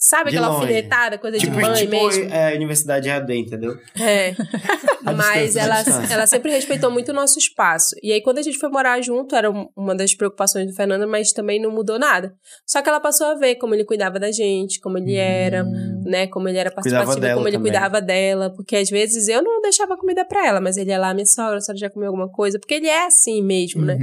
[0.05, 0.62] sabe De aquela longe.
[0.66, 2.24] alfinetada, coisa Tipo, de mãe tipo mesmo?
[2.35, 3.79] é, Universidade AD, entendeu?
[4.01, 4.35] É.
[5.16, 5.77] Mas ela,
[6.11, 7.95] ela sempre respeitou muito o nosso espaço.
[8.03, 11.07] E aí, quando a gente foi morar junto, era um- uma das preocupações do Fernando,
[11.09, 12.33] mas também não mudou nada.
[12.66, 15.65] Só que ela passou a ver como ele cuidava da gente, como ele era,
[16.05, 16.27] né?
[16.29, 17.73] Como ele era participativo, como ele também.
[17.73, 18.51] cuidava dela.
[18.51, 21.59] Porque às vezes eu não deixava comida pra ela, mas ele ia lá, minha sogra,
[21.59, 22.59] a senhora já comeu alguma coisa?
[22.59, 23.99] Porque ele é assim mesmo, né?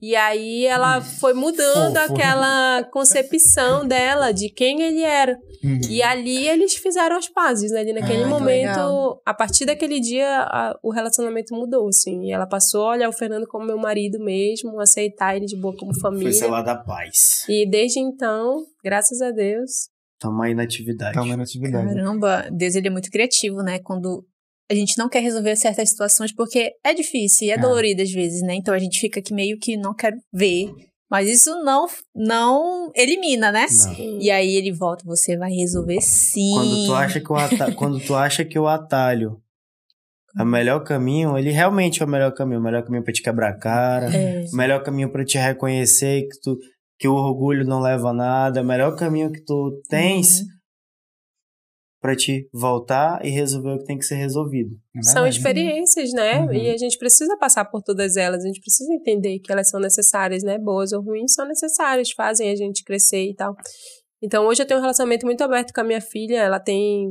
[0.00, 2.12] E aí ela foi mudando Fofo.
[2.14, 5.36] aquela concepção dela de quem ele era.
[5.64, 5.80] Uhum.
[5.90, 7.80] E ali eles fizeram as pazes, né?
[7.80, 12.26] Ali naquele Ah, momento, a partir daquele dia, a- o relacionamento mudou, assim.
[12.26, 15.74] E ela passou a olhar o Fernando como meu marido mesmo, aceitar ele de boa
[15.76, 16.32] como Foi família.
[16.32, 17.44] celular da paz.
[17.48, 19.88] E desde então, graças a Deus,
[20.20, 21.14] Tamo aí na atividade.
[21.14, 21.94] Tá uma atividade.
[21.94, 23.78] Caramba, Deus ele é muito criativo, né?
[23.78, 24.24] Quando
[24.70, 27.58] a gente não quer resolver certas situações, porque é difícil e é É.
[27.58, 28.54] dolorido às vezes, né?
[28.54, 30.70] Então a gente fica aqui meio que não quero ver.
[31.10, 33.64] Mas isso não, não elimina, né?
[33.86, 34.20] Não.
[34.20, 36.52] E aí ele volta, você vai resolver sim.
[36.54, 39.40] Quando tu acha que o atalho, quando tu acha que o atalho
[40.38, 43.22] é o melhor caminho, ele realmente é o melhor caminho, o melhor caminho pra te
[43.22, 44.44] quebrar a cara, É.
[44.52, 46.58] o melhor caminho pra te reconhecer que tu
[47.00, 50.46] que o orgulho não leva a nada, o melhor caminho que tu tens Uhum.
[52.00, 54.70] Pra te voltar e resolver o que tem que ser resolvido.
[54.96, 56.40] É são experiências, né?
[56.40, 56.52] Uhum.
[56.52, 59.80] E a gente precisa passar por todas elas, a gente precisa entender que elas são
[59.80, 60.58] necessárias, né?
[60.58, 63.56] Boas ou ruins são necessárias, fazem a gente crescer e tal.
[64.22, 67.08] Então hoje eu tenho um relacionamento muito aberto com a minha filha, ela tem.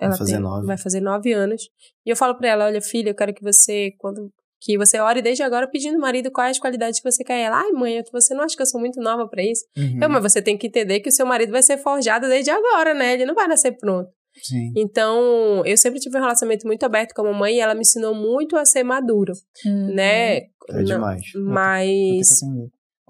[0.00, 0.66] Ela fazer tem- nove.
[0.66, 1.62] Vai fazer nove anos.
[2.06, 4.30] E eu falo pra ela: olha, filha, eu quero que você, quando.
[4.60, 7.42] Que você ore desde agora pedindo ao marido quais as qualidades que você quer.
[7.42, 9.64] Ela, ai, mãe, você não acha que eu sou muito nova pra isso?
[9.76, 10.00] Uhum.
[10.02, 12.92] Eu, mas você tem que entender que o seu marido vai ser forjado desde agora,
[12.92, 13.14] né?
[13.14, 14.10] Ele não vai nascer pronto.
[14.42, 14.72] Sim.
[14.76, 18.14] Então, eu sempre tive um relacionamento muito aberto com a mamãe e ela me ensinou
[18.14, 19.32] muito a ser madura,
[19.66, 19.94] Uhum.
[19.94, 20.36] né?
[20.36, 21.22] É Não- demais.
[21.34, 22.28] Mas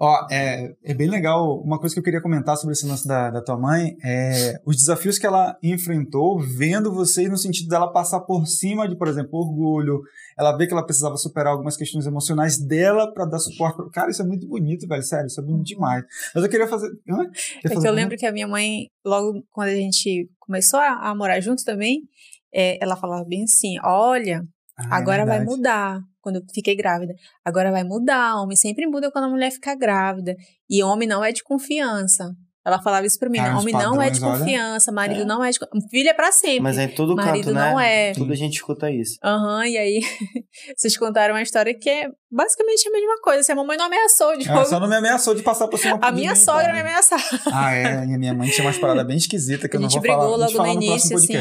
[0.01, 1.59] Ó, é, é bem legal.
[1.59, 4.77] Uma coisa que eu queria comentar sobre esse lance da, da tua mãe é os
[4.77, 9.37] desafios que ela enfrentou vendo vocês no sentido dela passar por cima de, por exemplo,
[9.37, 10.01] orgulho.
[10.37, 13.77] Ela vê que ela precisava superar algumas questões emocionais dela para dar suporte.
[13.91, 15.03] Cara, isso é muito bonito, velho.
[15.03, 16.05] Sério, isso é bonito demais.
[16.33, 16.87] Mas eu queria fazer.
[17.09, 17.29] Hã?
[17.65, 21.15] É que eu lembro que a minha mãe, logo quando a gente começou a, a
[21.15, 22.03] morar juntos também,
[22.55, 24.43] é, ela falava bem assim: olha,
[24.77, 25.99] ah, é agora é vai mudar
[26.29, 27.13] quando eu fiquei grávida.
[27.43, 30.35] Agora vai mudar, homem sempre muda quando a mulher fica grávida.
[30.69, 32.31] E homem não é de confiança.
[32.65, 34.95] Ela falava isso pra mim, ah, homem padrões, não é de confiança, olha.
[34.95, 35.25] marido é.
[35.25, 36.59] não é de Filho é pra sempre.
[36.59, 37.71] Mas é em todo marido canto, né?
[37.71, 38.11] não é.
[38.11, 39.17] Tudo a gente escuta isso.
[39.23, 40.01] Aham, uhum, e aí
[40.77, 43.43] vocês contaram uma história que é basicamente a mesma coisa.
[43.43, 45.97] Se a mamãe não ameaçou de Ela só não me ameaçou de passar por cima
[46.01, 46.73] A minha mim, sogra então.
[46.75, 47.23] me ameaçava.
[47.51, 48.05] Ah, é?
[48.05, 50.17] E a minha mãe tinha umas paradas bem esquisitas que eu não vou falar.
[50.17, 51.33] A gente brigou logo no início, assim.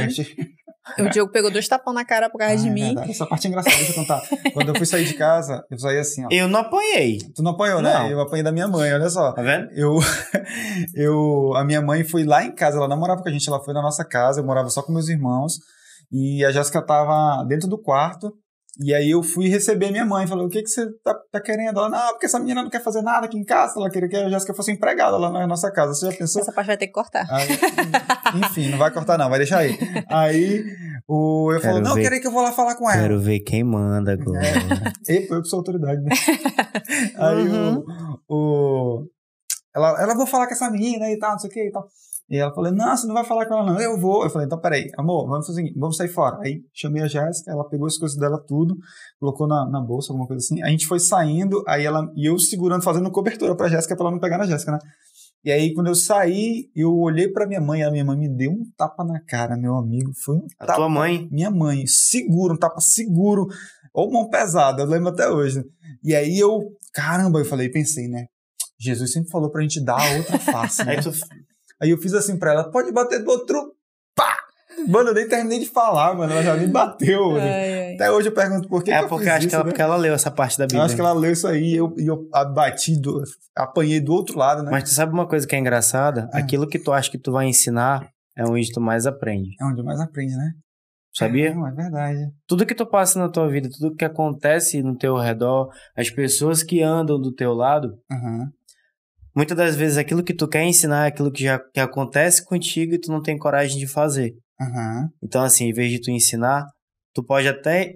[0.98, 2.84] O Diogo pegou dois tapão na cara por causa ah, de é mim.
[2.86, 3.10] Verdade.
[3.10, 4.22] Essa parte é engraçada, deixa eu contar.
[4.52, 6.28] Quando eu fui sair de casa, eu saí assim, ó.
[6.30, 7.18] Eu não apanhei.
[7.34, 7.92] Tu não apanhou, né?
[7.92, 8.10] Não.
[8.10, 9.32] Eu apanhei da minha mãe, olha só.
[9.32, 9.68] Tá vendo?
[9.72, 9.98] Eu,
[10.94, 13.62] eu, a minha mãe foi lá em casa, ela não morava com a gente, ela
[13.62, 15.58] foi na nossa casa, eu morava só com meus irmãos.
[16.10, 18.32] E a Jéssica tava dentro do quarto,
[18.80, 21.78] e aí eu fui receber minha mãe, falei, o que, que você tá, tá, querendo?
[21.78, 24.16] Ela, não, porque essa menina não quer fazer nada aqui em casa, ela queria que
[24.16, 25.94] a Jéssica fosse empregada lá na nossa casa.
[25.94, 26.42] Você já pensou?
[26.42, 27.26] Essa parte vai ter que cortar.
[27.28, 27.48] Aí,
[28.40, 29.76] enfim, não vai cortar não, vai deixar aí.
[30.08, 30.64] Aí
[31.08, 33.02] o, eu falo, não, ver, quero que eu vou lá falar com ela.
[33.02, 34.46] Quero ver quem manda agora.
[35.08, 35.14] É.
[35.16, 36.10] Epa, eu que sou autoridade, né?
[37.18, 37.84] aí uhum.
[38.28, 39.06] o, o...
[39.74, 41.86] Ela, ela, vou falar com essa menina e tal, não sei o que e tal.
[42.30, 44.22] E ela falou, não, você não vai falar com ela não, eu vou.
[44.22, 46.38] Eu falei, então peraí, amor, vamos fazer vamos sair fora.
[46.42, 48.76] Aí chamei a Jéssica, ela pegou as coisas dela tudo,
[49.18, 50.62] colocou na, na bolsa, alguma coisa assim.
[50.62, 54.12] A gente foi saindo, aí ela, e eu segurando, fazendo cobertura pra Jéssica, pra ela
[54.12, 54.78] não pegar na Jéssica, né?
[55.44, 58.50] E aí, quando eu saí, eu olhei pra minha mãe, a minha mãe me deu
[58.50, 60.10] um tapa na cara, meu amigo.
[60.24, 60.80] Foi um a tapa.
[60.80, 61.28] tua mãe?
[61.30, 63.46] Minha mãe, seguro, um tapa seguro,
[63.94, 65.62] ou mão pesada, eu lembro até hoje.
[66.02, 66.60] E aí eu,
[66.92, 68.26] caramba, eu falei, pensei, né?
[68.80, 70.84] Jesus sempre falou pra gente dar a outra face.
[70.84, 70.92] Né?
[70.92, 71.10] aí tu
[71.80, 73.74] Aí eu fiz assim pra ela, pode bater do outro.
[74.14, 74.36] Pá!
[74.86, 76.32] Mano, eu nem terminei de falar, mano.
[76.32, 77.36] Ela já me bateu.
[77.36, 77.94] Ai, ai.
[77.94, 78.92] Até hoje eu pergunto por que.
[78.92, 79.70] É que porque acho isso, que, ela, né?
[79.70, 80.80] porque ela leu essa parte da Bíblia.
[80.80, 83.22] Eu acho que ela leu isso aí e eu, eu bati, do,
[83.56, 84.70] apanhei do outro lado, né?
[84.70, 86.30] Mas tu sabe uma coisa que é engraçada?
[86.32, 86.38] É.
[86.38, 89.50] Aquilo que tu acha que tu vai ensinar é onde tu mais aprende.
[89.60, 90.52] É onde mais aprende, né?
[91.12, 91.48] Sabia?
[91.48, 92.30] É, não, é verdade.
[92.46, 96.62] Tudo que tu passa na tua vida, tudo que acontece no teu redor, as pessoas
[96.62, 98.48] que andam do teu lado, uhum
[99.38, 102.94] muitas das vezes aquilo que tu quer ensinar é aquilo que já que acontece contigo
[102.94, 104.34] e tu não tem coragem de fazer.
[104.60, 105.08] Uhum.
[105.22, 106.66] Então, assim, em vez de tu ensinar,
[107.14, 107.94] tu pode até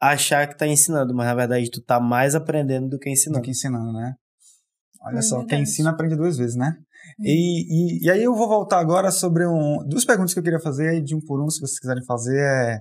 [0.00, 3.40] achar que tá ensinando, mas na verdade tu tá mais aprendendo do que ensinando.
[3.40, 4.14] Do que ensinando, né?
[5.02, 5.50] Olha é só, verdade.
[5.50, 6.74] quem ensina aprende duas vezes, né?
[7.20, 7.24] Hum.
[7.26, 10.58] E, e, e, aí eu vou voltar agora sobre um, duas perguntas que eu queria
[10.58, 12.80] fazer, de um por um, se vocês quiserem fazer, é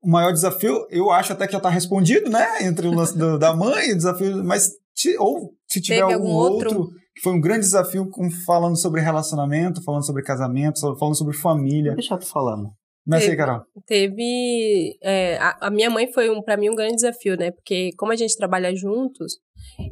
[0.00, 2.62] o maior desafio, eu acho até que já está respondido, né?
[2.62, 6.12] Entre o lance do, da mãe e o desafio, mas te, ou se tiver Teve
[6.12, 10.80] algum outro, outro que foi um grande desafio com, falando sobre relacionamento, falando sobre casamento,
[10.80, 11.94] falando sobre família.
[11.94, 12.70] Deixa tu falando.
[13.06, 13.62] Mas aí, Carol.
[13.86, 14.96] Teve.
[15.02, 17.50] É, a, a, minha mãe foi, um, para mim, um grande desafio, né?
[17.50, 19.38] Porque, como a gente trabalha juntos,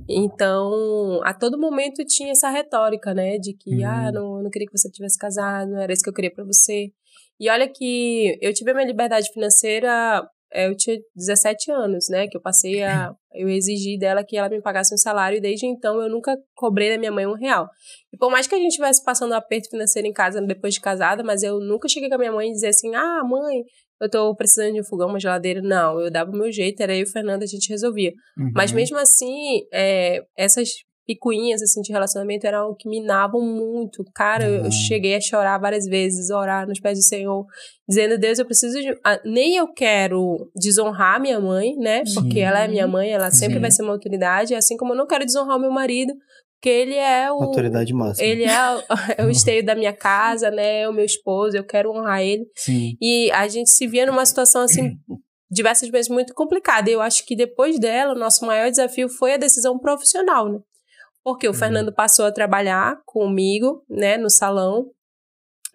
[0.08, 3.36] então, a todo momento tinha essa retórica, né?
[3.36, 3.86] De que, uhum.
[3.86, 6.44] ah, não, não queria que você tivesse casado, não era isso que eu queria para
[6.44, 6.90] você.
[7.38, 12.26] E olha que eu tive a minha liberdade financeira eu tinha 17 anos, né?
[12.28, 13.14] Que eu passei a.
[13.34, 16.90] Eu exigi dela que ela me pagasse um salário e desde então eu nunca cobrei
[16.90, 17.68] da minha mãe um real.
[18.12, 20.80] E por mais que a gente estivesse passando um aperto financeiro em casa depois de
[20.80, 23.62] casada, mas eu nunca cheguei com a minha mãe e dizer assim: ah, mãe,
[24.00, 25.62] eu tô precisando de um fogão, uma geladeira.
[25.62, 28.12] Não, eu dava o meu jeito, era eu e o Fernando, a gente resolvia.
[28.36, 28.50] Uhum.
[28.54, 30.68] Mas mesmo assim, é, essas
[31.06, 34.04] picuinhas, assim, de relacionamento era algo que minavam muito.
[34.14, 34.64] Cara, uhum.
[34.66, 37.44] eu cheguei a chorar várias vezes, orar nos pés do Senhor,
[37.88, 38.96] dizendo, Deus, eu preciso de...
[39.04, 42.02] Ah, nem eu quero desonrar minha mãe, né?
[42.14, 42.40] Porque Sim.
[42.40, 43.60] ela é minha mãe, ela sempre Sim.
[43.60, 46.12] vai ser uma autoridade, assim como eu não quero desonrar o meu marido,
[46.60, 47.42] porque ele é o...
[47.42, 48.24] Autoridade máxima.
[48.24, 48.56] Ele é,
[49.18, 50.82] é o esteio da minha casa, né?
[50.82, 52.46] É o meu esposo, eu quero honrar ele.
[52.56, 52.96] Sim.
[53.00, 54.92] E a gente se via numa situação, assim,
[55.50, 56.88] diversas vezes muito complicada.
[56.88, 60.60] Eu acho que depois dela, o nosso maior desafio foi a decisão profissional, né?
[61.24, 61.56] Porque o uhum.
[61.56, 64.90] Fernando passou a trabalhar comigo, né, no salão.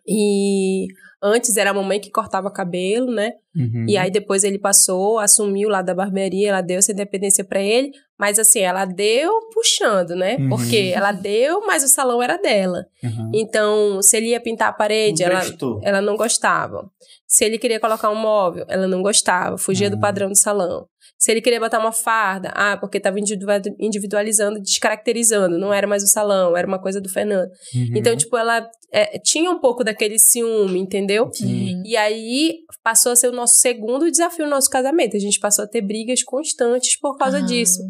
[0.05, 0.87] E
[1.21, 3.33] antes era a mamãe que cortava cabelo, né?
[3.55, 3.85] Uhum.
[3.87, 7.91] E aí depois ele passou, assumiu lá da barbearia, ela deu essa independência para ele,
[8.17, 10.37] mas assim, ela deu puxando, né?
[10.37, 10.49] Uhum.
[10.49, 12.85] Porque ela deu, mas o salão era dela.
[13.03, 13.31] Uhum.
[13.33, 15.41] Então, se ele ia pintar a parede, ela,
[15.81, 16.89] ela não gostava.
[17.27, 19.99] Se ele queria colocar um móvel, ela não gostava, fugia do ah.
[19.99, 20.87] padrão do salão.
[21.17, 26.03] Se ele queria botar uma farda, ah, porque tava individu- individualizando, descaracterizando, não era mais
[26.03, 27.49] o salão, era uma coisa do Fernando.
[27.75, 27.91] Uhum.
[27.95, 31.29] Então, tipo, ela é, tinha um pouco daquele ciúme, entendeu?
[31.33, 31.81] Sim.
[31.85, 35.15] E aí passou a ser o nosso segundo desafio no nosso casamento.
[35.17, 37.41] A gente passou a ter brigas constantes por causa Ah.
[37.41, 37.81] disso.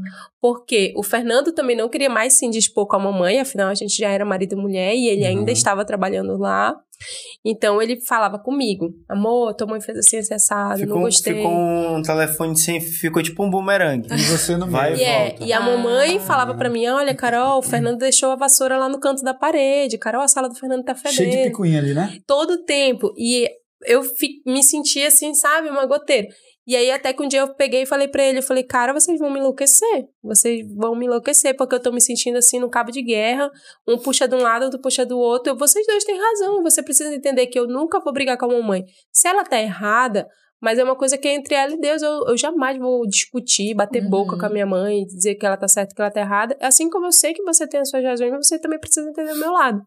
[0.41, 3.95] Porque o Fernando também não queria mais se indispor com a mamãe, afinal a gente
[3.97, 5.27] já era marido e mulher e ele Uhum.
[5.39, 6.75] ainda estava trabalhando lá.
[7.45, 11.35] Então ele falava comigo: amor, tua mãe fez assim, assim, assado, não Ficou, gostei.
[11.35, 14.07] ficou um telefone sem ficou tipo um bumerangue.
[14.13, 15.43] E você não Vai E, e é, volta.
[15.45, 15.61] e a Ah.
[15.61, 19.33] mamãe falava pra mim: olha, Carol, o Fernando deixou a vassoura lá no canto da
[19.33, 19.97] parede.
[19.97, 21.15] Carol, a sala do Fernando tá fedendo.
[21.15, 22.17] Cheio de picuinha ali, né?
[22.27, 23.13] todo o tempo.
[23.17, 23.47] E
[23.85, 26.27] eu fi- me sentia assim, sabe, uma goteira.
[26.67, 28.91] E aí até que um dia eu peguei e falei pra ele, eu falei, cara,
[28.91, 30.05] vocês vão me enlouquecer.
[30.21, 33.49] Vocês vão me enlouquecer, porque eu tô me sentindo assim no cabo de guerra.
[33.87, 35.53] Um puxa de um lado, outro puxa do outro.
[35.53, 36.61] Eu, vocês dois têm razão.
[36.63, 38.83] Você precisa entender que eu nunca vou brigar com a mamãe.
[39.13, 40.27] Se ela tá errada,
[40.61, 42.01] mas é uma coisa que é entre ela e Deus.
[42.01, 44.09] Eu, eu jamais vou discutir, bater Uhum.
[44.09, 46.57] boca com a minha mãe, dizer que ela tá certa, que ela tá errada.
[46.59, 49.31] Assim como eu sei que você tem as suas razões, mas você também precisa entender
[49.31, 49.81] o meu lado.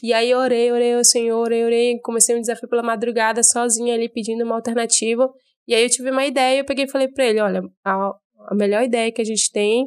[0.00, 3.94] E aí eu orei, orei ao Senhor, orei, orei, comecei um desafio pela madrugada, sozinha
[3.94, 5.28] ali, pedindo uma alternativa.
[5.66, 8.12] E aí eu tive uma ideia, eu peguei e falei pra ele, olha, a,
[8.48, 9.84] a melhor ideia que a gente tem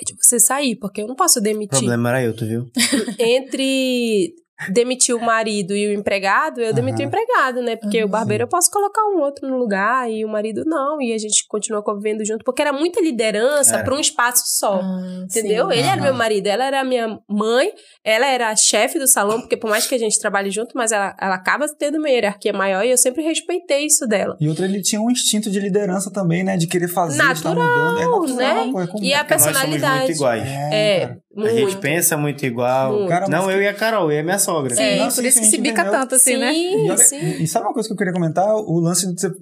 [0.00, 1.78] é de você sair, porque eu não posso O demitir.
[1.78, 2.70] problema era eu, tu viu?
[3.18, 4.34] Entre
[4.68, 7.76] demitir o marido e o empregado, eu demiti o empregado, né?
[7.76, 8.06] Porque Aham.
[8.06, 11.18] o barbeiro eu posso colocar um outro no lugar e o marido não, e a
[11.18, 13.84] gente continua convivendo junto, porque era muita liderança Era.
[13.84, 14.80] para um espaço só.
[14.82, 15.68] Ah, Entendeu?
[15.70, 15.78] sim.
[15.78, 17.72] Ele era meu marido, ela era minha mãe,
[18.04, 20.92] ela era a chefe do salão, porque por mais que a gente trabalhe junto, mas
[20.92, 24.36] ela, ela acaba tendo uma hierarquia maior e eu sempre respeitei isso dela.
[24.40, 26.56] E outra, ele tinha um instinto de liderança também, né?
[26.56, 27.98] De querer fazer, de estar Natural, mudando.
[27.98, 28.82] É natural, né?
[28.84, 29.04] é comum.
[29.04, 29.98] E a Porque nós somos personalidade.
[29.98, 30.42] muito iguais.
[30.72, 31.48] É, cara.
[31.48, 31.78] A gente muito.
[31.78, 32.92] pensa muito igual.
[32.92, 33.08] Muito.
[33.08, 34.74] Cara, não, que- eu e a Carol, eu e a minha sogra.
[34.74, 35.92] Sim, Não, por sim, isso que se bica entendeu.
[36.00, 36.52] tanto assim, né?
[36.52, 37.42] Sim, E, olha- sim.
[37.42, 38.52] e sabe uma coisa que eu queria comentar?
[38.56, 39.36] O lance do- tipo,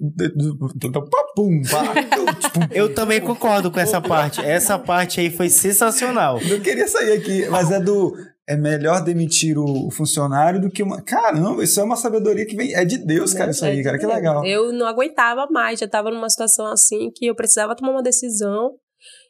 [2.71, 4.41] Eu também concordo com essa parte.
[4.41, 6.39] Essa parte aí foi sensacional.
[6.41, 8.13] Eu queria sair aqui, mas é do.
[8.47, 11.03] É melhor demitir o, o funcionário do que uma.
[11.03, 12.73] Caramba, isso é uma sabedoria que vem.
[12.73, 13.99] É de Deus, cara, isso aí, cara.
[13.99, 14.43] Que legal.
[14.43, 18.71] Eu não aguentava mais, já tava numa situação assim que eu precisava tomar uma decisão.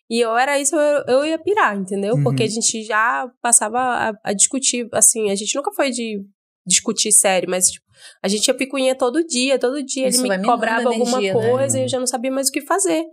[0.10, 2.16] E eu era isso, eu, eu ia pirar, entendeu?
[2.16, 2.24] Uhum.
[2.24, 6.26] Porque a gente já passava a, a discutir, assim, a gente nunca foi de
[6.66, 7.86] discutir sério, mas tipo,
[8.24, 11.34] a gente ia picuinha todo dia, todo dia Isso ele me cobrava energia, alguma né?
[11.34, 13.04] coisa e eu já não sabia mais o que fazer.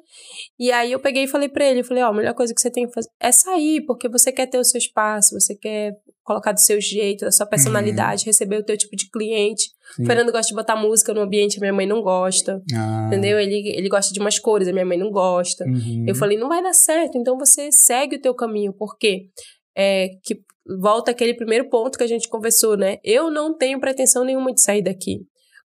[0.59, 2.61] E aí eu peguei e falei pra ele, eu falei, ó, a melhor coisa que
[2.61, 5.93] você tem que fazer é sair, porque você quer ter o seu espaço, você quer
[6.23, 9.71] colocar do seu jeito, da sua personalidade, receber o teu tipo de cliente.
[9.97, 10.03] Sim.
[10.03, 12.63] O Fernando gosta de botar música no ambiente, a minha mãe não gosta.
[12.75, 13.39] Ah, Entendeu?
[13.41, 15.65] Ele, ele gosta de umas cores, a minha mãe não gosta.
[15.65, 16.05] uhum.
[16.07, 18.73] Eu falei, não vai dar certo, então você segue o teu caminho.
[18.73, 19.27] Por quê?
[19.77, 20.41] É, que
[20.81, 22.99] volta aquele primeiro ponto que a gente conversou, né?
[23.05, 25.21] Eu não tenho pretensão nenhuma de sair daqui.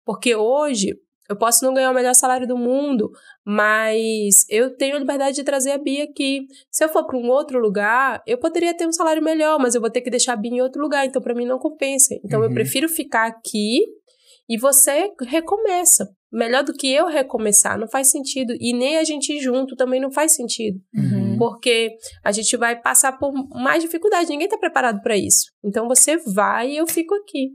[0.05, 0.95] Porque hoje
[1.29, 3.11] eu posso não ganhar o melhor salário do mundo,
[3.45, 6.47] mas eu tenho a liberdade de trazer a Bia aqui.
[6.71, 9.81] Se eu for para um outro lugar, eu poderia ter um salário melhor, mas eu
[9.81, 12.15] vou ter que deixar a Bia em outro lugar, então para mim não compensa.
[12.23, 12.53] Então eu Uhum.
[12.55, 13.81] prefiro ficar aqui
[14.49, 16.09] e você recomeça.
[16.31, 18.53] Melhor do que eu recomeçar, não faz sentido.
[18.59, 20.79] E nem a gente ir junto também não faz sentido.
[20.95, 21.37] Uhum.
[21.37, 21.91] Porque
[22.23, 25.45] a gente vai passar por mais dificuldade, ninguém tá preparado para isso.
[25.63, 27.51] Então você vai e eu fico aqui.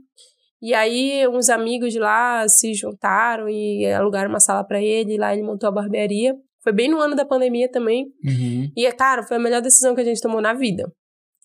[0.61, 5.17] E aí uns amigos de lá se juntaram e alugaram uma sala para ele, e
[5.17, 6.35] lá ele montou a barbearia.
[6.63, 8.05] Foi bem no ano da pandemia também.
[8.25, 8.71] Uhum.
[8.75, 10.91] E, cara, foi a melhor decisão que a gente tomou na vida.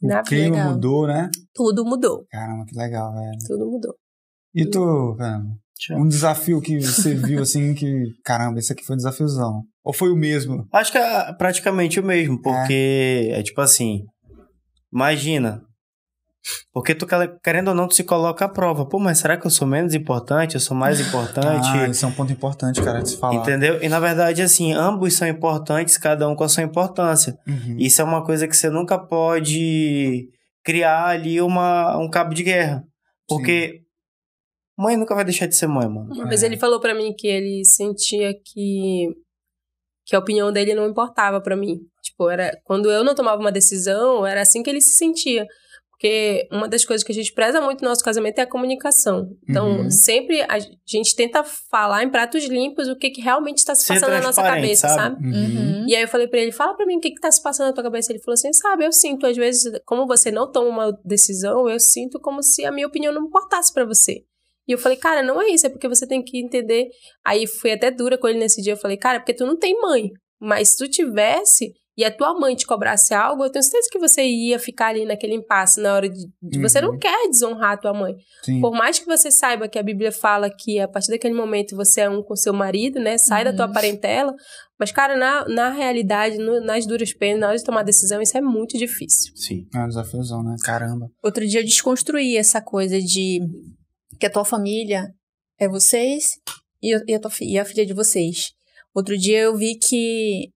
[0.00, 0.72] Na O clima legal.
[0.72, 1.30] mudou, né?
[1.52, 2.24] Tudo mudou.
[2.30, 3.38] Caramba, que legal, velho.
[3.46, 3.94] Tudo mudou.
[4.54, 5.42] E tu, cara?
[5.92, 8.04] Um desafio que você viu assim que.
[8.24, 9.62] Caramba, esse aqui foi um desafiozão.
[9.82, 10.66] Ou foi o mesmo?
[10.72, 14.02] Acho que é praticamente o mesmo, porque é, tipo assim,
[14.92, 15.62] imagina.
[16.72, 17.06] Porque tu,
[17.42, 18.86] querendo ou não, tu se coloca à prova.
[18.86, 20.54] Pô, mas será que eu sou menos importante?
[20.54, 21.68] Eu sou mais importante?
[21.68, 23.34] Ah, isso é um ponto importante, cara, de se falar.
[23.34, 23.82] Entendeu?
[23.82, 27.36] E na verdade, assim, ambos são importantes, cada um com a sua importância.
[27.46, 27.76] Uhum.
[27.78, 30.28] Isso é uma coisa que você nunca pode
[30.64, 32.84] criar ali uma, um cabo de guerra.
[33.28, 33.82] Porque
[34.80, 36.08] mãe nunca vai deixar de ser mãe, mano.
[36.26, 36.46] Mas É.
[36.46, 39.08] ele falou pra mim que ele sentia que
[40.06, 41.78] que a opinião dele não importava pra mim.
[42.02, 45.46] Tipo, era quando eu não tomava uma decisão, era assim que ele se sentia.
[45.90, 49.28] Porque uma das coisas que a gente preza muito no nosso casamento é a comunicação.
[49.48, 49.90] Então, Uhum.
[49.90, 50.58] sempre a
[50.88, 54.42] gente tenta falar em pratos limpos o que, que realmente está se passando na nossa
[54.42, 55.16] cabeça, sabe?
[55.16, 55.26] sabe?
[55.28, 55.84] Uhum.
[55.86, 57.66] E aí eu falei pra ele, fala pra mim o que que tá se passando
[57.68, 58.10] na tua cabeça.
[58.10, 61.78] Ele falou assim, sabe, eu sinto, às vezes, como você não toma uma decisão, eu
[61.78, 64.24] sinto como se a minha opinião não importasse pra você.
[64.70, 66.86] E eu falei, cara, não é isso, é porque você tem que entender.
[67.26, 69.58] Aí fui até dura com ele nesse dia, eu falei, cara, é porque tu não
[69.58, 70.10] tem mãe.
[70.40, 73.98] Mas se tu tivesse, e a tua mãe te cobrasse algo, eu tenho certeza que
[73.98, 76.24] você ia ficar ali naquele impasse na hora de.
[76.40, 76.62] de uhum.
[76.62, 78.14] Você não quer desonrar a tua mãe.
[78.44, 78.60] Sim.
[78.60, 82.02] Por mais que você saiba que a Bíblia fala que a partir daquele momento você
[82.02, 83.18] é um com seu marido, né?
[83.18, 83.50] Sai uhum.
[83.50, 83.72] da tua uhum.
[83.72, 84.32] parentela.
[84.78, 88.38] Mas, cara, na, na realidade, no, nas duras penas, na hora de tomar decisão, isso
[88.38, 89.32] é muito difícil.
[89.34, 89.66] Sim.
[89.74, 90.54] É um desafiozão, né?
[90.64, 91.08] Caramba.
[91.22, 93.40] Outro dia eu desconstruí essa coisa de
[94.20, 95.08] que a tua família
[95.58, 96.38] é vocês
[96.82, 98.52] e, a, tua, e a filha de vocês.
[98.94, 100.50] Outro dia eu vi que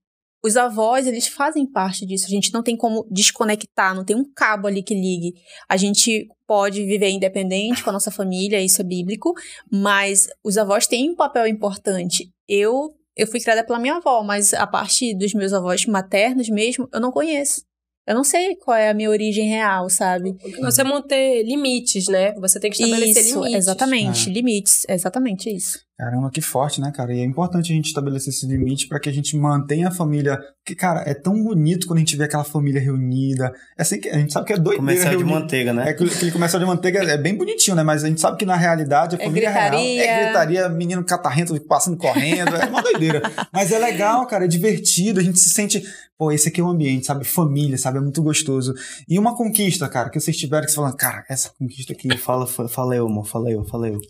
[0.45, 2.27] os avós, eles fazem parte disso.
[2.27, 5.33] A gente não tem como desconectar, não tem um cabo ali que ligue.
[5.67, 9.33] A gente pode viver independente com a nossa família, isso é bíblico,
[9.73, 12.31] mas os avós têm um papel importante.
[12.47, 16.89] Eu eu fui criada pela minha avó, mas a parte dos meus avós maternos mesmo,
[16.93, 17.63] eu não conheço.
[18.07, 20.37] Eu não sei qual é a minha origem real, sabe?
[20.61, 22.35] Você é manter limites, né?
[22.35, 23.57] Você tem que estabelecer isso, limites.
[23.57, 24.33] Exatamente, é.
[24.33, 24.87] limites.
[24.89, 25.79] Exatamente isso.
[25.97, 27.15] Caramba, que forte, né, cara?
[27.15, 30.41] E é importante a gente estabelecer esse limite para que a gente mantenha a família.
[30.65, 33.53] Porque, cara, é tão bonito quando a gente vê aquela família reunida.
[33.79, 34.79] É assim que a gente sabe que é doido.
[34.79, 35.87] Comercial de manteiga, né?
[35.87, 37.85] É aquele comercial de manteiga é bem bonitinho, né?
[37.85, 40.03] Mas a gente sabe que na realidade a é família gritaria.
[40.03, 42.57] real é gritaria, menino catarrento passando correndo.
[42.57, 43.23] É uma doideira.
[43.53, 45.21] Mas é legal, cara, é divertido.
[45.21, 45.81] A gente se sente
[46.19, 47.25] pô, esse aqui é o um ambiente, sabe?
[47.25, 47.99] Família, sabe?
[47.99, 48.75] É muito gostoso.
[49.09, 52.17] E uma conquista, cara, que vocês tiveram que você falando, cara, essa conquista aqui.
[52.17, 54.01] Fala, fala eu, amor, fala eu, fala eu.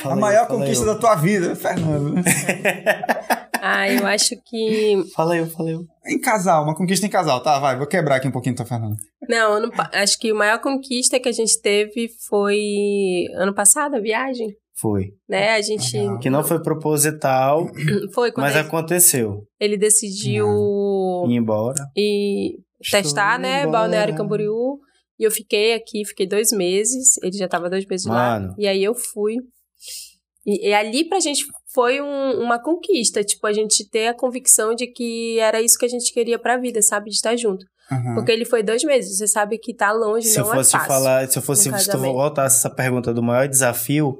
[0.00, 0.94] fala a maior conquista eu.
[0.94, 2.14] da tua vida, Fernando.
[3.60, 5.04] ah, eu acho que.
[5.14, 5.84] Fala eu, fala eu.
[6.06, 7.58] Em casal, uma conquista em casal, tá?
[7.58, 8.96] Vai, vou quebrar aqui um pouquinho, tá, Fernando?
[9.28, 14.00] Não, ano, acho que a maior conquista que a gente teve foi ano passado, a
[14.00, 14.54] viagem.
[14.82, 15.12] Foi.
[15.28, 15.54] Né?
[15.54, 15.96] A gente.
[16.20, 17.68] Que não foi proposital.
[18.12, 19.46] foi Mas ele, aconteceu.
[19.60, 20.46] Ele decidiu.
[21.28, 21.84] Ir embora.
[21.96, 22.56] E
[22.90, 23.62] testar, né?
[23.62, 23.78] Embora.
[23.78, 24.80] Balneário Camboriú.
[25.18, 27.16] E eu fiquei aqui, fiquei dois meses.
[27.22, 28.48] Ele já tava dois meses Mano.
[28.48, 28.54] lá.
[28.58, 29.36] E aí eu fui.
[30.44, 33.22] E, e ali pra gente foi um, uma conquista.
[33.22, 36.56] Tipo, a gente ter a convicção de que era isso que a gente queria pra
[36.56, 37.10] vida, sabe?
[37.10, 37.64] De estar junto.
[37.90, 38.14] Uhum.
[38.14, 39.18] Porque ele foi dois meses.
[39.18, 40.88] Você sabe que tá longe, se não eu fosse é fácil.
[40.88, 44.18] Falar, se eu fosse, se tu voltasse essa pergunta do maior desafio,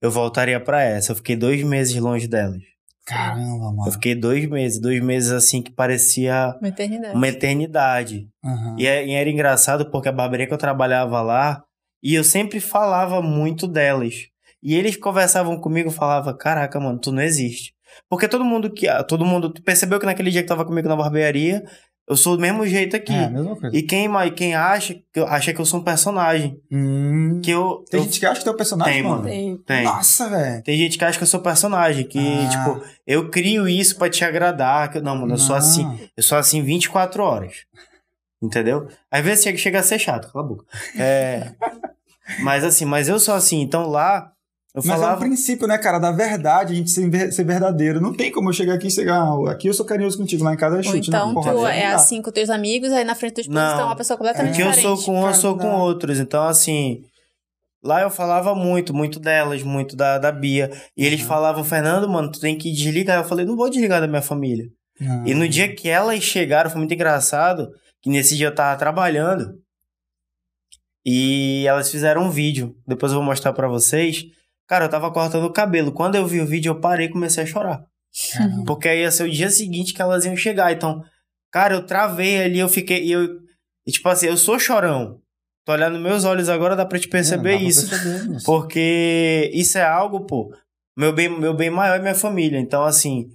[0.00, 1.12] eu voltaria para essa.
[1.12, 2.62] Eu fiquei dois meses longe delas.
[3.08, 3.86] Caramba, mano.
[3.86, 7.16] Eu fiquei dois meses, dois meses assim que parecia uma eternidade.
[7.16, 8.28] Uma eternidade.
[8.44, 8.76] Uhum.
[8.78, 11.62] E, e, era engraçado porque a barbearia que eu trabalhava lá,
[12.02, 14.14] e eu sempre falava muito delas.
[14.62, 17.74] E eles conversavam comigo e falavam: Caraca, mano, tu não existe.
[18.08, 18.86] Porque todo mundo que.
[19.04, 21.64] Todo mundo percebeu que naquele dia que tava comigo na barbearia,
[22.08, 23.12] eu sou do mesmo jeito aqui.
[23.12, 23.76] É, mesma coisa.
[23.76, 26.58] E quem, quem acha, que eu, acha que eu sou um personagem.
[26.72, 27.40] Hum.
[27.42, 28.04] Que eu, tem eu...
[28.04, 29.22] gente que acha que tu é um personagem, tem, mano.
[29.24, 29.56] Tem.
[29.58, 29.84] tem.
[29.84, 30.62] Nossa, velho.
[30.62, 32.06] Tem gente que acha que eu sou personagem.
[32.06, 32.48] Que, ah.
[32.48, 34.90] tipo, eu crio isso para te agradar.
[34.90, 35.86] Que, não, mano, eu sou assim.
[36.16, 37.66] Eu sou assim 24 horas.
[38.40, 38.88] Entendeu?
[39.10, 40.64] Às vezes chega, chega a ser chato, cala a boca.
[40.96, 41.52] É.
[42.40, 43.60] mas assim, mas eu sou assim.
[43.60, 44.32] Então lá
[44.74, 45.12] eu Mas falava...
[45.12, 47.08] é um princípio, né, cara, da verdade, a gente ser,
[47.44, 48.00] verdadeiro.
[48.00, 50.52] Não tem como eu chegar aqui e chegar, ah, aqui eu sou carinhoso contigo, lá
[50.52, 51.30] em casa é chute, Ou né?
[51.30, 53.96] então tu é assim com teus amigos, aí na frente dos pais então é uma
[53.96, 54.78] pessoa completamente diferente.
[54.78, 56.20] Aqui eu sou com um, eu sou com outros.
[56.20, 57.02] Então, assim,
[57.82, 60.70] lá eu falava muito, muito delas, muito da, da Bia.
[60.94, 61.26] E eles uhum.
[61.26, 63.18] falavam, Fernando, mano, tu tem que desligar.
[63.18, 64.66] Eu falei, não vou desligar da minha família.
[65.00, 65.26] Uhum.
[65.26, 67.70] E no dia que elas chegaram, foi muito engraçado,
[68.02, 69.54] que nesse dia eu tava trabalhando.
[71.06, 72.76] E elas fizeram um vídeo.
[72.86, 74.26] Depois eu vou mostrar para vocês
[74.68, 75.90] Cara, eu tava cortando o cabelo.
[75.90, 77.84] Quando eu vi o vídeo, eu parei e comecei a chorar.
[78.38, 78.64] Uhum.
[78.64, 80.70] Porque aí ia ser o dia seguinte que elas iam chegar.
[80.72, 81.02] Então,
[81.50, 83.04] cara, eu travei ali, eu fiquei.
[83.04, 83.40] E eu,
[83.86, 85.20] e, tipo assim, eu sou chorão.
[85.64, 87.88] Tô olhando meus olhos agora, dá pra te perceber é, isso.
[87.88, 90.54] Perceber porque isso é algo, pô.
[90.96, 92.58] Meu bem, meu bem maior é minha família.
[92.58, 93.30] Então, assim,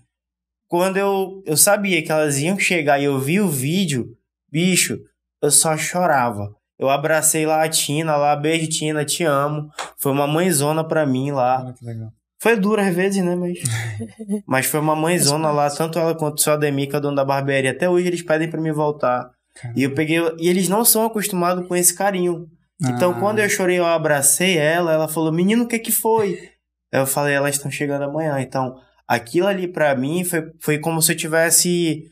[0.68, 4.15] quando eu, eu sabia que elas iam chegar e eu vi o vídeo,
[4.51, 4.99] bicho,
[5.41, 6.55] eu só chorava.
[6.84, 9.69] Eu abracei lá a Tina, lá, beijo Tina, te amo.
[9.97, 11.65] Foi uma mãezona pra mim lá.
[11.69, 12.11] Ah, que legal.
[12.41, 13.38] Foi duro às vezes, né?
[13.38, 13.60] Mas,
[14.45, 17.72] mas foi uma mãezona lá, tanto ela quanto Ademir, que é o dono da barbearia.
[17.72, 19.31] Até hoje eles pedem pra me voltar.
[19.55, 19.80] Caramba.
[19.80, 20.19] E eu peguei.
[20.38, 22.49] E eles não são acostumados com esse carinho.
[22.81, 23.19] Então, ah.
[23.22, 26.49] quando eu chorei, eu abracei ela, ela falou: Menino, o que que foi?
[26.91, 28.39] Eu falei: Elas estão chegando amanhã.
[28.39, 28.76] Então,
[29.07, 32.03] aquilo ali para mim foi, foi como se eu tivesse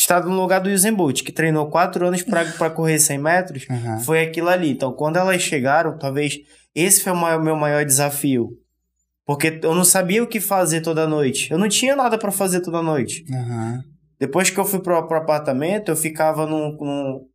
[0.00, 4.00] estado no lugar do Usain Bolt, que treinou quatro anos para correr 100 metros, uhum.
[4.00, 4.70] foi aquilo ali.
[4.70, 6.38] Então, quando elas chegaram, talvez
[6.74, 8.48] esse foi o maior, meu maior desafio.
[9.26, 11.50] Porque eu não sabia o que fazer toda noite.
[11.50, 13.24] Eu não tinha nada para fazer toda noite.
[13.28, 13.80] Uhum.
[14.18, 17.26] Depois que eu fui pro, pro apartamento, eu ficava num, num,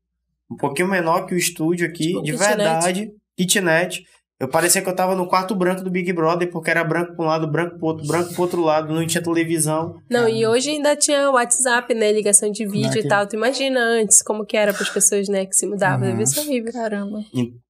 [0.52, 2.58] um pouquinho menor que o estúdio aqui, tipo, de kitnet.
[2.58, 4.06] verdade, kitnet.
[4.45, 7.26] Eu parecia que eu tava no quarto branco do Big Brother, porque era branco pra
[7.26, 9.99] um lado, branco pro outro, branco pro outro lado, não tinha televisão.
[10.07, 12.11] Não, e hoje ainda tinha WhatsApp, né?
[12.11, 13.26] Ligação de vídeo e tal.
[13.26, 16.07] Tu imagina antes como que era pras pessoas, né, que se mudavam.
[16.07, 16.17] Uhum.
[16.17, 16.72] Deve ser horrível.
[16.72, 17.23] Caramba.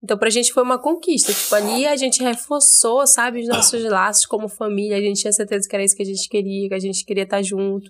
[0.03, 1.31] Então, pra gente foi uma conquista.
[1.31, 4.97] Tipo, ali a gente reforçou, sabe, os nossos laços como família.
[4.97, 7.23] A gente tinha certeza que era isso que a gente queria, que a gente queria
[7.23, 7.89] estar junto.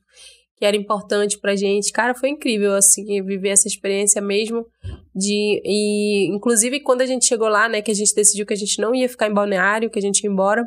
[0.57, 1.91] Que era importante pra gente.
[1.91, 4.65] Cara, foi incrível, assim, viver essa experiência mesmo
[5.13, 5.61] de...
[5.65, 8.79] E, inclusive, quando a gente chegou lá, né, que a gente decidiu que a gente
[8.79, 10.65] não ia ficar em Balneário, que a gente ia embora...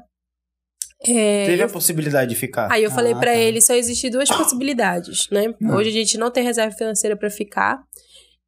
[1.07, 2.71] É, Teve eu- a possibilidade de ficar.
[2.73, 3.37] Aí eu falei Ah, pra tá.
[3.39, 5.55] ele, só existem duas possibilidades, né?
[5.63, 5.75] Hum.
[5.75, 7.81] Hoje a gente não tem reserva financeira pra ficar.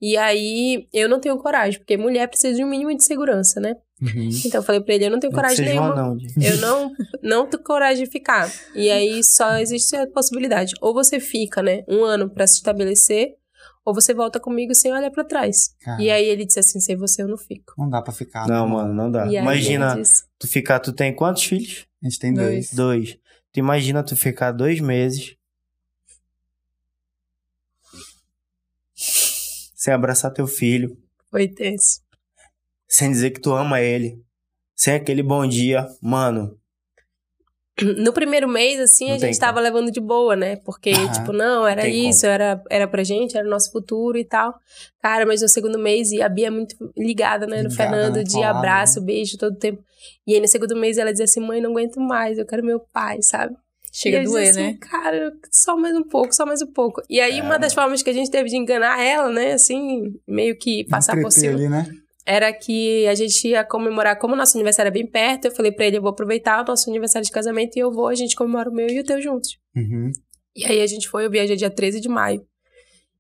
[0.01, 3.74] E aí eu não tenho coragem, porque mulher precisa de um mínimo de segurança, né?
[4.01, 4.31] Uhum.
[4.47, 5.93] Então eu falei pra ele, eu não tenho Não coragem um nenhuma.
[5.93, 6.90] anão, de- Eu não,
[7.22, 8.51] não tenho coragem de ficar.
[8.74, 10.72] E aí só existe a possibilidade.
[10.81, 13.35] Ou você fica, né, um ano pra se estabelecer,
[13.85, 15.74] ou você volta comigo sem olhar pra trás.
[15.82, 17.74] Cara, E aí ele disse assim, sem você eu não fico.
[17.77, 18.47] Não dá pra ficar.
[18.48, 18.72] Não, né?
[18.72, 19.27] mano, não dá.
[19.27, 21.86] E Imagina, disse, tu ficar, tu tem quantos filhos?
[22.02, 22.72] A gente tem Dois.
[22.72, 22.74] dois.
[22.74, 23.18] Dois.
[23.52, 25.35] Tu imagina tu ficar dois meses
[29.81, 30.94] sem abraçar teu filho,
[31.31, 32.02] foi tenso.
[32.86, 34.23] sem dizer que tu ama ele,
[34.77, 36.55] sem aquele bom dia, mano.
[37.97, 40.57] No primeiro mês, assim, Não a gente tava levando de boa, né?
[40.57, 41.12] Porque, Aham.
[41.12, 44.55] tipo, não, era tem isso, era, era pra gente, era o nosso futuro e tal.
[45.01, 48.16] Cara, mas no segundo mês, e a Bia é muito ligada, né, no Ligada, Fernando,
[48.16, 48.23] né?
[48.23, 49.82] de Colada, abraço, beijo todo tempo.
[50.27, 52.81] E aí no segundo mês ela dizia assim, mãe, não aguento mais, eu quero meu
[52.93, 53.57] pai, sabe?
[53.93, 54.79] Chega e a doer, assim, né?
[54.81, 57.03] Cara, só mais um pouco, só mais um pouco.
[57.09, 60.57] E aí uma das formas que a gente teve de enganar ela, né, assim, meio
[60.57, 61.87] que passar Um por cima ali, né?
[62.31, 65.73] era que a gente ia comemorar, como o nosso aniversário é bem perto, eu falei
[65.73, 68.37] pra ele, eu vou aproveitar o nosso aniversário de casamento e eu vou, a gente
[68.37, 69.59] comemora o meu e o teu juntos.
[69.75, 70.12] Uhum.
[70.55, 72.45] E aí a gente foi, eu viajei dia 13 de maio.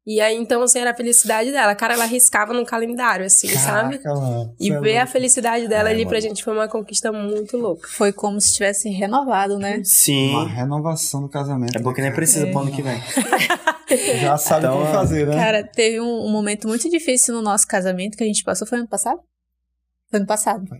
[0.06, 1.74] E aí, então, assim, era a felicidade dela.
[1.74, 3.98] Cara, ela riscava no calendário, assim, sabe?
[3.98, 4.54] Caraca, mano.
[4.58, 6.22] E é ver a felicidade dela É, ali pra mano.
[6.22, 7.86] gente foi uma conquista muito louca.
[7.86, 9.82] Foi como se tivesse renovado, né?
[9.84, 10.30] Sim.
[10.30, 11.76] Uma renovação do casamento.
[11.78, 12.50] É porque nem né, precisa É.
[12.50, 12.98] pro ano que vem.
[14.20, 14.92] Já sabe Então, como é.
[14.92, 15.34] fazer, né?
[15.36, 18.66] Cara, teve um, um momento muito difícil no nosso casamento que a gente passou.
[18.66, 19.20] Foi ano passado?
[20.10, 20.66] Foi ano passado.
[20.66, 20.78] Foi.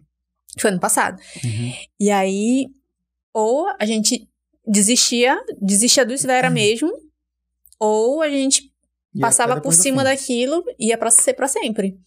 [0.59, 1.21] Foi ano passado.
[1.45, 1.73] Uhum.
[2.01, 2.67] E aí,
[3.35, 4.27] ou a gente
[4.67, 6.91] desistia, desistia do Vera mesmo,
[7.79, 8.70] ou a gente
[9.15, 11.99] E passava por cima daquilo e ia pra ser pra sempre.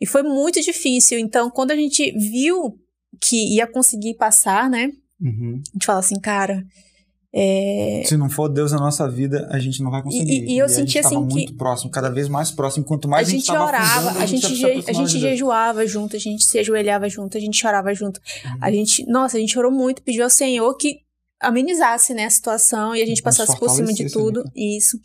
[0.00, 1.18] E foi muito difícil.
[1.18, 2.76] Então, quando a gente viu
[3.20, 4.90] que ia conseguir passar, né?
[5.20, 5.60] Uhum.
[5.68, 6.64] A gente fala assim, cara,
[7.32, 10.46] é, Se não for Deus na nossa vida, a gente não vai conseguir.
[10.46, 12.84] E- e eu a senti gente assim que- muito próximo, cada vez mais próximo.
[12.84, 15.20] Quanto a mais a gente tava orava, afundando, a gente, se je- a gente de
[15.20, 18.18] jejuava junto, a gente se ajoelhava junto, a gente chorava junto.
[18.44, 18.58] Uhum.
[18.62, 20.96] A gente, nossa, a gente orou muito, pediu ao Senhor que
[21.40, 24.42] amenizasse, né, a situação e a gente passasse por cima de né, tudo.
[24.42, 24.52] cara?
[24.56, 24.98] Isso.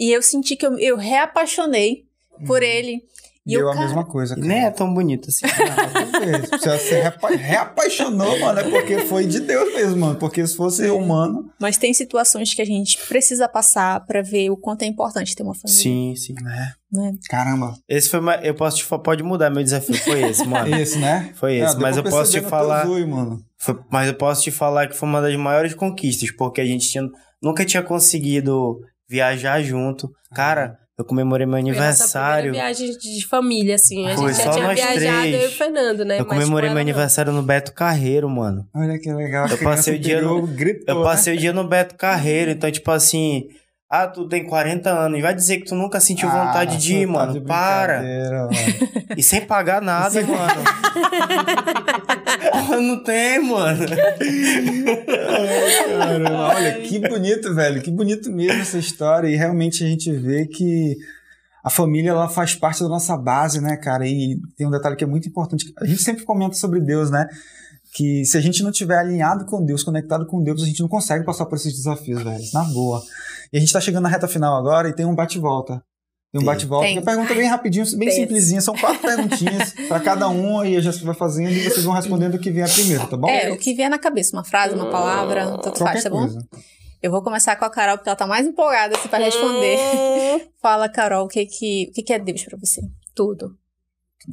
[0.00, 2.04] E eu senti que eu, eu reapaixonei
[2.46, 2.66] por Uhum.
[2.68, 3.02] ele.
[3.46, 4.46] E E eu, a cara, mesma coisa, cara.
[4.46, 5.40] nem é tão bonito assim.
[6.52, 10.16] Ah, Você se reapa- reapaixonou, mano, é porque foi de Deus mesmo, mano.
[10.16, 11.50] Porque se fosse humano.
[11.60, 15.42] Mas tem situações que a gente precisa passar pra ver o quanto é importante ter
[15.42, 15.82] uma família.
[15.82, 16.34] Sim, sim.
[16.42, 16.72] Né?
[16.92, 17.12] Né?
[17.28, 17.74] Caramba.
[17.88, 20.74] Esse foi uma, eu posso te pode mudar meu desafio foi esse, mano.
[20.76, 21.32] Esse, né?
[21.34, 23.42] Foi esse, deu mas pra eu posso te falar- zoio, mano.
[23.58, 26.88] Foi- mas eu posso te falar que foi uma das maiores conquistas, porque a gente
[26.88, 27.04] tinha,
[27.42, 28.80] nunca tinha conseguido
[29.10, 30.08] viajar junto.
[30.34, 32.52] Cara, eu comemorei meu Foi a aniversário.
[32.52, 34.06] viagem de família, assim.
[34.08, 35.34] A Foi gente já só tinha viajado, três.
[35.34, 36.14] eu e o Fernando, né?
[36.14, 36.90] Eu Mas comemorei com meu não.
[36.90, 38.66] aniversário no Beto Carreiro, mano.
[38.74, 39.48] Olha que legal.
[39.48, 41.04] Eu passei o dia no- gritou, Eu né?
[41.04, 43.48] passei o dia no Beto Carreiro, então, tipo assim,
[43.90, 46.94] ah, tu tem 40 anos, e vai dizer que tu nunca sentiu Ah, vontade de
[46.94, 47.32] ir, você tá mano.
[47.32, 48.02] de Para.
[48.02, 48.50] mano.
[49.16, 50.62] E sem pagar nada, mano.
[52.52, 53.84] Porra, não tem, mano.
[56.00, 56.22] Ai.
[56.32, 57.82] Olha, que bonito, velho.
[57.82, 59.28] Que bonito mesmo essa história.
[59.28, 60.96] E realmente a gente vê que
[61.62, 64.06] a família ela faz parte da nossa base, né, cara?
[64.06, 65.72] E tem um detalhe que é muito importante.
[65.78, 67.26] A gente sempre comenta sobre Deus, né?
[67.92, 70.88] Que se a gente não tiver alinhado com Deus, conectado com Deus, a gente não
[70.88, 72.44] consegue passar por esses desafios, velho.
[72.54, 73.02] Na boa.
[73.52, 75.82] E a gente tá chegando na reta final agora e tem um bate-volta.
[76.32, 76.86] Tem um bate-volta.
[76.86, 76.98] Tem.
[76.98, 78.20] Uma pergunta bem rapidinho, bem Tem.
[78.20, 78.60] simplesinha.
[78.60, 82.36] São quatro perguntinhas pra cada um e a Jéssica vai fazendo e vocês vão respondendo
[82.36, 83.28] o que vier primeiro, tá bom?
[83.28, 86.20] É, o que vier na cabeça, uma frase, uma palavra, tanto faz, tá bom?
[86.20, 86.48] coisa.
[87.02, 89.78] Eu vou começar com a Carol, porque ela tá mais empolgada assim, pra responder.
[90.60, 92.82] Fala, Carol, o que, que, o que, que é Deus pra você?
[93.14, 93.56] Tudo.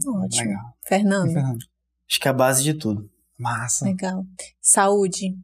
[0.06, 0.50] Ótimo.
[0.50, 0.64] Legal.
[0.86, 1.66] E Fernando, Fernando?
[2.10, 3.10] Acho que é a base de tudo.
[3.38, 3.86] Massa.
[3.86, 4.26] legal.
[4.62, 5.38] Saúde,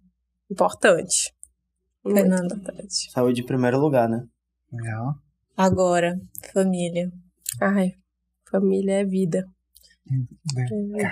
[0.50, 1.34] Importante.
[2.04, 2.56] Muito Fernando.
[2.56, 3.12] importante.
[3.12, 4.28] Saúde em primeiro lugar, né?
[4.72, 5.16] Legal.
[5.56, 6.20] Agora,
[6.54, 7.12] família.
[7.62, 7.94] Ai,
[8.50, 9.48] família é vida.
[10.08, 11.12] É vida.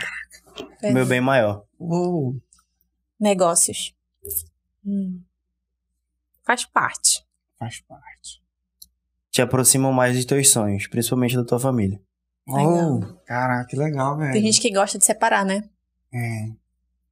[0.93, 1.65] Meu bem maior.
[1.79, 2.35] Uou.
[3.19, 3.95] Negócios.
[4.85, 5.21] Hum.
[6.43, 7.25] Faz parte.
[7.57, 8.41] Faz parte.
[9.29, 12.01] Te aproximam mais dos teus sonhos, principalmente da tua família.
[12.47, 12.99] Legal.
[12.99, 14.33] Oh, caraca, que legal, velho.
[14.33, 15.69] Tem gente que gosta de separar, né?
[16.13, 16.60] É.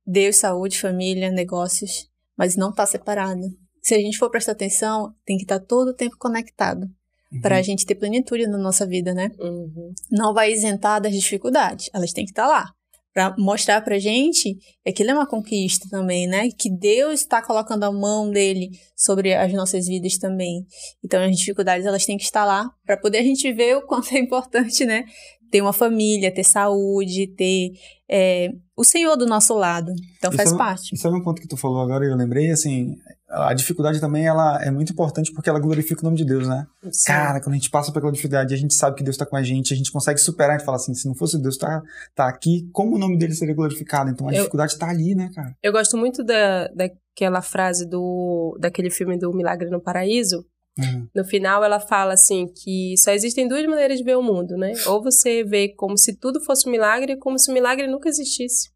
[0.10, 2.08] Deus, saúde, família, negócios,
[2.38, 3.42] mas não tá separado.
[3.82, 6.88] Se a gente for prestar atenção, tem que estar todo o tempo conectado
[7.32, 7.42] Uhum.
[7.42, 9.30] pra gente ter plenitude na nossa vida, né?
[9.40, 9.94] Uhum.
[10.10, 12.66] Não vai isentar das dificuldades, elas têm que estar lá.
[13.12, 14.56] para mostrar pra gente
[14.86, 16.48] é que ele é uma conquista também, né?
[16.58, 20.64] Que Deus está colocando a mão dele sobre as nossas vidas também.
[21.04, 24.14] Então as dificuldades elas têm que estar lá para poder a gente ver o quanto
[24.16, 25.04] é importante, né?
[25.52, 27.72] Ter uma família, ter saúde, ter
[28.10, 29.92] é, o Senhor do nosso lado.
[30.18, 30.96] Então faz Isso é- parte.
[30.96, 32.96] Isso é um ponto que tu falou agora e eu lembrei, assim,
[33.30, 36.66] a dificuldade também ela é muito importante porque ela glorifica o nome de Deus, né?
[36.92, 37.08] Sim.
[37.12, 39.44] Cara, quando a gente passa aquela dificuldade, a gente sabe que Deus tá com a
[39.44, 41.82] gente, a gente consegue superar, a gente fala assim, se não fosse Deus tá,
[42.16, 44.10] tá aqui, como o nome dele seria glorificado?
[44.10, 45.56] Então a Eu- dificuldade tá ali, né, cara?
[45.62, 50.44] Eu gosto muito da, daquela frase do daquele filme do Milagre no Paraíso.
[50.78, 51.08] Uhum.
[51.14, 54.74] No final, ela fala assim que só existem duas maneiras de ver o mundo, né?
[54.88, 58.70] Ou você vê como se tudo fosse um milagre, como se o milagre nunca existisse.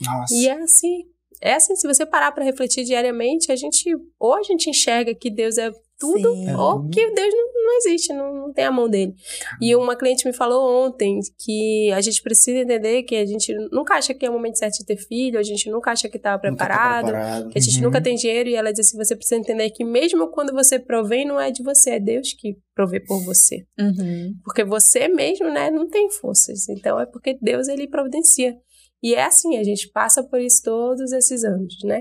[0.00, 0.34] Nossa.
[0.34, 1.04] E é assim.
[1.40, 3.84] É assim, se você parar pra refletir diariamente, a gente
[4.18, 6.48] ou a gente enxerga que Deus é tudo, Sim.
[6.48, 9.14] É ou que Deus não, não existe, não, não tem a mão dele.
[9.60, 13.94] E uma cliente me falou ontem que a gente precisa entender que a gente nunca
[13.94, 16.32] acha que é o momento certo de ter filho, a gente nunca acha que tá
[16.32, 17.48] Nunca tá preparado, preparado.
[17.50, 17.82] que a gente Uhum.
[17.84, 21.26] nunca tem dinheiro, e ela disse assim, você precisa entender que mesmo quando você provém,
[21.26, 23.64] não é de você, é Deus que provê por você.
[23.78, 24.34] Uhum.
[24.44, 26.68] Porque você mesmo, né, não tem forças.
[26.68, 28.54] Então é porque Deus, ele providencia.
[29.02, 32.00] E é assim, a gente passa por isso todos esses anos, né?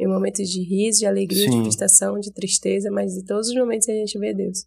[0.00, 1.58] Em momentos de riso, de alegria, Sim.
[1.58, 4.64] de frustração, de tristeza, mas em todos os momentos a gente vê Deus.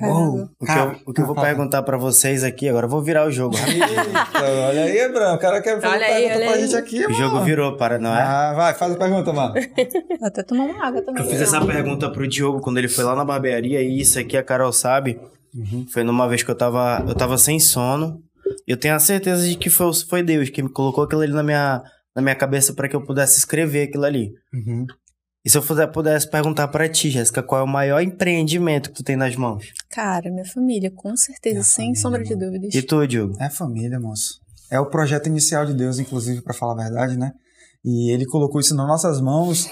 [0.00, 3.02] Uou, O que, eu, o que eu vou perguntar pra vocês aqui, agora eu vou
[3.02, 3.56] virar o jogo.
[3.60, 6.60] Eita, olha aí, Bruno, o cara quer fazer Olha aí, pergunta pra aí.
[6.62, 7.14] gente aqui, O mano.
[7.14, 8.22] jogo virou, para, não é?
[8.22, 9.52] Ah, vai, faz a pergunta, mano.
[10.18, 11.22] Vou até tomar uma água também.
[11.22, 14.34] Eu fiz essa pergunta pro Diogo quando ele foi lá na barbearia, e isso aqui
[14.36, 15.20] a Carol sabe.
[15.92, 18.18] Foi numa vez que eu tava, eu tava sem sono.
[18.66, 21.32] E eu tenho a certeza de que foi, foi Deus que me colocou aquilo ali
[21.32, 21.82] na minha,
[22.14, 24.32] na minha cabeça para que eu pudesse escrever aquilo ali.
[24.52, 24.86] Uhum.
[25.44, 25.62] E se eu
[25.92, 29.72] pudesse perguntar pra ti, Jéssica, qual é o maior empreendimento que tu tem nas mãos?
[29.90, 32.74] Cara, minha família, com certeza, Minha sem família, sombra de dúvidas.
[32.74, 33.36] E tu, Diogo?
[33.40, 34.40] É família, moço.
[34.70, 37.32] É o projeto inicial de Deus, inclusive, pra falar a verdade, né?
[37.84, 39.68] E ele colocou isso nas nossas mãos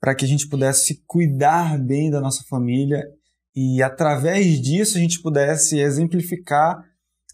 [0.00, 3.02] para que a gente pudesse cuidar bem da nossa família
[3.54, 6.82] e através disso a gente pudesse exemplificar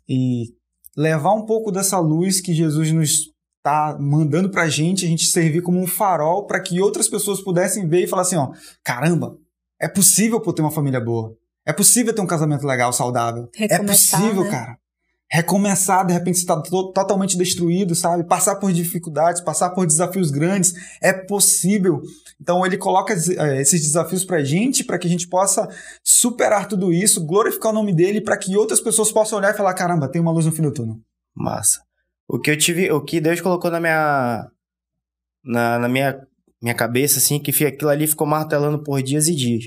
[0.09, 0.55] e
[0.97, 3.36] levar um pouco dessa luz que Jesus nos
[3.67, 7.89] está mandando pra gente, a gente servir como um farol para que outras pessoas pudessem
[7.89, 8.53] ver e falar assim, ó,
[8.85, 9.37] caramba,
[9.81, 11.35] é possível pô, ter uma família boa.
[11.67, 13.49] É possível ter um casamento legal, saudável.
[13.59, 14.51] é Recomeçar, possível, né?
[14.51, 14.79] cara.
[15.29, 18.23] Recomeçar, de repente, você tá to- totalmente destruído, sabe?
[18.23, 20.73] Passar por dificuldades, passar por desafios grandes.
[21.03, 22.01] É possível.
[22.41, 25.69] Então, ele coloca eh, esses desafios pra gente, para que a gente possa
[26.05, 29.75] superar tudo isso, glorificar o nome dele, para que outras pessoas possam olhar e falar:
[29.75, 30.99] caramba, tem uma luz no fim do túnel.
[31.35, 31.81] Massa.
[32.29, 34.51] O que eu tive, o que Deus colocou na minha
[35.45, 36.27] na, na minha
[36.61, 39.65] minha cabeça assim, que aquilo ali ficou martelando por dias e dias.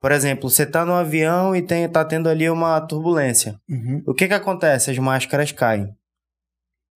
[0.00, 3.60] Por exemplo, você tá no avião e tem, tá tendo ali uma turbulência.
[3.68, 4.02] Uhum.
[4.06, 4.90] O que que acontece?
[4.90, 5.94] As máscaras caem.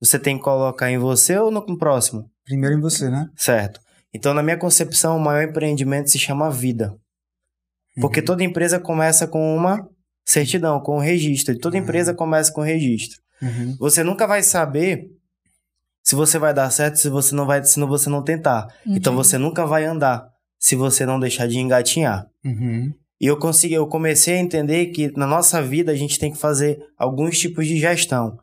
[0.01, 2.31] Você tem que colocar em você ou no próximo?
[2.45, 3.29] Primeiro em você, né?
[3.37, 3.79] Certo.
[4.13, 6.97] Então, na minha concepção, o maior empreendimento se chama vida.
[8.01, 8.27] Porque Uhum.
[8.27, 9.87] toda empresa começa com uma
[10.27, 11.55] certidão, com um registro.
[11.55, 11.83] E toda Uhum.
[11.83, 13.21] empresa começa com registro.
[13.43, 13.77] Uhum.
[13.79, 15.11] Você nunca vai saber
[16.03, 18.69] se você vai dar certo se você não vai, se não você não tentar.
[18.87, 18.97] Uhum.
[18.97, 20.29] Então você nunca vai andar
[20.59, 22.27] se você não deixar de engatinhar.
[22.45, 22.93] Uhum.
[23.21, 26.39] E eu consegui, eu comecei a entender que na nossa vida a gente tem que
[26.39, 28.39] fazer alguns tipos de gestão.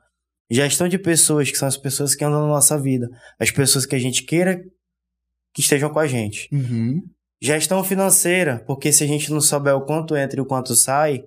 [0.49, 3.09] Gestão de pessoas, que são as pessoas que andam na nossa vida,
[3.39, 4.63] as pessoas que a gente queira
[5.53, 6.49] que estejam com a gente.
[6.51, 7.03] Uhum.
[7.39, 11.23] Gestão financeira, porque se a gente não souber o quanto entra e o quanto sai,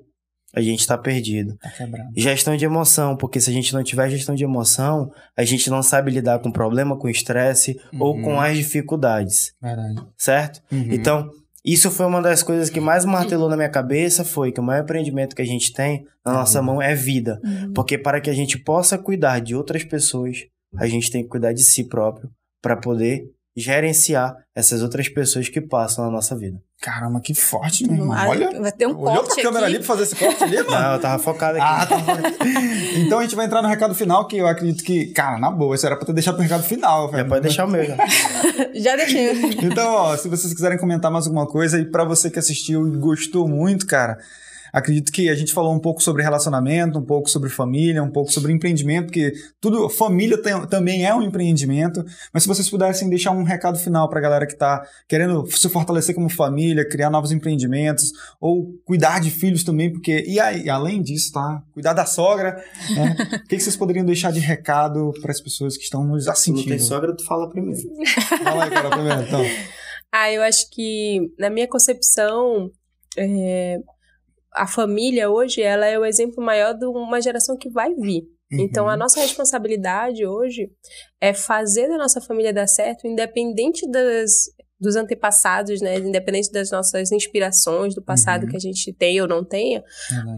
[0.55, 1.57] a gente está perdido.
[1.61, 2.11] Tá quebrado.
[2.17, 5.83] Gestão de emoção, porque se a gente não tiver gestão de emoção, a gente não
[5.83, 8.23] sabe lidar com problema, com estresse ou Uhum.
[8.23, 10.01] com as dificuldades, Verdade.
[10.17, 10.63] certo?
[10.71, 10.89] Uhum.
[10.93, 11.31] Então,
[11.65, 14.83] isso foi uma das coisas que mais martelou na minha cabeça, foi que o maior
[14.83, 17.41] empreendimento que a gente tem na É nossa mão é vida.
[17.43, 17.73] Uhum.
[17.73, 20.45] Porque para que a gente possa cuidar de outras pessoas,
[20.77, 25.61] a gente tem que cuidar de si próprio para poder gerenciar essas outras pessoas que
[25.61, 26.61] passam na nossa vida.
[26.85, 28.13] Caramba, que forte, meu irmão.
[28.15, 29.75] Ah, Olha, vai ter um olhou corte pra câmera aqui.
[29.77, 30.71] ali pra fazer esse corte ali, mano?
[30.71, 31.67] Não, eu tava focado aqui.
[31.67, 32.13] Ah, tá bom.
[32.97, 35.75] Então a gente vai entrar no recado final, que eu acredito que, cara, na boa,
[35.75, 37.29] isso era pra ter deixado pro recado final, Já velho.
[37.31, 37.97] pode deixar o meu já.
[38.75, 39.33] Já deixei.
[39.63, 42.91] Então, ó, se vocês quiserem comentar mais alguma coisa, e pra você que assistiu e
[42.99, 44.19] gostou muito, cara,
[44.75, 48.33] acredito que a gente falou um pouco sobre relacionamento, um pouco sobre família, um pouco
[48.33, 53.31] sobre empreendimento, porque tudo, família tem- também é um empreendimento, mas se vocês pudessem deixar
[53.31, 58.11] um recado final pra galera que tá querendo se fortalecer como família, criar novos empreendimentos,
[58.41, 61.63] ou cuidar de filhos também, porque, e aí, além disso, tá?
[61.73, 62.63] Cuidar da sogra,
[62.97, 63.17] né?
[63.45, 66.27] O que, que vocês poderiam deixar de recado para as pessoas que estão nos Se
[66.27, 66.69] não assistindo?
[66.69, 67.81] tem sogra, tu fala primeiro.
[68.43, 69.41] Fala aí, cara, primeiro, então.
[70.13, 72.71] Ah, eu acho que, na minha concepção,
[73.17, 73.79] é,
[74.55, 78.23] a família hoje, ela é o exemplo maior de uma geração que vai vir.
[78.53, 78.99] Então, a Uhum.
[78.99, 80.71] nossa responsabilidade hoje
[81.21, 84.31] é fazer da nossa família dar certo, independente das,
[84.79, 85.97] dos antepassados, né?
[85.99, 88.51] Independente das nossas inspirações do passado Uhum.
[88.51, 89.83] que a gente tem ou não tenha,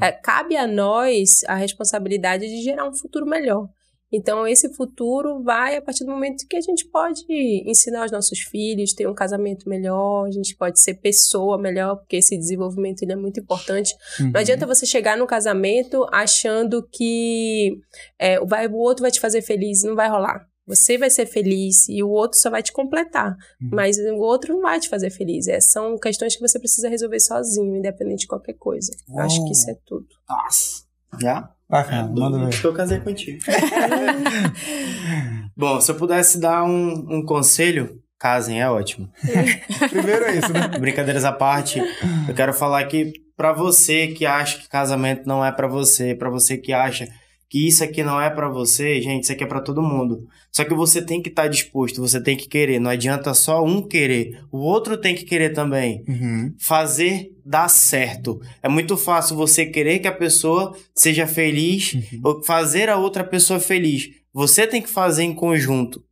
[0.01, 3.69] é, cabe a nós a responsabilidade de gerar um futuro melhor.
[4.13, 7.25] Então, esse futuro vai a partir do momento que a gente pode
[7.67, 12.17] ensinar os nossos filhos, ter um casamento melhor, a gente pode ser pessoa melhor, porque
[12.17, 13.95] esse desenvolvimento ele é muito importante.
[14.21, 14.31] Uhum.
[14.33, 17.79] Não adianta você chegar no casamento achando que
[18.19, 20.47] é, vai, o outro vai te fazer feliz, não vai rolar.
[20.67, 23.37] Você vai ser feliz e o outro só vai te completar.
[23.61, 23.71] Uhum.
[23.73, 25.47] Mas o outro não vai te fazer feliz.
[25.47, 28.93] É, são questões que você precisa resolver sozinho, independente de qualquer coisa.
[29.19, 30.07] Acho que isso é tudo.
[30.29, 30.86] Nossa.
[31.21, 31.51] Já?
[31.69, 32.61] Bacana, manda ver.
[32.61, 33.41] Que eu casei contigo.
[35.57, 39.11] Bom, se eu pudesse dar um, um conselho, casem, é ótimo.
[39.91, 40.69] Primeiro é isso, né?
[40.79, 41.81] Brincadeiras à parte,
[42.29, 46.31] eu quero falar que pra você que acha que casamento não é pra você, pra
[46.31, 47.09] você que acha
[47.49, 50.27] que isso aqui não é pra você, gente, isso aqui é pra todo mundo.
[50.51, 52.81] Só que você tem que estar disposto, você tem que querer.
[52.81, 56.03] Não adianta só um querer, o outro tem que querer também.
[56.09, 56.55] Uhum.
[56.59, 58.41] Fazer dar certo.
[58.63, 63.61] É muito fácil você querer que a pessoa seja feliz ou fazer a outra pessoa
[63.61, 64.11] feliz.
[64.33, 66.05] Você tem que fazer em conjunto.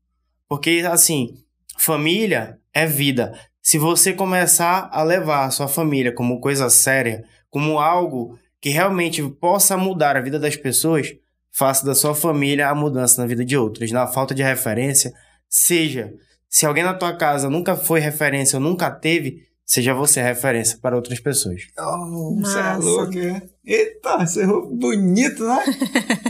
[0.48, 1.34] Porque, assim,
[1.76, 3.38] família é vida.
[3.60, 9.22] Se você começar a levar a sua família como coisa séria, como algo que realmente
[9.22, 11.14] possa mudar a vida das pessoas,
[11.54, 13.92] faça da sua família a mudança na vida de outras.
[13.92, 15.12] Na falta de referência,
[15.48, 16.12] seja.
[16.48, 20.96] Se alguém na tua casa nunca foi referência ou nunca teve, seja você referência para
[20.96, 21.62] outras pessoas.
[21.78, 23.42] Oh, você é louco, é?
[23.64, 25.64] Eita, você errou bonito, né?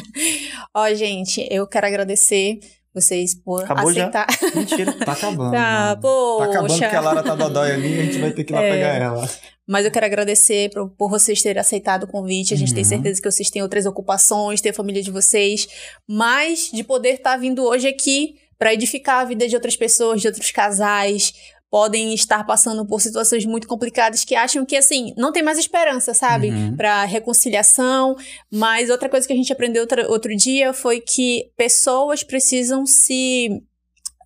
[0.75, 2.61] Ó, gente, eu quero agradecer
[2.95, 4.03] vocês por Acabou já?
[4.09, 4.27] aceitar.
[4.55, 4.93] Mentira.
[4.93, 5.51] Tá acabando.
[5.53, 6.01] Tá, mano.
[6.01, 6.39] poxa.
[6.39, 8.55] Tá acabando porque a Lara tá dodói ali e a gente vai ter que ir
[8.57, 8.71] lá É.
[8.73, 9.29] pegar ela.
[9.67, 12.53] Mas eu quero agradecer por, por vocês terem aceitado o convite.
[12.55, 12.89] A gente tem Uhum.
[12.91, 15.67] certeza que vocês têm outras ocupações, tem a família de vocês.
[16.09, 20.29] Mas de poder estar vindo hoje aqui para edificar a vida de outras pessoas, de
[20.29, 21.35] outros casais.
[21.75, 26.15] Podem estar passando por situações muito complicadas que acham que, assim, não tem mais esperança,
[26.15, 26.51] sabe?
[26.51, 26.77] Uhum.
[26.77, 28.15] Para reconciliação.
[28.49, 33.49] Mas outra coisa que a gente aprendeu outra- outro dia foi que pessoas precisam se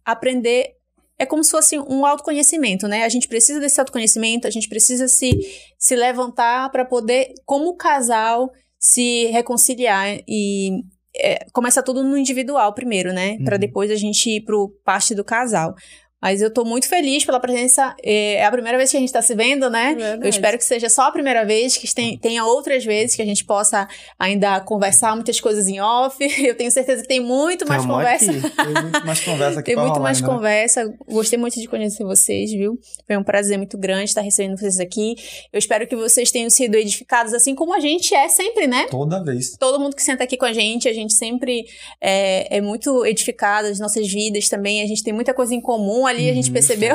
[0.05, 0.73] aprender
[1.19, 3.05] é como se fosse um autoconhecimento, né?
[3.05, 5.31] A gente precisa desse autoconhecimento, a gente precisa se,
[5.79, 10.83] se levantar para poder, como casal, se reconciliar e
[11.17, 13.39] é, começa tudo no individual primeiro, né?
[13.43, 13.61] Para Uhum.
[13.61, 15.75] depois a gente ir pro parte do casal.
[16.21, 17.95] Mas eu tô muito feliz pela presença.
[18.03, 19.95] É a primeira vez que a gente tá se vendo, né?
[19.95, 20.23] Verdade.
[20.25, 23.25] Eu espero que seja só a primeira vez, que tem- tenha outras vezes que a
[23.25, 23.87] gente possa
[24.19, 26.17] ainda conversar muitas coisas em off.
[26.45, 28.31] Eu tenho certeza que tem muito mais conversa.
[28.33, 28.41] aqui.
[28.41, 30.27] Tem muito mais conversa aqui Tem muito rolar mais né?
[30.29, 30.95] conversa.
[31.09, 32.79] Gostei muito de conhecer vocês, viu?
[33.07, 35.15] Foi um prazer muito grande estar recebendo vocês aqui.
[35.53, 38.87] Eu espero que vocês tenham sido edificados assim como a gente é sempre, né?
[38.91, 39.57] Toda vez.
[39.57, 41.65] Todo mundo que senta aqui com a gente, a gente sempre
[42.01, 44.83] é, é muito edificado, as nossas vidas também.
[44.83, 46.95] A gente tem muita coisa em comum ali, a gente percebeu.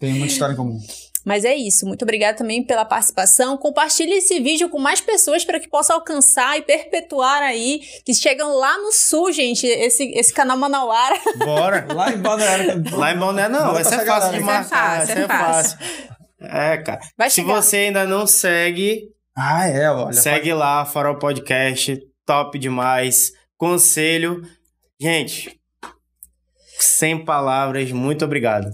[0.00, 0.78] Tem muita história em comum.
[1.24, 1.84] Mas é isso.
[1.84, 3.58] Muito obrigada também pela participação.
[3.58, 8.54] Compartilhe esse vídeo com mais pessoas para que possa alcançar e perpetuar aí, que chegam
[8.56, 11.16] lá no sul, gente, esse, esse canal Manauara.
[11.44, 11.86] Bora.
[11.92, 12.82] Lá em Balneário.
[12.96, 15.08] Lá em Boné não, essa pra é fácil de é marcar.
[15.10, 15.78] é é fácil.
[16.40, 17.00] É, cara.
[17.18, 17.54] Vai Se chegar.
[17.60, 19.02] você ainda não segue,
[19.36, 20.12] Ah, é, olha.
[20.14, 23.32] segue lá, Farol Podcast, top demais.
[23.58, 24.40] Conselho.
[25.00, 25.57] Gente,
[26.84, 28.70] sem palavras, muito obrigado.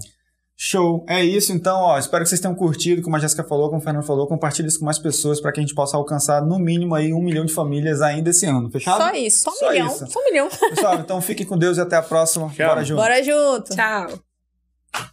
[0.57, 1.05] Show.
[1.09, 1.99] É isso, então, ó.
[1.99, 4.25] Espero que vocês tenham curtido, como a Jéssica falou, como o Fernando falou.
[4.25, 7.21] Compartilhe isso com mais pessoas para que a gente possa alcançar, no mínimo, aí um
[7.21, 8.69] milhão de famílias ainda esse ano.
[8.71, 8.97] Fechado?
[8.97, 9.87] Só isso, só um Só milhão.
[9.87, 10.07] isso.
[10.07, 10.49] Só um milhão.
[10.49, 12.49] Pessoal, então fiquem com Deus e até a próxima.
[12.55, 12.69] Tchau.
[12.69, 13.01] Bora junto.
[13.01, 13.75] Bora junto.
[13.75, 14.34] Tchau.